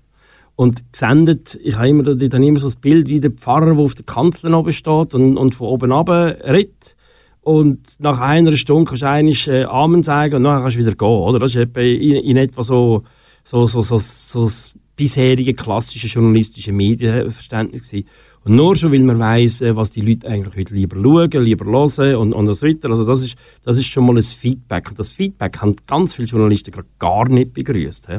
Und 0.55 0.93
gesendet, 0.93 1.59
ich 1.63 1.77
habe 1.77 1.89
immer, 1.89 2.07
ich 2.07 2.33
habe 2.33 2.45
immer 2.45 2.61
so 2.61 2.67
das 2.67 2.77
Bild 2.77 3.09
wie 3.09 3.19
der 3.19 3.31
Pfarrer, 3.31 3.75
der 3.75 3.83
auf 3.83 3.95
der 3.95 4.05
Kanzel 4.05 4.55
oben 4.55 4.73
steht 4.73 5.15
und, 5.15 5.37
und 5.37 5.55
von 5.55 5.69
oben 5.69 5.91
runter 5.91 6.37
redet. 6.45 6.95
Und 7.41 7.81
nach 7.99 8.21
einer 8.21 8.55
Stunde 8.55 8.91
kannst 8.91 9.03
du 9.03 9.09
eigentlich 9.09 9.49
äh, 9.49 9.65
Amen 9.65 10.03
sagen 10.03 10.37
und 10.37 10.45
dann 10.45 10.61
kannst 10.61 10.77
du 10.77 10.81
wieder 10.81 10.95
gehen, 10.95 11.09
oder? 11.09 11.39
Das 11.39 11.57
ist 11.57 11.77
in, 11.77 12.17
in 12.17 12.37
etwa 12.37 12.63
so, 12.63 13.03
so, 13.43 13.65
so, 13.65 13.81
so, 13.81 13.99
so 13.99 14.45
das 14.45 14.75
bisherige 15.01 15.55
klassische 15.55 16.09
journalistische 16.09 16.73
Medienverständnis 16.73 17.89
gewesen. 17.89 18.07
Und 18.45 18.55
nur 18.55 18.77
schon, 18.77 18.93
weil 18.93 19.01
man 19.01 19.19
weiss, 19.19 19.63
äh, 19.63 19.75
was 19.75 19.91
die 19.91 20.03
Leute 20.03 20.29
eigentlich 20.29 20.57
heute 20.57 20.75
lieber 20.75 20.97
schauen, 21.03 21.43
lieber 21.43 21.65
hören 21.65 22.17
und, 22.17 22.33
und 22.35 22.53
so 22.53 22.67
weiter. 22.67 22.91
Also 22.91 23.07
das 23.07 23.23
ist, 23.23 23.35
das 23.65 23.79
ist 23.79 23.87
schon 23.87 24.05
mal 24.05 24.17
ein 24.17 24.23
Feedback. 24.23 24.91
Und 24.91 24.99
das 24.99 25.11
Feedback 25.11 25.59
haben 25.63 25.77
ganz 25.87 26.13
viele 26.13 26.29
Journalisten 26.29 26.71
gerade 26.71 26.89
gar 26.99 27.31
nicht 27.31 27.55
begrüßt. 27.55 28.09
He? 28.09 28.19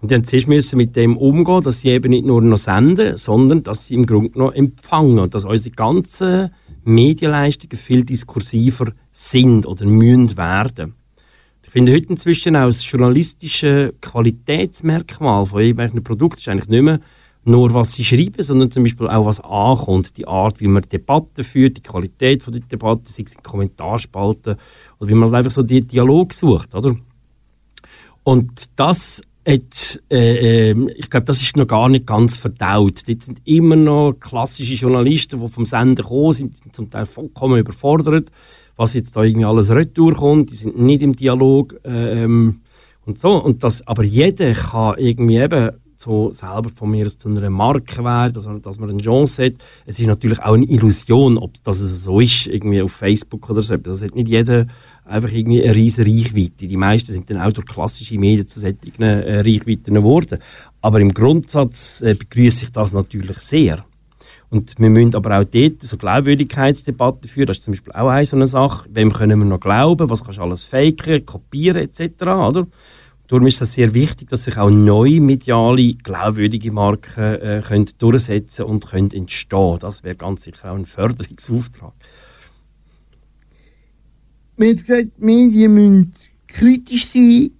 Und 0.00 0.10
die 0.10 0.20
zuerst 0.22 0.48
müssen 0.48 0.78
mit 0.78 0.96
dem 0.96 1.16
umgehen, 1.16 1.62
dass 1.62 1.80
sie 1.80 1.90
eben 1.90 2.10
nicht 2.10 2.26
nur 2.26 2.42
noch 2.42 2.58
senden, 2.58 3.16
sondern 3.16 3.62
dass 3.62 3.86
sie 3.86 3.94
im 3.94 4.06
Grunde 4.06 4.36
noch 4.36 4.52
empfangen. 4.52 5.20
Und 5.20 5.32
dass 5.32 5.44
unsere 5.44 5.76
ganzen 5.76 6.50
Medienleistungen 6.82 7.78
viel 7.78 8.04
diskursiver 8.04 8.92
sind 9.12 9.64
oder 9.64 9.86
müssen 9.86 10.36
werden. 10.36 10.94
Finde 11.76 11.92
heute 11.92 12.08
inzwischen 12.08 12.56
auch 12.56 12.68
das 12.68 12.90
journalistische 12.90 13.92
Qualitätsmerkmal 14.00 15.44
von 15.44 15.60
irgendwelchen 15.60 16.02
Produkten 16.02 16.38
ist 16.38 16.48
eigentlich 16.48 16.70
nicht 16.70 16.82
mehr 16.82 17.00
nur, 17.44 17.74
was 17.74 17.92
sie 17.92 18.02
schreiben, 18.02 18.40
sondern 18.40 18.70
zum 18.70 18.84
Beispiel 18.84 19.08
auch, 19.08 19.26
was 19.26 19.40
ankommt. 19.40 20.16
Die 20.16 20.26
Art, 20.26 20.58
wie 20.62 20.68
man 20.68 20.84
Debatten 20.90 21.44
führt, 21.44 21.76
die 21.76 21.82
Qualität 21.82 22.46
der 22.46 22.60
Debatte, 22.60 23.12
sei 23.12 23.24
es 23.26 23.34
in 23.34 23.42
Kommentarspalten 23.42 24.56
oder 24.98 25.10
wie 25.10 25.14
man 25.14 25.34
einfach 25.34 25.50
so 25.50 25.62
den 25.62 25.86
Dialog 25.86 26.32
sucht, 26.32 26.74
oder? 26.74 26.96
Und 28.24 28.70
das 28.76 29.20
hat, 29.46 30.00
äh, 30.10 30.70
äh, 30.70 30.90
ich 30.96 31.10
glaube, 31.10 31.26
das 31.26 31.42
ist 31.42 31.58
noch 31.58 31.66
gar 31.66 31.90
nicht 31.90 32.06
ganz 32.06 32.38
verdaut. 32.38 33.06
Dort 33.06 33.22
sind 33.22 33.42
immer 33.44 33.76
noch 33.76 34.14
klassische 34.18 34.76
Journalisten, 34.76 35.42
die 35.42 35.48
vom 35.48 35.66
Sender 35.66 36.04
kommen, 36.04 36.32
sind 36.32 36.74
zum 36.74 36.88
Teil 36.88 37.04
vollkommen 37.04 37.58
überfordert, 37.58 38.30
was 38.76 38.94
jetzt 38.94 39.16
da 39.16 39.22
irgendwie 39.22 39.46
alles 39.46 39.70
retour 39.70 40.14
kommt. 40.14 40.50
Die 40.50 40.56
sind 40.56 40.78
nicht 40.78 41.02
im 41.02 41.16
Dialog 41.16 41.80
ähm, 41.84 42.60
und 43.04 43.18
so. 43.18 43.32
Und 43.42 43.64
das, 43.64 43.86
aber 43.86 44.04
jeder 44.04 44.52
kann 44.52 44.98
irgendwie 44.98 45.36
eben 45.36 45.70
so 45.96 46.32
selber 46.32 46.68
von 46.68 46.90
mir 46.90 47.08
zu 47.08 47.28
einer 47.28 47.48
Marke 47.50 48.04
werden, 48.04 48.34
dass, 48.34 48.48
dass 48.62 48.78
man 48.78 48.90
eine 48.90 49.02
Chance 49.02 49.46
hat. 49.46 49.54
Es 49.86 49.98
ist 49.98 50.06
natürlich 50.06 50.40
auch 50.40 50.54
eine 50.54 50.66
Illusion, 50.66 51.38
ob 51.38 51.52
das 51.64 51.78
so 51.78 52.20
ist, 52.20 52.46
irgendwie 52.46 52.82
auf 52.82 52.92
Facebook 52.92 53.48
oder 53.48 53.62
so. 53.62 53.76
Das 53.76 54.02
hat 54.02 54.14
nicht 54.14 54.28
jeder 54.28 54.66
einfach 55.04 55.32
irgendwie 55.32 55.62
eine 55.62 55.74
riesige 55.74 56.10
Reichweite. 56.10 56.66
Die 56.66 56.76
meisten 56.76 57.12
sind 57.12 57.30
dann 57.30 57.40
auch 57.40 57.52
durch 57.52 57.66
klassische 57.66 58.18
Medien 58.18 58.46
zu 58.46 58.60
solchen 58.60 59.02
äh, 59.02 59.40
Reichweiten 59.40 59.94
geworden. 59.94 60.38
Aber 60.82 61.00
im 61.00 61.14
Grundsatz 61.14 62.02
äh, 62.02 62.14
begrüße 62.14 62.66
ich 62.66 62.72
das 62.72 62.92
natürlich 62.92 63.38
sehr. 63.38 63.84
Und 64.48 64.78
wir 64.78 64.90
müssen 64.90 65.14
aber 65.14 65.40
auch 65.40 65.44
dort 65.44 65.82
so 65.82 65.96
Glaubwürdigkeitsdebatten 65.96 67.28
führen. 67.28 67.46
Das 67.46 67.58
ist 67.58 67.64
zum 67.64 67.72
Beispiel 67.72 67.92
auch 67.92 68.08
eine 68.08 68.26
so 68.26 68.36
eine 68.36 68.46
Sache. 68.46 68.88
Wem 68.92 69.12
können 69.12 69.38
wir 69.38 69.46
noch 69.46 69.60
glauben? 69.60 70.08
Was 70.08 70.24
kannst 70.24 70.38
du 70.38 70.42
alles 70.42 70.62
faken, 70.62 71.26
kopieren 71.26 71.82
etc. 71.82 72.22
Oder? 72.22 72.66
Darum 73.28 73.46
ist 73.48 73.60
es 73.60 73.72
sehr 73.72 73.92
wichtig, 73.92 74.28
dass 74.28 74.44
sich 74.44 74.56
auch 74.56 74.70
neue 74.70 75.20
mediale, 75.20 75.94
glaubwürdige 75.94 76.70
Marken 76.70 77.24
äh, 77.24 77.62
können 77.66 77.90
durchsetzen 77.98 78.66
und 78.66 78.86
können 78.86 79.10
entstehen. 79.10 79.78
Das 79.80 80.04
wäre 80.04 80.14
ganz 80.14 80.44
sicher 80.44 80.70
auch 80.70 80.76
ein 80.76 80.86
Förderungsauftrag. 80.86 81.92
Man 84.56 84.68
hat 84.70 84.86
gesagt, 84.86 85.08
die 85.18 85.24
Medien 85.24 85.74
müssen 85.74 86.12
kritisch 86.46 87.08
sein 87.08 87.50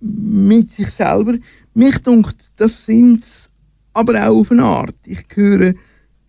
mit 0.00 0.70
sich 0.70 0.90
selber. 0.90 1.34
Mich 1.74 1.98
denkt, 1.98 2.36
das 2.56 2.86
sind 2.86 3.24
aber 3.92 4.14
auch 4.28 4.40
auf 4.40 4.52
eine 4.52 4.62
Art. 4.62 4.94
Ich 5.04 5.24
höre 5.34 5.74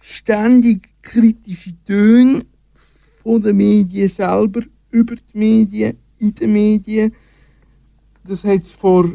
ständig 0.04 0.90
kritische 1.02 1.74
Töne 1.86 2.46
von 3.24 3.42
den 3.42 3.56
Medien 3.56 4.10
selber, 4.10 4.62
über 4.92 5.16
die 5.16 5.38
Medien, 5.38 5.98
in 6.20 6.36
den 6.36 6.52
Medien. 6.52 7.14
Das 8.28 8.44
hat 8.44 8.64
es 8.64 8.72
vor 8.72 9.10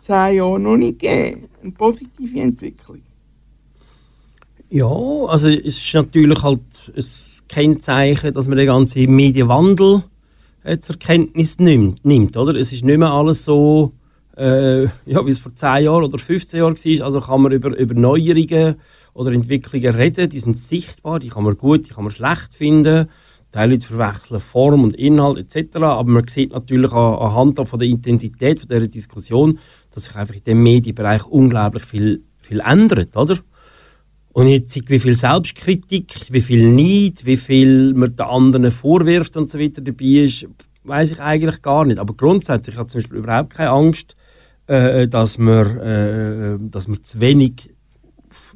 zehn 0.00 0.36
Jahren 0.36 0.62
noch 0.62 0.78
nicht 0.78 0.98
gegeben. 0.98 1.48
Eine 1.62 1.72
positive 1.72 2.40
Entwicklung. 2.40 3.02
Ja, 4.70 4.86
also 4.86 5.48
es 5.48 5.78
ist 5.78 5.94
natürlich 5.94 6.42
halt 6.42 6.60
ein 6.96 7.04
Kennzeichen, 7.48 8.32
dass 8.32 8.48
man 8.48 8.58
den 8.58 8.66
ganzen 8.66 9.14
Medienwandel 9.14 10.04
äh, 10.62 10.78
zur 10.78 10.96
Kenntnis 10.98 11.58
nimmt, 11.58 12.04
nimmt, 12.04 12.36
oder? 12.36 12.54
Es 12.54 12.72
ist 12.72 12.84
nicht 12.84 12.98
mehr 12.98 13.10
alles 13.10 13.44
so 13.44 13.92
äh, 14.38 14.84
ja, 14.84 15.26
wie 15.26 15.30
es 15.30 15.38
vor 15.38 15.54
10 15.54 15.84
Jahren 15.84 16.04
oder 16.04 16.18
15 16.18 16.60
Jahren 16.60 16.76
war. 16.76 17.04
Also 17.04 17.20
kann 17.20 17.42
man 17.42 17.52
über, 17.52 17.76
über 17.76 17.94
Neuerungen 17.94 18.76
oder 19.18 19.32
Entwicklungen 19.32 19.96
reden, 19.96 20.28
die 20.28 20.38
sind 20.38 20.56
sichtbar, 20.56 21.18
die 21.18 21.28
kann 21.28 21.42
man 21.42 21.58
gut, 21.58 21.88
die 21.88 21.92
kann 21.92 22.04
man 22.04 22.12
schlecht 22.12 22.54
finden. 22.54 23.08
Teilweise 23.50 23.88
verwechseln 23.88 24.40
Form 24.40 24.84
und 24.84 24.94
Inhalt 24.94 25.38
etc. 25.38 25.76
Aber 25.78 26.08
man 26.08 26.28
sieht 26.28 26.52
natürlich 26.52 26.92
an- 26.92 27.18
anhand 27.18 27.68
von 27.68 27.78
der 27.80 27.88
Intensität 27.88 28.60
von 28.60 28.68
dieser 28.68 28.86
Diskussion, 28.86 29.58
dass 29.92 30.04
sich 30.04 30.14
einfach 30.14 30.36
in 30.36 30.44
dem 30.44 30.62
Medienbereich 30.62 31.26
unglaublich 31.26 31.84
viel, 31.84 32.22
viel 32.40 32.60
ändert, 32.60 33.16
oder? 33.16 33.38
Und 34.34 34.46
jetzt, 34.46 34.88
wie 34.88 35.00
viel 35.00 35.16
Selbstkritik, 35.16 36.28
wie 36.30 36.40
viel 36.40 36.72
Neid, 36.72 37.24
wie 37.24 37.36
viel 37.36 37.94
man 37.94 38.14
den 38.14 38.24
anderen 38.24 38.70
vorwirft 38.70 39.36
und 39.36 39.50
so 39.50 39.58
weiter 39.58 39.82
dabei 39.82 40.26
ist, 40.26 40.46
weiß 40.84 41.10
ich 41.10 41.20
eigentlich 41.20 41.60
gar 41.60 41.84
nicht. 41.84 41.98
Aber 41.98 42.14
grundsätzlich 42.14 42.78
ich 42.78 42.86
zum 42.86 43.00
Beispiel 43.00 43.18
überhaupt 43.18 43.54
keine 43.54 43.70
Angst, 43.70 44.14
äh, 44.68 45.08
dass, 45.08 45.38
man, 45.38 45.78
äh, 45.78 46.56
dass 46.70 46.86
man 46.86 47.02
zu 47.02 47.18
wenig 47.18 47.70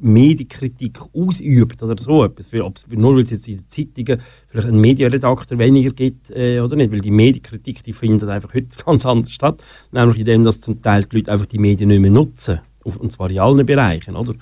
Medienkritik 0.01 0.99
ausübt 1.13 1.81
oder 1.83 2.01
so 2.01 2.23
etwas. 2.23 2.47
Für, 2.47 2.71
nur 2.89 3.15
weil 3.15 3.23
es 3.23 3.31
jetzt 3.31 3.47
in 3.47 3.57
den 3.57 3.69
Zeitungen 3.69 4.21
vielleicht 4.47 4.67
einen 4.67 4.81
Medienredakteur 4.81 5.57
weniger 5.57 5.91
gibt 5.91 6.29
äh, 6.31 6.59
oder 6.59 6.75
nicht. 6.75 6.91
Weil 6.91 7.01
die 7.01 7.11
Medienkritik, 7.11 7.83
die 7.83 7.93
findet 7.93 8.29
einfach 8.29 8.53
heute 8.53 8.67
ganz 8.85 9.05
anders 9.05 9.31
statt. 9.31 9.61
Nämlich 9.91 10.19
in 10.19 10.25
dem, 10.25 10.43
dass 10.43 10.61
zum 10.61 10.81
Teil 10.81 11.03
die 11.03 11.17
Leute 11.17 11.31
einfach 11.31 11.45
die 11.45 11.59
Medien 11.59 11.89
nicht 11.89 12.01
mehr 12.01 12.11
nutzen. 12.11 12.59
Und 12.83 13.11
zwar 13.11 13.29
in 13.29 13.39
allen 13.39 13.65
Bereichen. 13.65 14.15
Oder? 14.15 14.33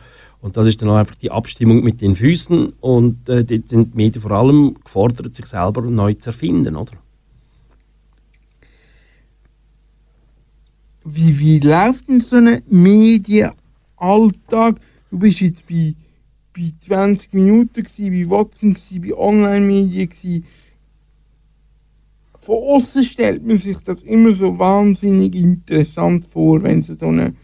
Und 0.41 0.57
das 0.57 0.67
ist 0.67 0.81
dann 0.81 0.89
auch 0.89 0.95
einfach 0.95 1.15
die 1.15 1.31
Abstimmung 1.31 1.83
mit 1.83 2.01
den 2.01 2.15
Füßen. 2.15 2.73
Und 2.81 3.29
äh, 3.29 3.43
dort 3.43 3.69
sind 3.69 3.93
die 3.93 3.97
Medien 3.97 4.21
vor 4.21 4.31
allem 4.31 4.75
gefordert, 4.83 5.35
sich 5.35 5.45
selber 5.45 5.81
neu 5.81 6.15
zu 6.15 6.31
erfinden. 6.31 6.75
Oder? 6.75 6.93
Wie, 11.03 11.39
wie 11.39 11.59
läuft 11.59 12.07
denn 12.07 12.21
so 12.21 12.35
ein 12.35 12.61
Medienalltag? 12.67 13.55
Du 15.11 15.19
bist 15.19 15.41
jetzt 15.41 15.67
bei, 15.67 15.93
bei 16.55 16.71
20 16.79 17.33
Minuten, 17.33 17.83
gewesen, 17.83 18.11
bei 18.11 18.29
Watson, 18.29 18.73
gewesen, 18.73 19.01
bei 19.01 19.13
Online-Medien. 19.13 20.45
Von 22.39 22.55
außen 22.55 23.03
stellt 23.03 23.45
man 23.45 23.57
sich 23.57 23.77
das 23.79 24.01
immer 24.03 24.31
so 24.33 24.57
wahnsinnig 24.57 25.35
interessant 25.35 26.25
vor, 26.25 26.63
wenn 26.63 26.79
es 26.79 26.87
so 26.87 27.07
eine 27.07 27.35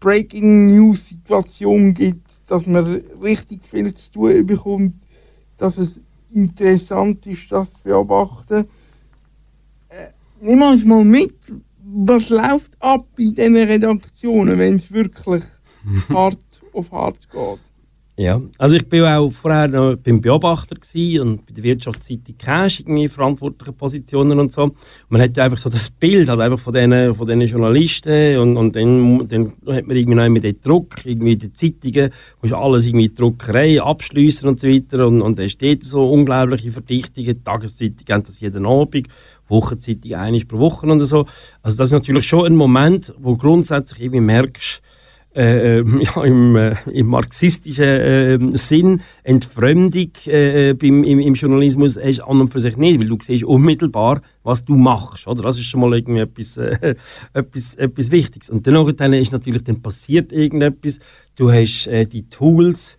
Breaking-News-Situation 0.00 1.92
gibt, 1.92 2.30
dass 2.48 2.64
man 2.66 3.02
richtig 3.22 3.62
viel 3.64 3.94
zu 3.94 4.10
tun 4.10 4.46
bekommt, 4.46 4.94
dass 5.58 5.76
es 5.76 6.00
interessant 6.32 7.26
ist, 7.26 7.52
das 7.52 7.70
zu 7.70 7.82
beobachten. 7.84 8.66
Äh, 9.90 10.08
nimm 10.40 10.62
uns 10.62 10.86
mal 10.86 11.04
mit, 11.04 11.34
was 11.84 12.30
läuft 12.30 12.80
ab 12.80 13.06
in 13.18 13.34
diesen 13.34 13.56
Redaktionen, 13.56 14.58
wenn 14.58 14.76
es 14.76 14.90
wirklich 14.90 15.44
hart 16.08 16.47
auf 16.78 16.92
hart 16.92 17.30
geht. 17.30 17.60
Ja, 18.18 18.42
also 18.58 18.74
ich 18.74 18.88
bin 18.88 19.04
auch 19.04 19.30
vorher 19.30 19.68
noch 19.68 19.94
beim 19.94 20.20
Beobachter 20.20 20.74
und 21.22 21.46
bei 21.46 21.52
der 21.52 21.62
Wirtschaftszeitung 21.62 22.36
Cash 22.36 22.80
irgendwie 22.80 23.04
in 23.04 23.08
verantwortlichen 23.08 23.76
Positionen 23.76 24.40
und 24.40 24.50
so. 24.50 24.64
Und 24.64 24.76
man 25.08 25.22
hat 25.22 25.36
ja 25.36 25.44
einfach 25.44 25.56
so 25.56 25.70
das 25.70 25.88
Bild 25.88 26.28
halt 26.28 26.40
einfach 26.40 26.58
von 26.58 26.74
diesen 26.74 27.14
von 27.14 27.40
Journalisten 27.40 28.38
und, 28.38 28.56
und 28.56 28.74
dann, 28.74 29.28
dann 29.28 29.52
hat 29.68 29.86
man 29.86 29.96
irgendwie 29.96 30.16
noch 30.16 30.24
immer 30.24 30.40
den 30.40 30.60
Druck, 30.60 30.96
irgendwie 31.04 31.36
die 31.36 31.52
Zeitungen, 31.52 32.10
muss 32.42 32.52
alles 32.52 32.86
irgendwie 32.86 33.14
Druckerei 33.14 33.80
abschliessen 33.80 34.48
und 34.48 34.58
so 34.58 34.66
weiter 34.66 35.06
und, 35.06 35.22
und 35.22 35.38
dann 35.38 35.48
steht 35.48 35.84
so 35.84 36.10
unglaubliche 36.10 36.72
Verdichtungen, 36.72 37.44
Tageszeitung 37.44 38.04
haben 38.10 38.24
das 38.24 38.40
jeden 38.40 38.66
Abend, 38.66 39.06
Wochenzeitung 39.46 40.14
einmal 40.14 40.44
pro 40.44 40.58
Woche 40.58 40.86
und 40.86 41.04
so. 41.04 41.24
Also 41.62 41.76
das 41.76 41.90
ist 41.90 41.92
natürlich 41.92 42.26
schon 42.26 42.46
ein 42.46 42.56
Moment, 42.56 43.14
wo 43.16 43.36
grundsätzlich 43.36 44.00
irgendwie 44.00 44.22
merkst, 44.22 44.82
äh, 45.34 45.78
ähm, 45.78 46.00
ja, 46.16 46.24
im, 46.24 46.56
äh, 46.56 46.74
im 46.92 47.06
marxistischen 47.06 47.84
äh, 47.84 48.38
Sinn 48.56 49.02
Entfremdung 49.22 50.10
äh, 50.26 50.74
beim, 50.74 51.04
im, 51.04 51.20
im 51.20 51.34
Journalismus 51.34 51.96
du 51.96 52.20
an 52.24 52.40
und 52.40 52.52
für 52.52 52.60
sich 52.60 52.76
nicht, 52.76 53.00
weil 53.00 53.08
du 53.08 53.18
siehst 53.20 53.44
unmittelbar, 53.44 54.22
was 54.42 54.64
du 54.64 54.74
machst. 54.74 55.26
Oder? 55.26 55.42
Das 55.42 55.58
ist 55.58 55.66
schon 55.66 55.80
mal 55.80 55.94
irgendwie 55.94 56.20
etwas, 56.20 56.56
äh, 56.56 56.94
etwas, 57.34 57.74
etwas 57.74 58.10
Wichtiges. 58.10 58.50
Und 58.50 58.66
dann, 58.66 58.96
dann 58.96 59.12
ist 59.12 59.32
natürlich 59.32 59.64
dann 59.64 59.82
passiert 59.82 60.32
irgendetwas, 60.32 60.98
du 61.36 61.52
hast 61.52 61.86
äh, 61.86 62.06
die 62.06 62.28
Tools 62.28 62.98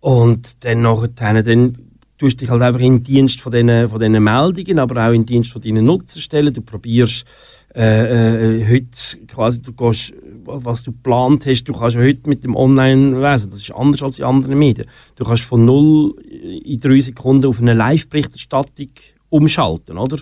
und 0.00 0.64
dann 0.64 0.82
nachher 0.82 1.42
dann 1.42 1.78
tust 2.18 2.40
dich 2.40 2.48
halt 2.48 2.62
einfach 2.62 2.80
in 2.80 2.98
den 2.98 3.02
Dienst 3.02 3.40
von 3.40 3.52
diesen, 3.52 3.88
von 3.88 4.00
Meldungen, 4.24 4.78
aber 4.78 5.06
auch 5.06 5.12
in 5.12 5.22
den 5.22 5.26
Dienst 5.26 5.52
von 5.52 5.60
deinen 5.60 5.84
Nutzer 5.84 6.20
stellen. 6.20 6.54
Du 6.54 6.62
probierst 6.62 7.26
äh, 7.74 8.60
äh, 8.60 8.66
heute 8.68 9.26
quasi, 9.26 9.60
du 9.60 9.72
gehst, 9.72 10.14
was 10.46 10.82
du 10.84 10.92
geplant 10.92 11.46
hast, 11.46 11.64
du 11.64 11.72
kannst 11.72 11.96
heute 11.96 12.28
mit 12.28 12.44
dem 12.44 12.56
Online-Wesen, 12.56 13.50
das 13.50 13.60
ist 13.60 13.74
anders 13.74 14.02
als 14.02 14.18
in 14.18 14.24
anderen 14.24 14.58
Medien, 14.58 14.88
du 15.16 15.24
kannst 15.24 15.44
von 15.44 15.64
null 15.64 16.14
in 16.20 16.80
drei 16.80 17.00
Sekunden 17.00 17.46
auf 17.46 17.60
eine 17.60 17.74
Live-Berichterstattung 17.74 18.90
umschalten, 19.28 19.98
oder? 19.98 20.18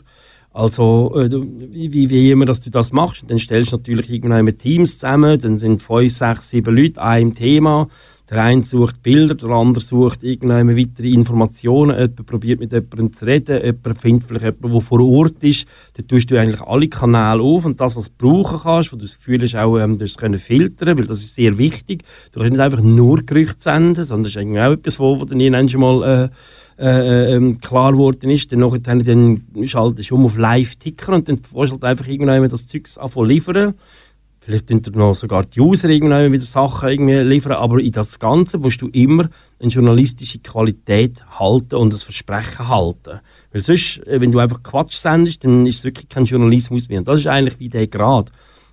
Also, 0.54 1.12
äh, 1.16 1.28
wie, 1.32 2.08
wie 2.08 2.30
immer, 2.30 2.46
dass 2.46 2.60
du 2.60 2.70
das 2.70 2.92
machst, 2.92 3.24
dann 3.26 3.40
stellst 3.40 3.72
du 3.72 3.76
natürlich 3.76 4.08
irgendwann 4.08 4.44
mit 4.44 4.60
Teams 4.60 4.98
zusammen, 4.98 5.40
dann 5.40 5.58
sind 5.58 5.82
fünf, 5.82 6.12
sechs, 6.12 6.50
sieben 6.50 6.76
Leute 6.76 7.00
an 7.00 7.08
einem 7.08 7.34
Thema, 7.34 7.88
der 8.30 8.42
eine 8.42 8.62
sucht 8.62 9.02
Bilder, 9.02 9.34
der 9.34 9.50
andere 9.50 9.84
sucht 9.84 10.22
irgendwann 10.22 10.76
weitere 10.76 11.08
Informationen, 11.08 11.90
jemand 11.90 12.26
probiert 12.26 12.60
mit 12.60 12.72
jemandem 12.72 13.12
zu 13.12 13.26
reden, 13.26 13.62
jemand 13.62 14.00
findet 14.00 14.26
vielleicht 14.26 14.44
jemanden, 14.44 14.72
der 14.72 14.80
vor 14.80 15.00
Ort 15.00 15.42
ist, 15.42 15.66
dann 15.94 16.08
tust 16.08 16.30
du 16.30 16.40
eigentlich 16.40 16.62
alle 16.62 16.88
Kanäle 16.88 17.42
auf 17.42 17.66
und 17.66 17.80
das, 17.80 17.96
was 17.96 18.06
du 18.06 18.12
brauchen 18.16 18.60
kannst, 18.62 18.92
wo 18.92 18.96
du 18.96 19.04
das 19.04 19.18
Gefühl 19.18 19.42
hast, 19.42 19.54
auch 19.56 19.78
ähm, 19.78 19.98
du 19.98 20.06
können 20.06 20.38
filtern, 20.38 20.96
weil 20.96 21.06
das 21.06 21.18
ist 21.18 21.34
sehr 21.34 21.58
wichtig. 21.58 22.02
Du 22.32 22.40
kannst 22.40 22.52
nicht 22.52 22.62
einfach 22.62 22.80
nur 22.80 23.22
Gerüchte 23.22 23.56
senden, 23.58 24.04
sondern 24.04 24.24
das 24.24 24.32
ist 24.32 24.36
irgendwie 24.36 24.60
auch 24.60 24.72
etwas, 24.72 24.98
wo, 24.98 25.20
wo 25.20 25.24
dann 25.24 25.40
irgendwann 25.40 25.80
mal 25.80 26.30
äh, 26.78 26.82
äh, 26.82 27.34
ähm, 27.34 27.60
klar 27.60 27.92
geworden 27.92 28.30
ist. 28.30 28.50
Dann, 28.52 28.60
nachher, 28.60 28.78
dann, 28.78 29.42
schaltest 29.64 30.10
du 30.10 30.14
um 30.14 30.24
auf 30.24 30.36
Live-Ticker 30.36 31.12
und 31.12 31.28
dann 31.28 31.40
willst 31.52 31.70
du 31.70 31.74
halt 31.74 31.84
einfach 31.84 32.08
irgendwann 32.08 32.48
das 32.48 32.66
Zeug 32.66 32.88
anfangen 32.96 33.28
liefern. 33.28 33.74
Vielleicht 34.44 34.68
noch 34.94 35.14
sogar 35.14 35.44
die 35.44 35.58
User 35.58 35.88
irgendwann 35.88 36.30
wieder 36.30 36.44
Sachen 36.44 36.90
irgendwie 36.90 37.14
liefern, 37.14 37.52
aber 37.52 37.80
in 37.80 37.92
das 37.92 38.18
Ganze 38.18 38.58
musst 38.58 38.82
du 38.82 38.88
immer 38.88 39.30
eine 39.58 39.70
journalistische 39.70 40.40
Qualität 40.40 41.24
halten 41.38 41.76
und 41.76 41.94
das 41.94 42.02
Versprechen 42.02 42.68
halten. 42.68 43.20
Weil 43.52 43.62
sonst, 43.62 44.06
äh, 44.06 44.20
wenn 44.20 44.32
du 44.32 44.38
einfach 44.38 44.62
Quatsch 44.62 44.96
sendest, 44.96 45.44
dann 45.44 45.64
ist 45.64 45.78
es 45.78 45.84
wirklich 45.84 46.10
kein 46.10 46.26
Journalismus 46.26 46.90
mehr. 46.90 46.98
Und 46.98 47.08
das 47.08 47.20
ist 47.20 47.26
eigentlich 47.26 47.58
wie 47.58 47.70
der 47.70 47.86
Grad. 47.86 48.30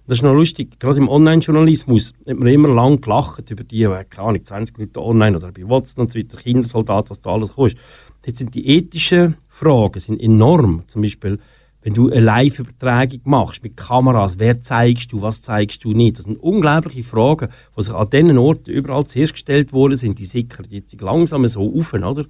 Das 0.08 0.18
ist 0.18 0.24
noch 0.24 0.34
lustig, 0.34 0.78
gerade 0.78 0.98
im 0.98 1.08
Online-Journalismus 1.08 2.14
hat 2.28 2.38
man 2.38 2.50
immer 2.50 2.68
lang 2.68 3.00
gelacht 3.00 3.50
über 3.50 3.64
die, 3.64 3.84
äh, 3.84 4.04
keine 4.10 4.28
Ahnung, 4.28 4.44
20 4.44 4.78
Minuten 4.78 5.00
online 5.00 5.38
oder 5.38 5.54
bei 5.54 5.66
WhatsApp 5.66 6.00
und 6.00 6.12
so 6.12 6.20
weiter, 6.20 6.38
Kindersoldat, 6.38 7.10
was 7.10 7.22
da 7.22 7.30
alles 7.30 7.54
kostet. 7.54 7.80
Jetzt 8.26 8.40
sind 8.40 8.54
die 8.54 8.68
ethischen 8.68 9.38
Fragen 9.48 10.00
sind 10.02 10.22
enorm. 10.22 10.84
Zum 10.88 11.02
Beispiel, 11.02 11.40
wenn 11.84 11.94
du 11.94 12.10
eine 12.10 12.20
Live-Übertragung 12.20 13.22
machst 13.24 13.64
mit 13.64 13.76
Kameras, 13.76 14.38
wer 14.38 14.62
zeigst 14.62 15.12
du, 15.12 15.22
was 15.22 15.42
zeigst 15.42 15.84
du 15.84 15.94
nicht? 15.94 16.20
Das 16.20 16.26
sind 16.26 16.38
unglaubliche 16.38 17.04
Fragen, 17.04 17.50
die 17.76 17.82
sich 17.82 17.94
an 17.94 18.10
diesen 18.10 18.38
Orten 18.38 18.70
überall 18.70 19.06
zuerst 19.08 19.34
gestellt 19.34 19.74
worden 19.74 19.96
sind. 19.96 20.20
Die 20.20 20.26
sickern 20.26 20.68
jetzt 20.70 21.00
langsam 21.02 21.48
so 21.48 21.74
auf, 21.76 21.94
oder? 21.94 22.26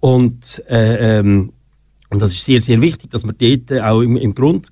Und, 0.00 0.62
äh, 0.68 1.18
ähm, 1.18 1.52
und 2.08 2.22
das 2.22 2.32
ist 2.32 2.44
sehr, 2.44 2.62
sehr 2.62 2.80
wichtig, 2.80 3.10
dass 3.10 3.26
man 3.26 3.36
dort 3.38 3.72
auch 3.82 4.00
im, 4.00 4.16
im 4.16 4.34
Grund 4.34 4.68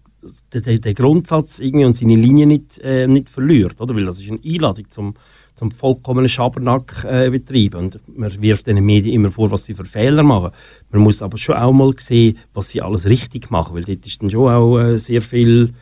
den, 0.52 0.62
den, 0.62 0.80
den 0.80 0.94
Grundsatz 0.94 1.58
irgendwie 1.58 1.84
und 1.84 1.96
seine 1.96 2.16
Linie 2.16 2.46
nicht, 2.46 2.78
äh, 2.78 3.06
nicht 3.06 3.28
verliert, 3.28 3.80
oder? 3.80 3.94
Weil 3.94 4.06
das 4.06 4.18
ist 4.18 4.30
eine 4.30 4.40
Einladung 4.42 4.88
zum, 4.88 5.14
zum 5.58 5.72
vollkommenen 5.72 6.28
Schabernack 6.28 7.04
äh, 7.04 7.30
betreiben. 7.30 7.76
Und 7.76 8.00
man 8.16 8.40
wirft 8.40 8.66
den 8.66 8.84
Medien 8.84 9.14
immer 9.14 9.32
vor, 9.32 9.50
was 9.50 9.64
sie 9.64 9.74
für 9.74 9.84
Fehler 9.84 10.22
machen. 10.22 10.52
Man 10.90 11.02
muss 11.02 11.20
aber 11.20 11.36
schon 11.36 11.56
auch 11.56 11.72
mal 11.72 11.92
sehen, 11.98 12.38
was 12.54 12.70
sie 12.70 12.80
alles 12.80 13.08
richtig 13.08 13.50
machen, 13.50 13.74
weil 13.74 13.84
dort 13.84 14.06
ist 14.06 14.22
dann 14.22 14.30
schon 14.30 14.50
auch 14.50 14.78
äh, 14.78 14.98
sehr 14.98 15.20
viel, 15.20 15.74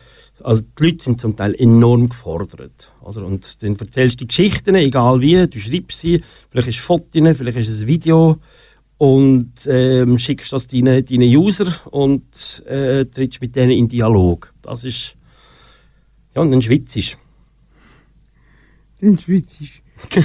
also 0.42 0.62
die 0.62 0.84
Leute 0.84 1.04
sind 1.04 1.20
zum 1.20 1.36
Teil 1.36 1.54
enorm 1.54 2.08
gefordert. 2.08 2.90
Oder? 3.02 3.26
Und 3.26 3.62
dann 3.62 3.76
erzählst 3.76 4.20
du 4.20 4.24
die 4.24 4.28
Geschichten, 4.28 4.74
egal 4.74 5.20
wie, 5.20 5.46
du 5.46 5.58
schreibst 5.58 6.00
sie, 6.00 6.22
vielleicht 6.50 6.68
ist 6.68 6.78
es 6.78 6.84
Fotos, 6.84 7.36
vielleicht 7.36 7.58
ist 7.58 7.68
es 7.68 7.82
ein 7.82 7.86
Video 7.86 8.38
und 8.98 9.52
ähm, 9.68 10.18
schickst 10.18 10.52
das 10.54 10.68
deinen, 10.68 11.04
deinen 11.04 11.36
User 11.36 11.66
und 11.90 12.64
äh, 12.66 13.04
trittst 13.04 13.42
mit 13.42 13.54
denen 13.54 13.72
in 13.72 13.88
Dialog. 13.88 14.54
Das 14.62 14.84
ist, 14.84 15.16
ja, 16.34 16.40
und 16.40 16.50
dann 16.50 16.62
schwitzt 16.62 17.16
Den 19.00 19.18
Schweizisch. 19.18 19.82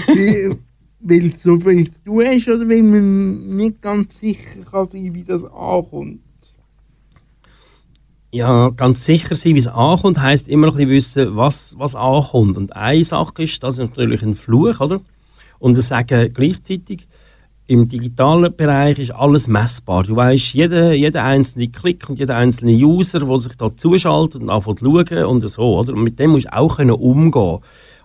weil, 0.08 0.58
weil 1.00 1.30
du 1.30 1.38
so 1.38 1.58
viel 1.58 1.92
zu 1.92 2.04
tun 2.04 2.24
hast 2.26 2.48
oder 2.48 2.70
weil 2.70 2.84
man 2.84 3.56
nicht 3.56 3.82
ganz 3.82 4.20
sicher 4.20 4.64
kann 4.70 4.90
sein, 4.92 5.14
wie 5.14 5.24
das 5.24 5.44
ankommt. 5.44 6.22
Ja, 8.34 8.70
ganz 8.70 9.04
sicher 9.04 9.36
sein, 9.36 9.56
wie 9.56 9.60
es 9.60 9.68
ankommt, 9.68 10.22
heisst 10.22 10.48
immer 10.48 10.68
noch 10.68 10.78
ein 10.78 10.88
bisschen 10.88 11.28
wissen, 11.28 11.36
was, 11.36 11.76
was 11.78 11.96
ankommt. 11.96 12.58
Und 12.58 12.76
eine 12.76 13.04
Sache 13.04 13.44
ist, 13.44 13.62
das 13.62 13.74
ist 13.74 13.80
natürlich 13.80 14.22
ein 14.22 14.36
Fluch, 14.36 14.80
oder? 14.80 15.02
Und 15.60 15.78
das 15.78 15.90
sagen 15.90 16.32
gleichzeitig, 16.34 17.08
im 17.68 17.88
digitalen 17.88 18.56
Bereich 18.56 19.00
ist 19.00 19.12
alles 19.12 19.48
messbar. 19.48 20.04
Du 20.04 20.16
weißt, 20.16 20.54
jeder, 20.54 20.94
jeder 20.94 21.24
einzelne 21.24 21.70
Klick 21.70 22.10
und 22.10 22.20
jeder 22.20 22.36
einzelne 22.36 22.72
User, 22.72 23.20
der 23.20 23.40
sich 23.40 23.56
da 23.56 23.76
zuschaltet 23.76 24.42
und 24.42 24.50
anfängt 24.50 24.80
zu 24.80 24.86
schauen 24.86 25.26
und 25.26 25.48
so, 25.48 25.80
oder? 25.80 25.94
Und 25.94 26.04
mit 26.04 26.20
dem 26.20 26.32
musst 26.32 26.46
du 26.46 26.54
auch 26.54 26.78
können 26.78 26.92
umgehen 26.92 27.60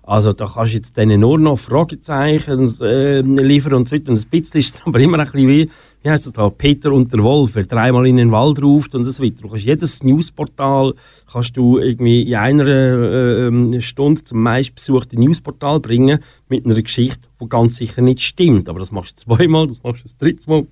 also 0.07 0.33
da 0.33 0.47
kannst 0.47 0.73
du 0.73 0.77
jetzt 0.77 0.97
denen 0.97 1.21
nur 1.21 1.37
noch 1.37 1.59
Fragezeichen 1.59 2.81
äh, 2.81 3.23
liefern 3.23 3.75
und 3.75 3.89
so 3.89 3.97
weiter. 3.97 4.13
Und 4.13 4.25
ein 4.25 4.31
bisschen 4.31 4.61
ist 4.61 4.77
es 4.77 4.83
aber 4.87 5.01
immer 5.01 5.19
ein 5.19 5.25
bisschen 5.25 5.49
wie, 5.49 5.69
wie 6.03 6.11
heisst 6.11 6.27
das 6.27 6.33
da, 6.33 6.49
Peter 6.49 6.93
und 6.93 7.13
der 7.13 7.25
Wolf, 7.25 7.55
der 7.55 7.65
dreimal 7.65 8.07
in 8.07 8.17
den 8.17 8.31
Wald 8.31 8.63
ruft 8.63 8.95
und 8.95 9.05
so 9.05 9.23
weiter. 9.23 9.43
Du 9.43 9.49
kannst 9.49 9.65
jedes 9.65 10.05
Newsportal 10.05 10.95
kannst 11.31 11.57
du 11.57 11.79
irgendwie 11.79 12.23
in 12.23 12.37
einer 12.37 12.69
äh, 12.69 13.81
Stunde 13.81 14.23
zum 14.23 14.43
meistbesuchten 14.43 15.19
Newsportal 15.19 15.81
bringen 15.81 16.21
mit 16.49 16.65
einer 16.65 16.81
Geschichte, 16.81 17.29
die 17.43 17.49
ganz 17.49 17.77
sicher 17.77 18.01
nicht 18.01 18.21
stimmt. 18.21 18.69
Aber 18.69 18.79
das 18.79 18.93
machst 18.93 19.27
du 19.27 19.35
zweimal, 19.37 19.67
das 19.67 19.83
machst 19.83 20.05
du 20.05 20.05
das 20.05 20.17
dritte 20.17 20.49
Mal. 20.49 20.67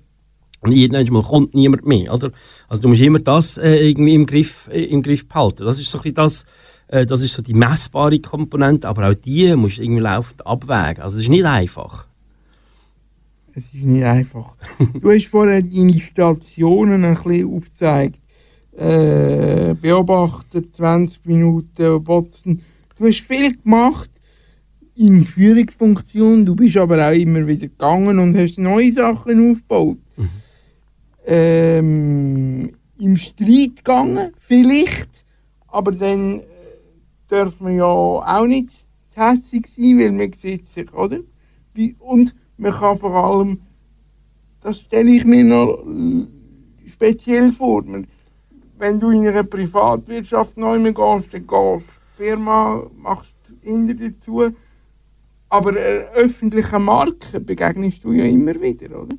Und 0.61 0.71
irgendwann 0.71 1.13
Mal 1.13 1.23
kommt 1.23 1.53
niemand 1.53 1.85
mehr. 1.85 2.13
Oder? 2.13 2.31
Also 2.69 2.83
du 2.83 2.87
musst 2.87 3.01
immer 3.01 3.19
das 3.19 3.57
äh, 3.57 3.89
irgendwie 3.89 4.15
im 4.15 4.25
Griff, 4.25 4.69
äh, 4.71 4.85
im 4.85 5.03
Griff 5.03 5.27
behalten. 5.27 5.65
Das 5.65 5.77
ist 5.77 5.91
so 5.91 5.97
ein 5.99 6.03
bisschen 6.03 6.15
das, 6.15 6.45
äh, 6.87 7.05
das 7.05 7.21
ist 7.21 7.33
so 7.33 7.41
die 7.41 7.53
messbare 7.53 8.19
Komponente, 8.19 8.87
aber 8.87 9.09
auch 9.09 9.15
die 9.15 9.55
musst 9.55 9.77
du 9.77 9.83
irgendwie 9.83 10.01
laufend 10.01 10.45
abwägen. 10.45 11.03
Also 11.03 11.17
es 11.17 11.23
ist 11.23 11.29
nicht 11.29 11.45
einfach. 11.45 12.07
Es 13.53 13.63
ist 13.73 13.85
nicht 13.85 14.03
einfach. 14.03 14.55
du 14.99 15.11
hast 15.11 15.27
vorher 15.27 15.61
deine 15.61 15.99
Stationen 15.99 17.05
ein 17.05 17.15
bisschen 17.15 17.55
aufgezeigt. 17.55 18.19
Äh, 18.77 19.73
beobachtet, 19.81 20.75
20 20.75 21.25
Minuten, 21.25 22.05
Watson. 22.07 22.61
Du 22.97 23.07
hast 23.07 23.21
viel 23.21 23.53
gemacht 23.53 24.09
in 24.95 25.23
Führungsfunktion. 25.23 26.45
Du 26.45 26.55
bist 26.55 26.75
aber 26.77 27.07
auch 27.07 27.13
immer 27.13 27.47
wieder 27.47 27.67
gegangen 27.67 28.19
und 28.19 28.37
hast 28.37 28.57
neue 28.57 28.91
Sachen 28.91 29.51
aufgebaut. 29.51 29.97
Mhm. 30.17 30.29
Ähm, 31.25 32.71
Im 32.99 33.17
Streit 33.17 33.77
gegangen, 33.77 34.31
vielleicht, 34.39 35.25
aber 35.67 35.91
dann 35.91 36.41
darf 37.27 37.59
man 37.59 37.75
ja 37.75 37.85
auch 37.85 38.45
nicht 38.45 38.85
hässig 39.15 39.67
sein, 39.67 39.99
weil 39.99 40.11
man 40.11 40.33
sieht 40.33 40.67
sich, 40.69 40.93
oder? 40.93 41.19
Und 41.99 42.35
man 42.57 42.71
kann 42.71 42.97
vor 42.97 43.13
allem, 43.13 43.61
das 44.61 44.81
stelle 44.81 45.11
ich 45.11 45.25
mir 45.25 45.43
noch 45.43 45.83
speziell 46.87 47.51
vor, 47.51 47.83
wenn 48.77 48.99
du 48.99 49.09
in 49.09 49.27
einer 49.27 49.43
Privatwirtschaft 49.43 50.57
neu 50.57 50.79
gehst, 50.79 51.33
dann 51.33 51.47
gehst 51.47 51.87
du 51.87 52.23
Firma, 52.23 52.85
machst 52.97 53.35
Inder 53.61 53.93
dazu, 53.93 54.43
aber 55.49 55.69
einer 55.69 56.09
öffentlichen 56.15 56.83
Marke 56.83 57.39
begegnest 57.39 58.03
du 58.03 58.11
ja 58.11 58.25
immer 58.25 58.59
wieder, 58.59 59.01
oder? 59.03 59.15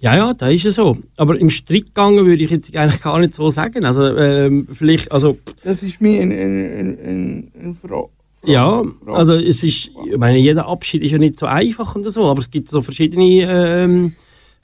Ja, 0.00 0.16
ja, 0.16 0.34
da 0.34 0.48
ist 0.48 0.64
es 0.64 0.74
so. 0.74 0.98
Aber 1.16 1.38
im 1.38 1.50
Strickgang 1.50 2.16
würde 2.16 2.42
ich 2.42 2.50
jetzt 2.50 2.74
eigentlich 2.76 3.02
gar 3.02 3.18
nicht 3.18 3.34
so 3.34 3.48
sagen. 3.50 3.84
Also, 3.84 4.16
ähm, 4.16 4.68
vielleicht, 4.72 5.10
also... 5.10 5.38
Das 5.64 5.82
ist 5.82 6.00
mir 6.00 6.20
eine 6.20 6.34
ein, 6.34 6.98
ein, 6.98 7.52
ein 7.60 7.74
Frage. 7.80 8.08
Ja, 8.44 8.84
also 9.06 9.34
es 9.34 9.64
ist, 9.64 9.90
ich 10.06 10.16
meine, 10.18 10.38
jeder 10.38 10.68
Abschied 10.68 11.02
ist 11.02 11.10
ja 11.10 11.18
nicht 11.18 11.38
so 11.38 11.46
einfach 11.46 11.96
und 11.96 12.08
so, 12.08 12.26
aber 12.26 12.38
es 12.38 12.50
gibt 12.50 12.68
so 12.68 12.80
verschiedene 12.80 13.42
ähm, 13.42 14.12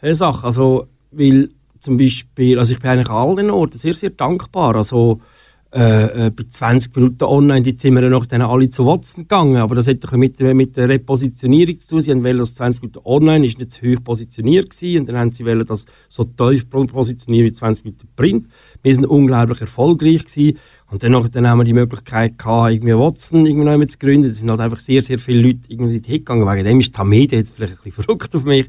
äh, 0.01 0.15
Sachen. 0.15 0.45
Also, 0.45 0.87
weil 1.11 1.51
zum 1.81 1.97
Beispiel, 1.97 2.59
also 2.59 2.75
ich 2.75 2.79
bin 2.79 2.91
eigentlich 2.91 3.11
an 3.11 3.17
allen 3.17 3.51
Orten 3.51 3.79
sehr, 3.79 3.95
sehr 3.95 4.11
dankbar. 4.11 4.77
Also, 4.77 5.21
äh, 5.75 6.27
äh, 6.27 6.31
bei 6.31 6.45
20 6.51 6.95
Minuten 6.95 7.25
online, 7.25 7.63
die 7.63 7.75
sind 7.75 7.95
wir 7.95 8.03
noch 8.11 8.27
dann 8.27 8.43
alle 8.43 8.69
zu 8.69 8.85
Watson 8.85 9.25
gegangen. 9.25 9.57
Aber 9.57 9.75
das 9.75 9.89
hat 9.89 10.13
mit, 10.13 10.39
mit 10.39 10.77
der 10.77 10.89
Repositionierung 10.89 11.79
zu 11.79 11.89
tun. 11.89 12.01
Sie 12.03 12.11
haben 12.11 12.23
das 12.23 12.55
20 12.57 12.83
Minuten 12.83 13.01
online 13.05 13.47
ist 13.47 13.59
nicht 13.59 13.73
zu 13.73 13.81
hoch 13.81 14.05
positioniert 14.05 14.69
gewesen, 14.69 15.01
und 15.01 15.09
dann 15.09 15.17
haben 15.17 15.33
sie 15.33 15.47
wollen 15.47 15.65
das 15.67 15.87
so 16.11 16.25
tief 16.25 16.69
positionieren 16.69 17.47
wie 17.47 17.53
20 17.55 17.87
Minuten 17.87 18.07
Print. 18.15 18.49
Wir 18.83 18.95
sind 18.95 19.07
unglaublich 19.07 19.63
erfolgreich 19.63 20.27
gewesen. 20.27 20.59
Und 20.91 21.03
dann, 21.03 21.31
dann 21.33 21.49
haben 21.49 21.57
wir 21.57 21.65
die 21.65 21.73
Möglichkeit 21.73 22.37
gehabt, 22.37 22.73
irgendwie 22.73 22.95
Watson 22.95 23.47
irgendwie 23.47 23.65
noch 23.65 23.87
zu 23.87 23.97
gründen. 23.97 24.29
Es 24.29 24.41
sind 24.41 24.51
halt 24.51 24.61
einfach 24.61 24.79
sehr, 24.79 25.01
sehr 25.01 25.19
viele 25.19 25.41
Leute 25.41 25.61
irgendwie 25.69 26.01
dorthin. 26.01 26.47
Wegen 26.47 26.65
dem 26.67 26.81
ist 26.81 26.99
die 26.99 27.05
Media 27.05 27.39
jetzt 27.39 27.55
vielleicht 27.57 27.73
ein 27.73 27.83
bisschen 27.85 27.93
verrückt 28.05 28.35
auf 28.35 28.45
mich. 28.45 28.67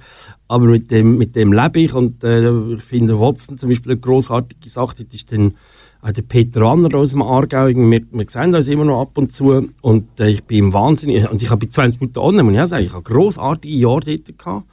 Aber 0.47 0.67
mit 0.67 0.89
dem, 0.89 1.17
mit 1.17 1.35
dem 1.35 1.51
lebe 1.51 1.81
ich. 1.81 1.93
Und 1.93 2.23
äh, 2.23 2.49
ich 2.75 2.81
finde 2.81 3.19
Watson 3.19 3.57
zum 3.57 3.67
Beispiel 3.67 3.91
eine 3.91 3.99
grossartige 3.99 4.69
Sache. 4.69 5.03
Das 5.03 5.13
ist 5.13 5.33
dann 5.33 5.55
auch 6.03 6.11
der 6.11 6.21
Peter 6.21 6.61
Wanner 6.61 6.93
aus 6.95 7.11
dem 7.11 7.21
Aargau, 7.21 7.67
wir, 7.67 8.01
wir 8.11 8.25
sehen 8.27 8.51
das 8.51 8.67
immer 8.67 8.83
noch 8.83 9.01
ab 9.01 9.17
und 9.17 9.31
zu 9.31 9.69
und 9.81 10.19
äh, 10.19 10.29
ich 10.29 10.43
bin 10.43 10.65
im 10.65 10.73
Wahnsinn, 10.73 11.27
und 11.27 11.41
ich 11.41 11.49
habe 11.49 11.65
bei 11.65 11.71
20 11.71 12.01
Minuten 12.01 12.19
online, 12.19 12.49
und 12.49 12.55
ich 12.55 12.65
sagen, 12.67 12.83
ich 12.83 12.93
habe 12.93 13.03
grossartige 13.03 13.75
Jahre 13.75 14.01
dort 14.01 14.37
gehabt. 14.37 14.67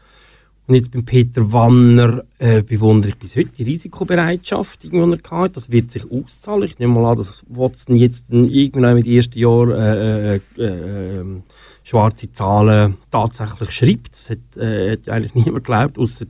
Und 0.67 0.77
jetzt 0.77 0.93
beim 0.93 1.05
Peter 1.05 1.53
Wanner 1.53 2.23
äh, 2.39 2.63
bewundere 2.63 3.11
ich 3.11 3.17
bis 3.17 3.35
heute 3.35 3.51
die 3.59 3.65
Risikobereitschaft, 3.65 4.85
die 4.85 4.97
er 4.97 5.19
hatte. 5.31 5.55
Das 5.55 5.71
wird 5.71 5.91
sich 5.91 6.09
auszahlen. 6.09 6.63
Ich 6.63 6.79
nehme 6.79 6.95
mal 6.95 7.11
an, 7.11 7.17
dass 7.17 7.43
Watson 7.49 7.97
jetzt 7.97 8.27
irgendwann 8.31 8.95
mit 8.95 9.07
ersten 9.09 9.37
Jahr 9.37 9.69
äh, 9.69 10.37
äh, 10.37 10.41
äh, 10.63 11.25
schwarze 11.83 12.31
Zahlen 12.31 12.99
tatsächlich 13.11 13.73
schreibt. 13.73 14.13
Das 14.13 14.31
hat, 14.31 14.57
äh, 14.57 14.93
hat 14.93 15.09
eigentlich 15.09 15.35
niemand 15.45 15.65
geglaubt, 15.65 15.99
außer 15.99 16.27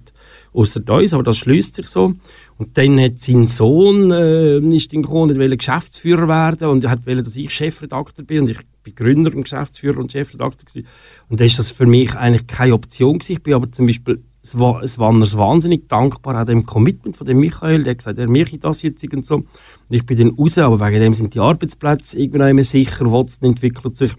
uns, 0.53 1.14
aber 1.14 1.22
das 1.22 1.36
schließt 1.36 1.74
sich 1.74 1.88
so. 1.88 2.14
Und 2.61 2.76
dann 2.76 3.00
hat 3.00 3.18
sein 3.18 3.46
Sohn 3.46 4.11
äh, 4.11 4.58
ist 4.58 4.92
dann 4.92 5.00
gekommen, 5.00 5.34
wollte 5.38 5.56
Geschäftsführer 5.56 6.28
werden 6.28 6.68
und 6.68 6.84
er 6.84 7.06
wollte, 7.06 7.22
dass 7.22 7.34
ich 7.34 7.48
Chefredakteur 7.48 8.22
bin 8.22 8.40
und 8.40 8.50
ich 8.50 8.58
bin 8.82 8.94
Gründer 8.94 9.34
und 9.34 9.44
Geschäftsführer 9.44 9.96
und 9.96 10.12
Chefredakteur 10.12 10.66
gewesen. 10.66 10.86
Und 11.30 11.40
da 11.40 11.44
ist 11.44 11.58
das 11.58 11.70
für 11.70 11.86
mich 11.86 12.14
eigentlich 12.14 12.46
keine 12.46 12.74
Option 12.74 13.18
gewesen. 13.18 13.32
Ich 13.32 13.42
bin 13.42 13.54
aber 13.54 13.72
zum 13.72 13.86
Beispiel 13.86 14.22
es 14.42 14.58
war, 14.58 14.82
es 14.82 14.98
war 14.98 15.14
wahnsinnig 15.14 15.88
dankbar 15.88 16.34
an 16.34 16.46
dem 16.46 16.66
Commitment 16.66 17.16
von 17.16 17.26
dem 17.26 17.38
Michael, 17.38 17.82
der 17.82 17.92
hat 17.92 17.98
gesagt, 17.98 18.18
er 18.18 18.28
mache 18.28 18.58
das 18.58 18.82
jetzt 18.82 19.02
und 19.11 19.24
so. 19.24 19.36
Und 19.36 19.46
ich 19.88 20.04
bin 20.04 20.18
dann 20.18 20.36
raus, 20.36 20.58
aber 20.58 20.86
wegen 20.86 21.00
dem 21.00 21.14
sind 21.14 21.32
die 21.32 21.40
Arbeitsplätze 21.40 22.18
irgendwann 22.18 22.50
immer 22.50 22.64
sicher, 22.64 23.11
Watson 23.11 23.48
entwickelt 23.48 23.96
sich 23.96 24.12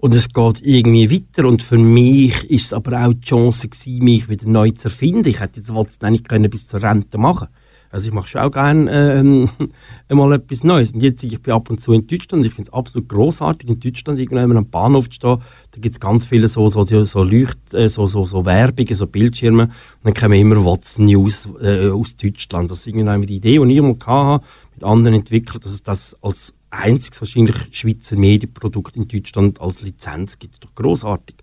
und 0.00 0.14
es 0.14 0.28
geht 0.28 0.62
irgendwie 0.62 1.10
weiter. 1.10 1.46
Und 1.46 1.62
für 1.62 1.78
mich 1.78 2.44
ist 2.50 2.66
es 2.66 2.72
aber 2.72 3.06
auch 3.06 3.12
die 3.12 3.20
Chance 3.20 3.68
gewesen, 3.68 4.04
mich 4.04 4.28
wieder 4.28 4.48
neu 4.48 4.70
zu 4.70 4.88
erfinden. 4.88 5.28
Ich 5.28 5.40
hätte 5.40 5.60
jetzt 5.60 5.74
Watson 5.74 6.12
nicht 6.12 6.28
können 6.28 6.50
bis 6.50 6.66
zur 6.66 6.82
Rente 6.82 7.18
machen 7.18 7.48
also 7.90 8.08
ich 8.08 8.14
mache 8.14 8.28
schon 8.28 8.40
auch 8.42 8.52
gerne 8.52 9.18
ähm, 9.18 9.50
einmal 10.08 10.32
etwas 10.34 10.62
Neues. 10.62 10.92
Und 10.92 11.02
jetzt 11.02 11.24
ich 11.24 11.42
bin 11.42 11.52
ab 11.52 11.68
und 11.70 11.80
zu 11.80 11.92
in 11.92 12.06
Deutschland. 12.06 12.44
Ich 12.46 12.54
finde 12.54 12.70
es 12.70 12.72
absolut 12.72 13.08
großartig 13.08 13.68
in 13.68 13.80
Deutschland 13.80 14.18
irgendwann 14.18 14.56
am 14.56 14.70
Bahnhof 14.70 15.10
zu 15.10 15.16
stehen. 15.16 15.38
Da 15.72 15.80
gibt 15.80 15.92
es 15.92 16.00
ganz 16.00 16.24
viele 16.24 16.46
so, 16.46 16.68
so, 16.68 16.84
so 16.84 17.22
Leucht, 17.22 17.74
äh, 17.74 17.88
so, 17.88 18.06
so, 18.06 18.24
so 18.26 18.44
Werbungen, 18.44 18.94
so 18.94 19.06
Bildschirme. 19.06 19.64
Und 19.64 19.72
dann 20.04 20.14
kommen 20.14 20.34
immer 20.34 20.64
Watson 20.64 21.06
News 21.06 21.48
äh, 21.60 21.88
aus 21.88 22.16
Deutschland. 22.16 22.70
Das 22.70 22.78
ist 22.78 22.86
irgendwie 22.86 23.26
die 23.26 23.36
Idee, 23.36 23.58
die 23.58 23.74
ich 23.74 23.82
mal 23.82 23.96
hatte, 24.06 24.44
mit 24.74 24.84
anderen 24.84 25.16
entwickelt, 25.16 25.64
dass 25.64 25.72
es 25.72 25.82
das 25.82 26.16
als 26.22 26.54
einziges 26.70 27.20
wahrscheinlich 27.20 27.56
Schweizer 27.72 28.16
Medienprodukt 28.16 28.96
in 28.96 29.08
Deutschland 29.08 29.60
als 29.60 29.82
Lizenz 29.82 30.38
gibt. 30.38 30.64
Doch 30.64 30.74
großartig. 30.74 31.36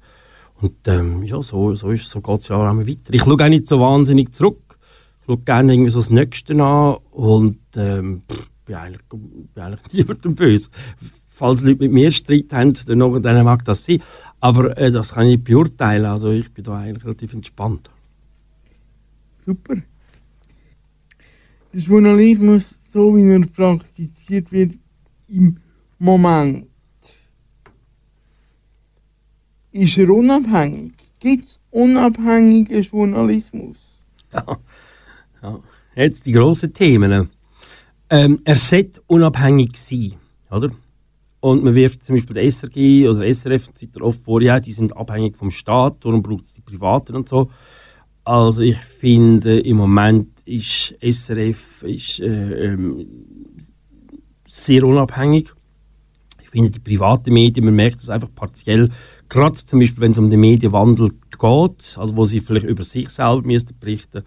Und 0.59 0.75
ähm, 0.87 1.23
ja, 1.23 1.41
so, 1.41 1.75
so, 1.75 1.95
so 1.95 2.21
geht 2.21 2.39
es 2.39 2.47
ja 2.47 2.55
auch 2.55 2.71
immer 2.71 2.87
weiter. 2.87 3.13
Ich 3.13 3.21
schaue 3.21 3.43
auch 3.43 3.49
nicht 3.49 3.67
so 3.67 3.79
wahnsinnig 3.79 4.33
zurück. 4.33 4.79
Ich 5.21 5.25
schaue 5.27 5.37
gerne 5.39 5.73
irgendwie 5.73 5.91
so 5.91 5.99
das 5.99 6.09
Nächste 6.09 6.53
an 6.63 6.97
und 7.11 7.59
ähm, 7.75 8.23
pff, 8.31 8.47
bin 8.65 8.75
eigentlich, 8.75 9.01
bin 9.09 9.63
eigentlich 9.63 9.81
niemandem 9.93 10.35
böse. 10.35 10.69
Falls 11.27 11.61
Leute 11.61 11.83
mit 11.83 11.91
mir 11.91 12.11
Streit 12.11 12.51
haben, 12.51 12.73
dann, 12.87 13.21
dann 13.21 13.45
mag 13.45 13.63
das 13.65 13.85
sein. 13.85 14.01
Aber 14.39 14.75
äh, 14.77 14.91
das 14.91 15.13
kann 15.13 15.27
ich 15.27 15.43
beurteilen. 15.43 16.05
Also 16.05 16.31
ich 16.31 16.51
bin 16.51 16.63
da 16.63 16.79
eigentlich 16.79 17.03
relativ 17.03 17.33
entspannt. 17.33 17.89
Super. 19.45 19.75
Der 21.73 21.79
Journalismus, 21.79 22.75
so 22.91 23.15
wie 23.15 23.29
er 23.29 23.45
praktiziert 23.45 24.51
wird, 24.51 24.73
im 25.27 25.59
Moment. 25.99 26.67
Ist 29.71 29.97
er 29.97 30.09
unabhängig? 30.09 30.93
Gibt 31.19 31.45
es 31.45 31.59
unabhängigen 31.71 32.81
Journalismus? 32.81 33.79
Ja. 34.33 34.57
ja. 35.41 35.59
Jetzt 35.95 36.25
die 36.25 36.31
grossen 36.31 36.73
Themen. 36.73 37.29
Ähm, 38.09 38.39
er 38.43 38.55
sollte 38.55 39.01
unabhängig 39.07 39.77
sein, 39.77 40.13
oder? 40.49 40.71
Und 41.39 41.63
man 41.63 41.75
wirft 41.75 42.05
zum 42.05 42.15
Beispiel 42.15 42.33
der 42.33 42.51
SRG 42.51 43.07
oder 43.07 43.31
SRF 43.33 43.69
oft 44.01 44.23
vor, 44.23 44.41
ja, 44.41 44.59
die 44.59 44.71
sind 44.71 44.95
abhängig 44.95 45.37
vom 45.37 45.51
Staat, 45.51 46.03
darum 46.03 46.21
braucht 46.21 46.45
es 46.45 46.53
die 46.53 46.61
Privaten 46.61 47.15
und 47.15 47.29
so. 47.29 47.49
Also 48.23 48.61
ich 48.61 48.77
finde, 48.77 49.59
im 49.59 49.77
Moment 49.77 50.41
ist 50.45 50.95
SRF 51.01 51.83
ist, 51.83 52.19
äh, 52.19 52.73
ähm, 52.73 53.07
sehr 54.47 54.83
unabhängig. 54.83 55.49
Ich 56.41 56.49
finde, 56.49 56.71
die 56.71 56.79
privaten 56.79 57.33
Medien, 57.33 57.65
man 57.65 57.75
merkt 57.75 58.01
das 58.01 58.09
einfach 58.09 58.29
partiell, 58.33 58.89
gerade 59.29 59.55
zum 59.55 59.79
Beispiel, 59.79 60.01
wenn 60.01 60.11
es 60.11 60.17
um 60.17 60.29
den 60.29 60.39
Medienwandel 60.39 61.09
geht, 61.09 61.97
also 61.97 62.15
wo 62.15 62.25
sie 62.25 62.39
vielleicht 62.39 62.65
über 62.65 62.83
sich 62.83 63.09
selber 63.09 63.45
müssten 63.45 63.77
berichten 63.79 64.23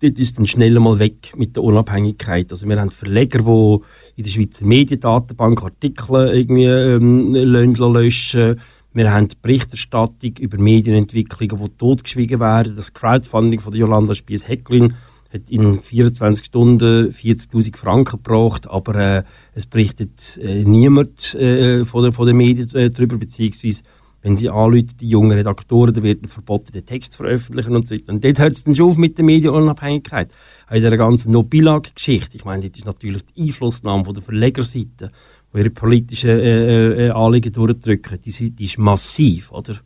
dort 0.00 0.18
ist 0.18 0.38
dann 0.38 0.46
schnell 0.46 0.78
mal 0.80 0.98
weg 0.98 1.32
mit 1.36 1.56
der 1.56 1.62
Unabhängigkeit. 1.62 2.50
Also 2.50 2.68
wir 2.68 2.80
haben 2.80 2.90
Verleger, 2.90 3.40
die 3.40 3.82
in 4.16 4.24
der 4.24 4.30
Schweizer 4.30 4.66
Mediendatenbank 4.66 5.62
Artikel 5.62 6.28
irgendwie 6.28 6.64
ähm, 6.64 7.34
löschen. 7.34 8.60
Wir 8.92 9.12
haben 9.12 9.28
Berichterstattung 9.42 10.36
über 10.38 10.58
Medienentwicklungen, 10.58 11.64
die 11.64 11.76
totgeschwiegen 11.76 12.40
werden. 12.40 12.74
Das 12.74 12.92
Crowdfunding 12.92 13.60
von 13.60 13.74
Jolanda 13.74 14.14
Spies-Hecklin 14.14 14.94
hat 15.32 15.50
in 15.50 15.80
24 15.80 16.46
Stunden 16.46 17.10
40.000 17.10 17.76
Franken 17.76 18.22
gebracht, 18.22 18.68
aber 18.68 18.94
äh, 18.94 19.22
es 19.54 19.66
berichtet 19.66 20.38
äh, 20.42 20.64
niemand 20.64 21.34
äh, 21.34 21.84
von, 21.84 22.02
der, 22.02 22.12
von 22.12 22.26
den 22.26 22.36
Medien 22.36 22.74
äh, 22.74 22.90
darüber, 22.90 23.16
beziehungsweise 23.16 23.82
wenn 24.22 24.36
sie 24.36 24.48
anrufen, 24.48 24.94
die 25.00 25.08
jungen 25.08 25.32
Redaktoren, 25.32 25.94
dann 25.94 26.02
wird 26.02 26.28
verboten, 26.28 26.72
den 26.72 26.84
Text 26.84 27.12
zu 27.12 27.18
veröffentlichen 27.18 27.76
und 27.76 27.86
so 27.86 27.94
weiter. 27.94 28.12
Und 28.12 28.24
dort 28.24 28.38
hört 28.38 28.52
es 28.52 28.64
dann 28.64 28.74
schon 28.74 28.90
auf 28.90 28.96
mit 28.96 29.16
der 29.16 29.24
Medienunabhängigkeit. 29.24 30.30
Auch 30.66 30.74
in 30.74 30.82
dieser 30.82 30.96
ganzen 30.96 31.32
No-Bilag-Geschichte, 31.32 32.36
ich 32.36 32.44
meine, 32.44 32.68
das 32.68 32.78
ist 32.78 32.86
natürlich 32.86 33.22
die 33.26 33.44
Einflussnahme 33.44 34.04
von 34.04 34.14
der 34.14 34.22
Verlegerseite, 34.22 35.12
die 35.52 35.58
ihre 35.58 35.70
politischen 35.70 36.30
äh, 36.30 37.06
äh, 37.06 37.10
Anliegen 37.10 37.52
durchdrücken, 37.52 38.18
die, 38.24 38.50
die 38.50 38.64
ist 38.64 38.78
massiv, 38.78 39.52
oder? 39.52 39.76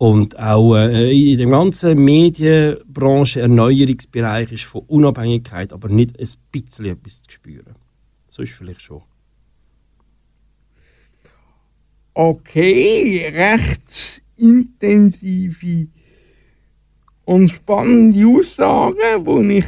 Und 0.00 0.38
auch 0.38 0.76
äh, 0.76 1.12
in 1.12 1.36
dem 1.36 1.50
ganzen 1.50 2.02
Medienbranche, 2.02 3.42
Erneuerungsbereich 3.42 4.50
ist 4.50 4.64
von 4.64 4.84
Unabhängigkeit 4.86 5.74
aber 5.74 5.90
nicht 5.90 6.18
ein 6.18 6.26
bisschen 6.50 6.86
etwas 6.86 7.22
zu 7.22 7.32
spüren. 7.32 7.74
So 8.26 8.40
ist 8.40 8.52
vielleicht 8.52 8.80
schon. 8.80 9.02
Okay, 12.14 13.30
recht 13.30 14.22
intensive 14.38 15.88
und 17.26 17.48
spannende 17.48 18.26
Aussagen, 18.26 19.26
wo 19.26 19.42
ich 19.42 19.66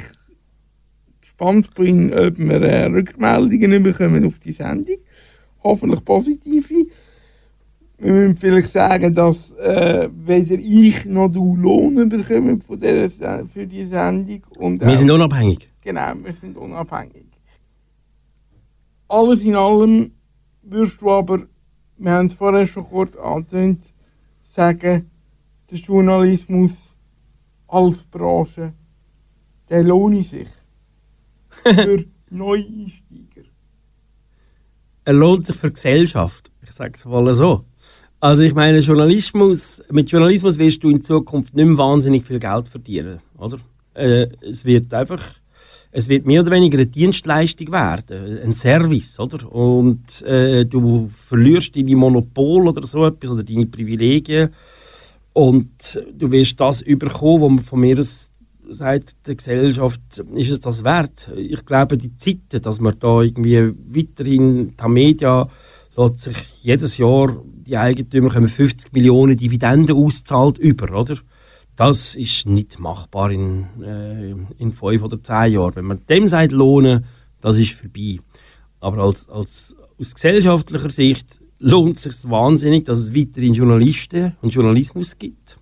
gespannt 1.20 1.74
bin, 1.74 2.10
ob 2.10 2.38
wir 2.38 2.62
äh, 2.62 2.86
Rückmeldungen 2.86 3.82
bekommen 3.82 4.24
auf 4.24 4.38
die 4.38 4.52
Sendung. 4.52 4.96
Hoffentlich 5.62 6.02
positive. 6.02 6.86
Wir 8.02 8.12
müssen 8.12 8.36
vielleicht 8.36 8.72
sagen, 8.72 9.14
dass 9.14 9.52
äh, 9.52 10.08
weder 10.12 10.56
ich 10.58 11.04
noch 11.04 11.28
du 11.28 11.54
Lohn 11.56 12.08
bekommen 12.08 12.60
von 12.60 12.80
Se- 12.80 13.46
für 13.52 13.66
die 13.66 13.86
Sendung. 13.86 14.42
Und 14.58 14.80
Wir 14.80 14.96
sind 14.96 15.10
unabhängig. 15.10 15.70
Genau, 15.80 16.12
wir 16.22 16.32
sind 16.32 16.56
unabhängig. 16.56 17.26
Alles 19.08 19.42
in 19.44 19.54
allem 19.54 20.12
wirst 20.62 21.00
du 21.00 21.10
aber, 21.10 21.46
wir 21.98 22.10
haben 22.12 22.26
es 22.26 22.34
vorher 22.34 22.66
schon 22.66 22.84
kurz 22.88 23.14
angetönt, 23.16 23.84
sagen, 24.50 25.10
der 25.70 25.78
Journalismus 25.78 26.72
als 27.68 27.98
Branche, 28.04 28.72
der 29.68 29.84
lohnt 29.84 30.26
sich. 30.26 30.48
Für 31.64 32.04
Neueinsteiger. 32.30 33.44
er 35.04 35.12
lohnt 35.12 35.46
sich 35.46 35.56
für 35.56 35.68
die 35.68 35.74
Gesellschaft. 35.74 36.50
Ich 36.62 36.70
sage 36.72 36.94
es 36.96 37.04
mal 37.04 37.32
so. 37.34 37.64
Also 38.22 38.44
ich 38.44 38.54
meine, 38.54 38.78
Journalismus, 38.78 39.82
mit 39.90 40.08
Journalismus 40.08 40.56
wirst 40.56 40.84
du 40.84 40.90
in 40.90 41.02
Zukunft 41.02 41.56
nicht 41.56 41.66
mehr 41.66 41.76
wahnsinnig 41.76 42.24
viel 42.24 42.38
Geld 42.38 42.68
verdienen, 42.68 43.18
oder? 43.36 43.58
Äh, 43.94 44.28
es 44.40 44.64
wird 44.64 44.94
einfach, 44.94 45.20
es 45.90 46.08
wird 46.08 46.24
mehr 46.24 46.42
oder 46.42 46.52
weniger 46.52 46.78
eine 46.78 46.86
Dienstleistung 46.86 47.72
werden, 47.72 48.38
ein 48.44 48.52
Service, 48.52 49.18
oder? 49.18 49.52
Und 49.52 50.22
äh, 50.22 50.64
du 50.64 51.10
verlierst 51.10 51.74
deine 51.74 51.96
Monopol 51.96 52.68
oder 52.68 52.86
so 52.86 53.04
etwas 53.06 53.30
oder 53.30 53.42
deine 53.42 53.66
Privilegien 53.66 54.50
und 55.32 56.00
du 56.16 56.30
wirst 56.30 56.60
das 56.60 56.80
überkommen, 56.80 57.40
wo 57.40 57.48
man 57.48 57.64
von 57.64 57.80
mir 57.80 58.00
sagt, 58.68 59.16
der 59.26 59.34
Gesellschaft, 59.34 60.00
ist 60.36 60.50
es 60.52 60.60
das 60.60 60.84
wert? 60.84 61.28
Ich 61.36 61.66
glaube, 61.66 61.98
die 61.98 62.16
Zeiten, 62.16 62.62
dass 62.62 62.78
man 62.78 62.96
da 63.00 63.20
irgendwie 63.20 63.74
weiterhin, 63.92 64.76
die 64.80 64.88
Media 64.88 65.48
lässt 65.96 66.20
sich 66.20 66.36
jedes 66.62 66.98
Jahr, 66.98 67.36
die 67.66 67.76
Eigentümer 67.76 68.30
kommen 68.30 68.48
50 68.48 68.92
Millionen 68.92 69.36
Dividenden 69.36 69.96
auszahlt 69.96 70.58
über, 70.58 70.92
oder? 70.98 71.16
Das 71.76 72.14
ist 72.14 72.46
nicht 72.46 72.78
machbar 72.78 73.30
in, 73.30 73.66
äh, 73.82 74.30
in 74.58 74.72
fünf 74.72 75.02
oder 75.02 75.22
zehn 75.22 75.54
Jahren. 75.54 75.76
Wenn 75.76 75.86
man 75.86 76.00
dem 76.08 76.28
sagt, 76.28 76.52
lohnen, 76.52 77.04
das 77.40 77.56
ist 77.56 77.72
vorbei. 77.72 78.18
Aber 78.80 78.98
als, 78.98 79.28
als, 79.28 79.74
aus 79.98 80.14
gesellschaftlicher 80.14 80.90
Sicht 80.90 81.40
lohnt 81.58 81.96
es 81.96 82.02
sich 82.02 82.30
wahnsinnig, 82.30 82.84
dass 82.84 82.98
es 82.98 83.14
weiterhin 83.14 83.54
Journalisten 83.54 84.36
und 84.42 84.52
Journalismus 84.52 85.16
gibt. 85.18 85.58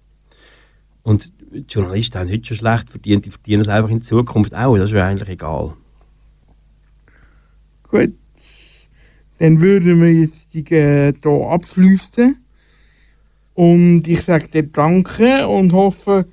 Und 1.02 1.32
die 1.52 1.64
Journalisten 1.68 2.18
haben 2.18 2.30
heute 2.30 2.44
schon 2.44 2.56
schlecht 2.56 2.90
verdient, 2.90 3.26
die 3.26 3.30
verdienen 3.30 3.60
es 3.60 3.68
einfach 3.68 3.90
in 3.90 4.02
Zukunft 4.02 4.54
auch. 4.54 4.76
Das 4.76 4.90
ist 4.90 4.94
ja 4.94 5.06
eigentlich 5.06 5.28
egal. 5.28 5.74
Gut, 7.88 8.14
dann 9.38 9.60
würden 9.60 10.00
wir 10.00 10.12
jetzt 10.12 10.39
äh, 10.54 11.12
hier 11.12 11.46
abschließen. 11.48 12.36
Und 13.54 14.08
ich 14.08 14.22
sage 14.22 14.48
dir 14.48 14.62
Danke 14.64 15.46
und 15.46 15.72
hoffe, 15.72 16.26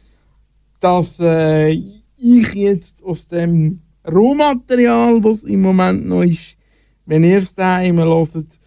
dass 0.80 1.20
äh, 1.20 1.72
ich 1.72 2.54
jetzt 2.54 3.04
aus 3.04 3.28
dem 3.28 3.82
Rohmaterial, 4.10 5.24
was 5.24 5.44
im 5.44 5.62
Moment 5.62 6.08
noch 6.08 6.22
ist, 6.22 6.56
wenn 7.06 7.24
ihr 7.24 7.40
es 7.40 7.54
daheim 7.54 7.98
hört, 7.98 8.36
es 8.36 8.60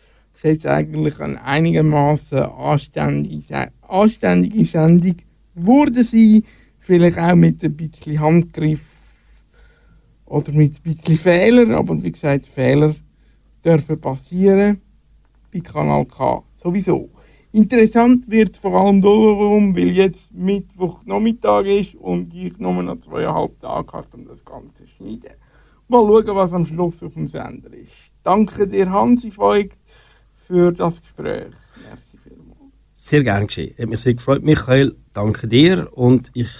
jetzt 0.43 0.67
eigentlich 0.67 1.19
eine 1.21 1.43
einigermaßen 1.43 2.39
anständige, 2.39 3.73
anständige 3.83 4.65
Sendung 4.65 5.17
wurde 5.55 6.05
sie, 6.05 6.45
vielleicht 6.79 7.19
auch 7.19 7.35
mit 7.35 7.63
ein 7.63 7.77
bisschen 7.77 8.21
Handgriff 8.21 8.81
oder 10.27 10.53
mit 10.53 10.75
ein 10.77 10.83
bisschen 10.83 11.17
Fehler, 11.17 11.77
aber 11.77 12.03
wie 12.03 12.13
gesagt, 12.13 12.47
Fehler 12.47 12.95
dürfen 13.65 14.01
passieren 14.01 14.81
bei 15.53 15.61
Kanal 15.61 16.05
K 16.07 16.43
sowieso. 16.57 17.11
Interessant 17.53 18.31
wird 18.31 18.57
vor 18.57 18.81
allem 18.81 19.03
darum, 19.03 19.75
weil 19.77 19.91
jetzt 19.91 20.33
Mittwoch 20.33 21.01
Nachmittag 21.05 21.67
ist 21.67 21.97
und 21.97 22.33
ich 22.33 22.57
nur 22.59 22.81
noch 22.83 23.01
zweieinhalb 23.01 23.59
Tage 23.59 23.93
habe, 23.93 24.07
um 24.13 24.29
das 24.29 24.45
Ganze 24.45 24.75
zu 24.75 24.87
schneiden. 24.87 25.35
Mal 25.89 26.07
schauen, 26.07 26.37
was 26.37 26.53
am 26.53 26.67
Schluss 26.67 27.03
auf 27.03 27.15
dem 27.15 27.27
Sender 27.27 27.73
ist. 27.73 27.91
Danke 28.23 28.69
dir, 28.69 28.91
Hansi 28.91 29.33
Voigt, 29.37 29.77
für 30.47 30.71
das 30.71 31.01
Gespräch. 31.01 31.53
Merci 31.89 32.19
vielmals. 32.23 32.73
Sehr 32.95 33.25
gern 33.25 33.49
geschehen. 33.49 33.75
Hat 33.77 33.89
mich 33.89 34.01
sehr 34.01 34.15
gefreut, 34.15 34.45
Michael. 34.45 34.95
Danke 35.13 35.49
dir. 35.49 35.89
Und 35.91 36.31
ich 36.35 36.51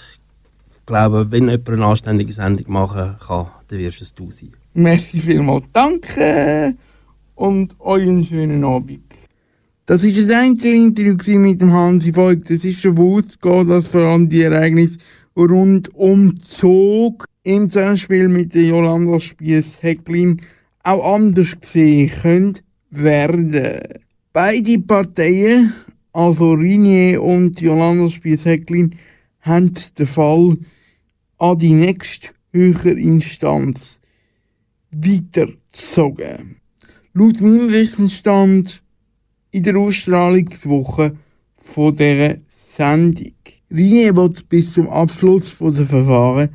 glaube, 0.85 1.31
wenn 1.31 1.47
jemand 1.47 1.69
eine 1.69 1.85
anständige 1.85 2.33
Sendung 2.33 2.69
machen 2.69 3.15
kann, 3.25 3.47
dann 3.69 3.79
wirst 3.79 4.01
es 4.01 4.13
du 4.13 4.29
sein. 4.29 4.51
Merci 4.73 5.21
vielmals. 5.21 5.63
Danke 5.71 6.75
und 7.41 7.79
euch 7.79 8.03
einen 8.03 8.23
schönen 8.23 8.63
Abend. 8.63 9.01
Das 9.87 10.03
war 10.03 10.11
das 10.11 10.31
Einzelinterview 10.31 11.17
gewesen 11.17 11.41
mit 11.41 11.59
dem 11.59 11.73
Hansi 11.73 12.15
Voigt. 12.15 12.51
Es 12.51 12.63
ist 12.63 12.81
schon 12.81 12.99
ausgegangen, 12.99 13.67
dass 13.67 13.87
vor 13.87 14.01
allem 14.01 14.29
die 14.29 14.43
Ereignisse 14.43 14.97
rund 15.35 15.93
um 15.95 16.39
Zug 16.39 17.25
im 17.43 17.71
Zusammenspiel 17.71 18.27
mit 18.27 18.53
der 18.53 18.65
Jolanda 18.65 19.19
Spiess 19.19 19.81
Hecklin 19.81 20.41
auch 20.83 21.15
anders 21.15 21.59
gesehen 21.59 22.11
können 22.21 22.59
werden. 22.91 23.79
Beide 24.31 24.77
Parteien, 24.77 25.73
also 26.13 26.51
Rinier 26.51 27.23
und 27.23 27.59
Jolanda 27.59 28.07
Spiess 28.11 28.45
Hecklin, 28.45 28.95
haben 29.39 29.73
den 29.97 30.05
Fall 30.05 30.57
an 31.39 31.57
die 31.57 31.73
nächste 31.73 32.29
höhere 32.53 32.91
Instanz 32.91 33.99
weitergezogen. 34.91 36.60
Laut 37.13 37.41
meinem 37.41 37.69
Wissensstand 37.69 38.81
in 39.51 39.63
der 39.63 39.75
Ausstrahlungswoche 39.75 41.17
von 41.57 41.93
dieser 41.93 42.37
Sendung. 42.47 43.33
Rini 43.69 44.15
wird 44.15 44.47
bis 44.47 44.73
zum 44.73 44.89
Abschluss 44.89 45.49
von 45.49 45.75
der 45.75 45.87
Verfahren 45.87 46.49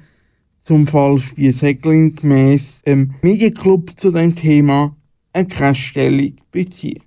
zum 0.62 0.86
Fall 0.86 1.18
Spiessheckling 1.18 2.16
gemäss 2.16 2.80
dem 2.86 3.16
Medienclub 3.20 4.00
zu 4.00 4.10
dem 4.10 4.34
Thema 4.34 4.96
eine 5.34 5.46
Krassstellung 5.46 6.36
beziehen. 6.50 7.02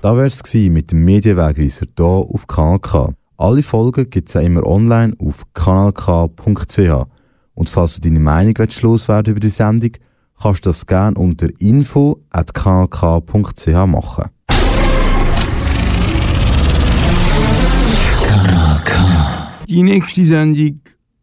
Da 0.00 0.16
wär's 0.16 0.42
gsi 0.42 0.70
mit 0.70 0.90
dem 0.90 1.04
Medienwegweiser 1.04 1.86
hier 1.94 2.06
auf 2.06 2.46
Kanal 2.46 2.78
K. 2.78 3.14
Alle 3.40 3.62
Folgen 3.62 4.10
gibt's 4.10 4.36
auch 4.36 4.42
immer 4.42 4.66
online 4.66 5.14
auf 5.18 5.44
kanalk.ch. 5.54 7.06
Und 7.54 7.70
falls 7.70 7.94
du 7.94 8.02
deine 8.02 8.20
Meinung 8.20 8.54
loswerden 8.82 9.30
über 9.30 9.40
die 9.40 9.48
Sendung, 9.48 9.92
kannst 10.38 10.66
du 10.66 10.68
das 10.68 10.84
gerne 10.84 11.16
unter 11.16 11.48
info.kanalk.ch 11.58 13.66
machen. 13.86 14.24
Die 19.66 19.82
nächste 19.84 20.26
Sendung 20.26 20.80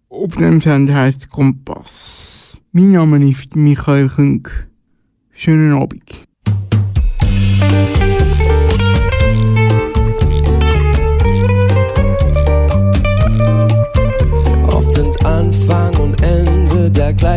auf 0.09 0.35
dem 0.37 0.59
Sender 0.59 0.95
heisst 0.95 1.29
Kompass. 1.29 2.57
Mein 2.71 2.93
Name 2.93 3.29
ist 3.29 3.55
Michael 3.55 4.09
Künk. 4.09 4.67
Schönen 5.33 5.71
Abend. 5.71 6.25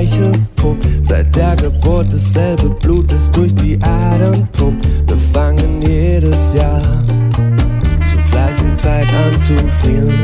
Gleiche 0.01 0.32
Punkt. 0.57 0.86
Seit 1.03 1.34
der 1.36 1.57
Geburt 1.57 2.12
dasselbe 2.12 2.70
Blut, 2.70 3.12
das 3.12 3.30
durch 3.30 3.55
die 3.55 3.78
Adern 3.82 4.48
pumpt. 4.53 4.86
Wir 5.07 5.16
fangen 5.16 5.82
jedes 5.82 6.55
Jahr 6.55 6.80
zur 8.09 8.22
gleichen 8.30 8.74
Zeit 8.74 9.07
an 9.12 9.38
zu 9.38 9.57
frieren. 9.68 10.14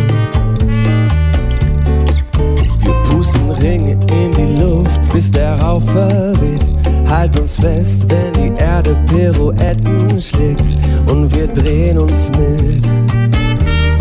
Wir 2.80 2.92
pusten 3.10 3.50
Ringe 3.50 3.92
in 3.92 4.32
die 4.32 4.60
Luft, 4.62 5.00
bis 5.12 5.30
der 5.30 5.60
Rauch 5.60 5.82
verweht. 5.82 6.64
Halten 7.08 7.40
uns 7.40 7.56
fest, 7.56 8.06
wenn 8.08 8.32
die 8.32 8.60
Erde 8.60 8.96
Pirouetten 9.06 10.20
schlägt. 10.20 10.64
Und 11.10 11.34
wir 11.34 11.46
drehen 11.48 11.98
uns 11.98 12.30
mit, 12.30 12.82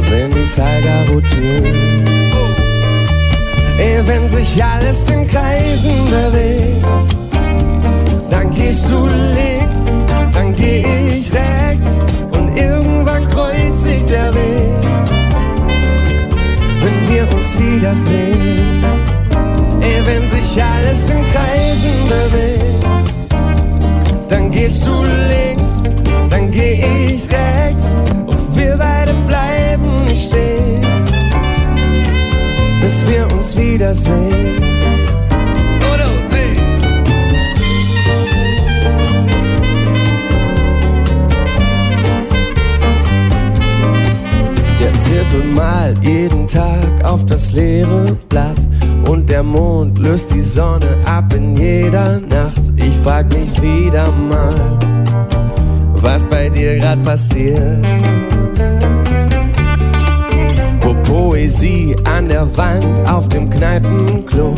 wenn 0.09 0.31
die 0.31 0.47
Zeiger 0.49 1.13
rotieren. 1.13 2.34
Ey, 3.77 4.07
wenn 4.07 4.29
sich 4.29 4.63
alles 4.63 5.09
in 5.09 5.27
Kreisen 5.27 6.05
bewegt, 6.05 6.85
dann 8.29 8.49
gehst 8.51 8.89
du 8.89 9.05
links, 9.05 9.83
dann 10.33 10.53
geh 10.53 10.85
ich 11.09 11.29
rechts 11.33 11.99
und 12.31 12.57
irgendwann 12.57 13.29
kreuzt 13.29 13.83
sich 13.83 14.05
der 14.05 14.33
Weg. 14.33 14.71
Wenn 16.81 17.09
wir 17.13 17.23
uns 17.33 17.59
wiedersehen, 17.59 18.83
ey, 19.81 20.01
wenn 20.07 20.25
sich 20.29 20.63
alles 20.63 21.09
in 21.09 21.21
Kreisen 21.33 22.07
bewegt, 22.07 22.85
dann 24.29 24.51
gehst 24.51 24.87
du 24.87 25.03
links, 25.03 25.83
dann 26.29 26.49
geh 26.49 26.81
ich 27.07 27.29
rechts 27.29 27.84
bis 32.85 33.07
wir 33.07 33.25
uns 33.33 33.57
wiedersehen. 33.57 34.61
Der 44.79 44.93
Zirkel 44.93 45.43
malt 45.55 45.97
jeden 46.03 46.45
Tag 46.45 47.03
auf 47.03 47.25
das 47.25 47.53
leere 47.53 48.15
Blatt 48.29 48.57
und 49.07 49.31
der 49.31 49.41
Mond 49.41 49.97
löst 49.97 50.31
die 50.31 50.41
Sonne 50.41 50.97
ab 51.05 51.33
in 51.33 51.57
jeder 51.57 52.19
Nacht. 52.19 52.71
Ich 52.75 52.95
frag 52.97 53.33
mich 53.33 53.59
wieder 53.63 54.11
mal, 54.29 54.77
was 55.95 56.27
bei 56.27 56.49
dir 56.49 56.77
grad 56.77 57.03
passiert. 57.03 57.83
Kneipenklo. 63.55 64.53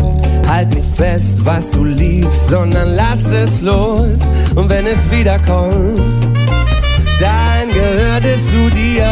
Halt 0.48 0.74
nicht 0.74 0.96
fest, 0.96 1.44
was 1.44 1.72
du 1.72 1.84
liebst, 1.84 2.50
sondern 2.50 2.96
lass 2.96 3.32
es 3.32 3.62
los. 3.62 4.30
Und 4.56 4.70
wenn 4.70 4.88
es 4.88 5.10
wiederkommt, 5.12 6.00
dann 7.20 7.70
gehört 7.70 8.26
es 8.26 8.50
zu 8.50 8.70
dir. 8.70 9.08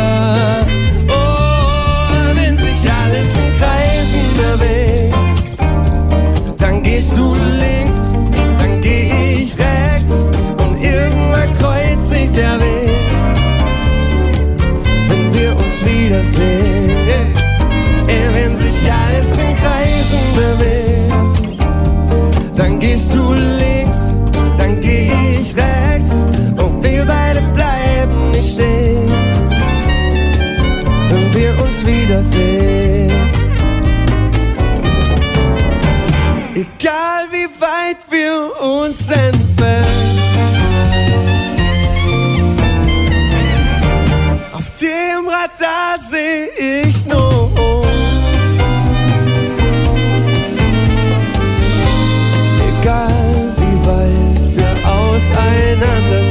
Oh, 1.10 2.36
wenn 2.36 2.56
sich 2.56 2.82
alles 3.04 3.30
in 3.44 3.52
Kreisen 3.60 4.28
bewegt, 4.38 5.16
dann 6.62 6.82
gehst 6.84 7.18
du 7.18 7.34
links, 7.34 8.18
dann 8.60 8.82
geh 8.82 9.12
ich 9.34 9.58
rechts 9.58 10.26
und 10.58 10.82
irgendwann 10.82 11.52
kreuzt 11.58 12.10
sich 12.10 12.32
der 12.32 12.60
Weg 12.60 12.76
wenn 15.08 15.34
wir 15.34 15.56
uns 15.56 15.86
wiedersehen. 15.86 17.34
Ey, 18.08 18.28
wenn 18.34 18.56
sich 18.56 18.92
alles 18.92 19.38
in 19.38 19.56
Kreisen 19.58 19.75
bewegt, 20.34 21.14
dann 22.56 22.80
gehst 22.80 23.14
du 23.14 23.34
links, 23.34 24.14
dann 24.58 24.80
geh 24.80 25.12
ich 25.32 25.56
rechts 25.56 26.12
und 26.58 26.84
wir 26.84 27.06
beide 27.06 27.42
bleiben 27.54 28.32
nicht 28.32 28.54
stehen. 28.54 29.12
Wenn 31.10 31.34
wir 31.34 31.64
uns 31.64 31.86
wiedersehen. 31.86 33.12
Egal 36.56 37.28
wie 37.32 37.50
weit 37.60 37.98
wir 38.10 38.62
uns 38.66 39.10
entfernen. 39.10 39.86
Auf 44.54 44.72
dem 44.80 45.28
Radar 45.28 46.00
seh 46.00 46.46
ich 46.58 46.95
Egal 55.86 56.25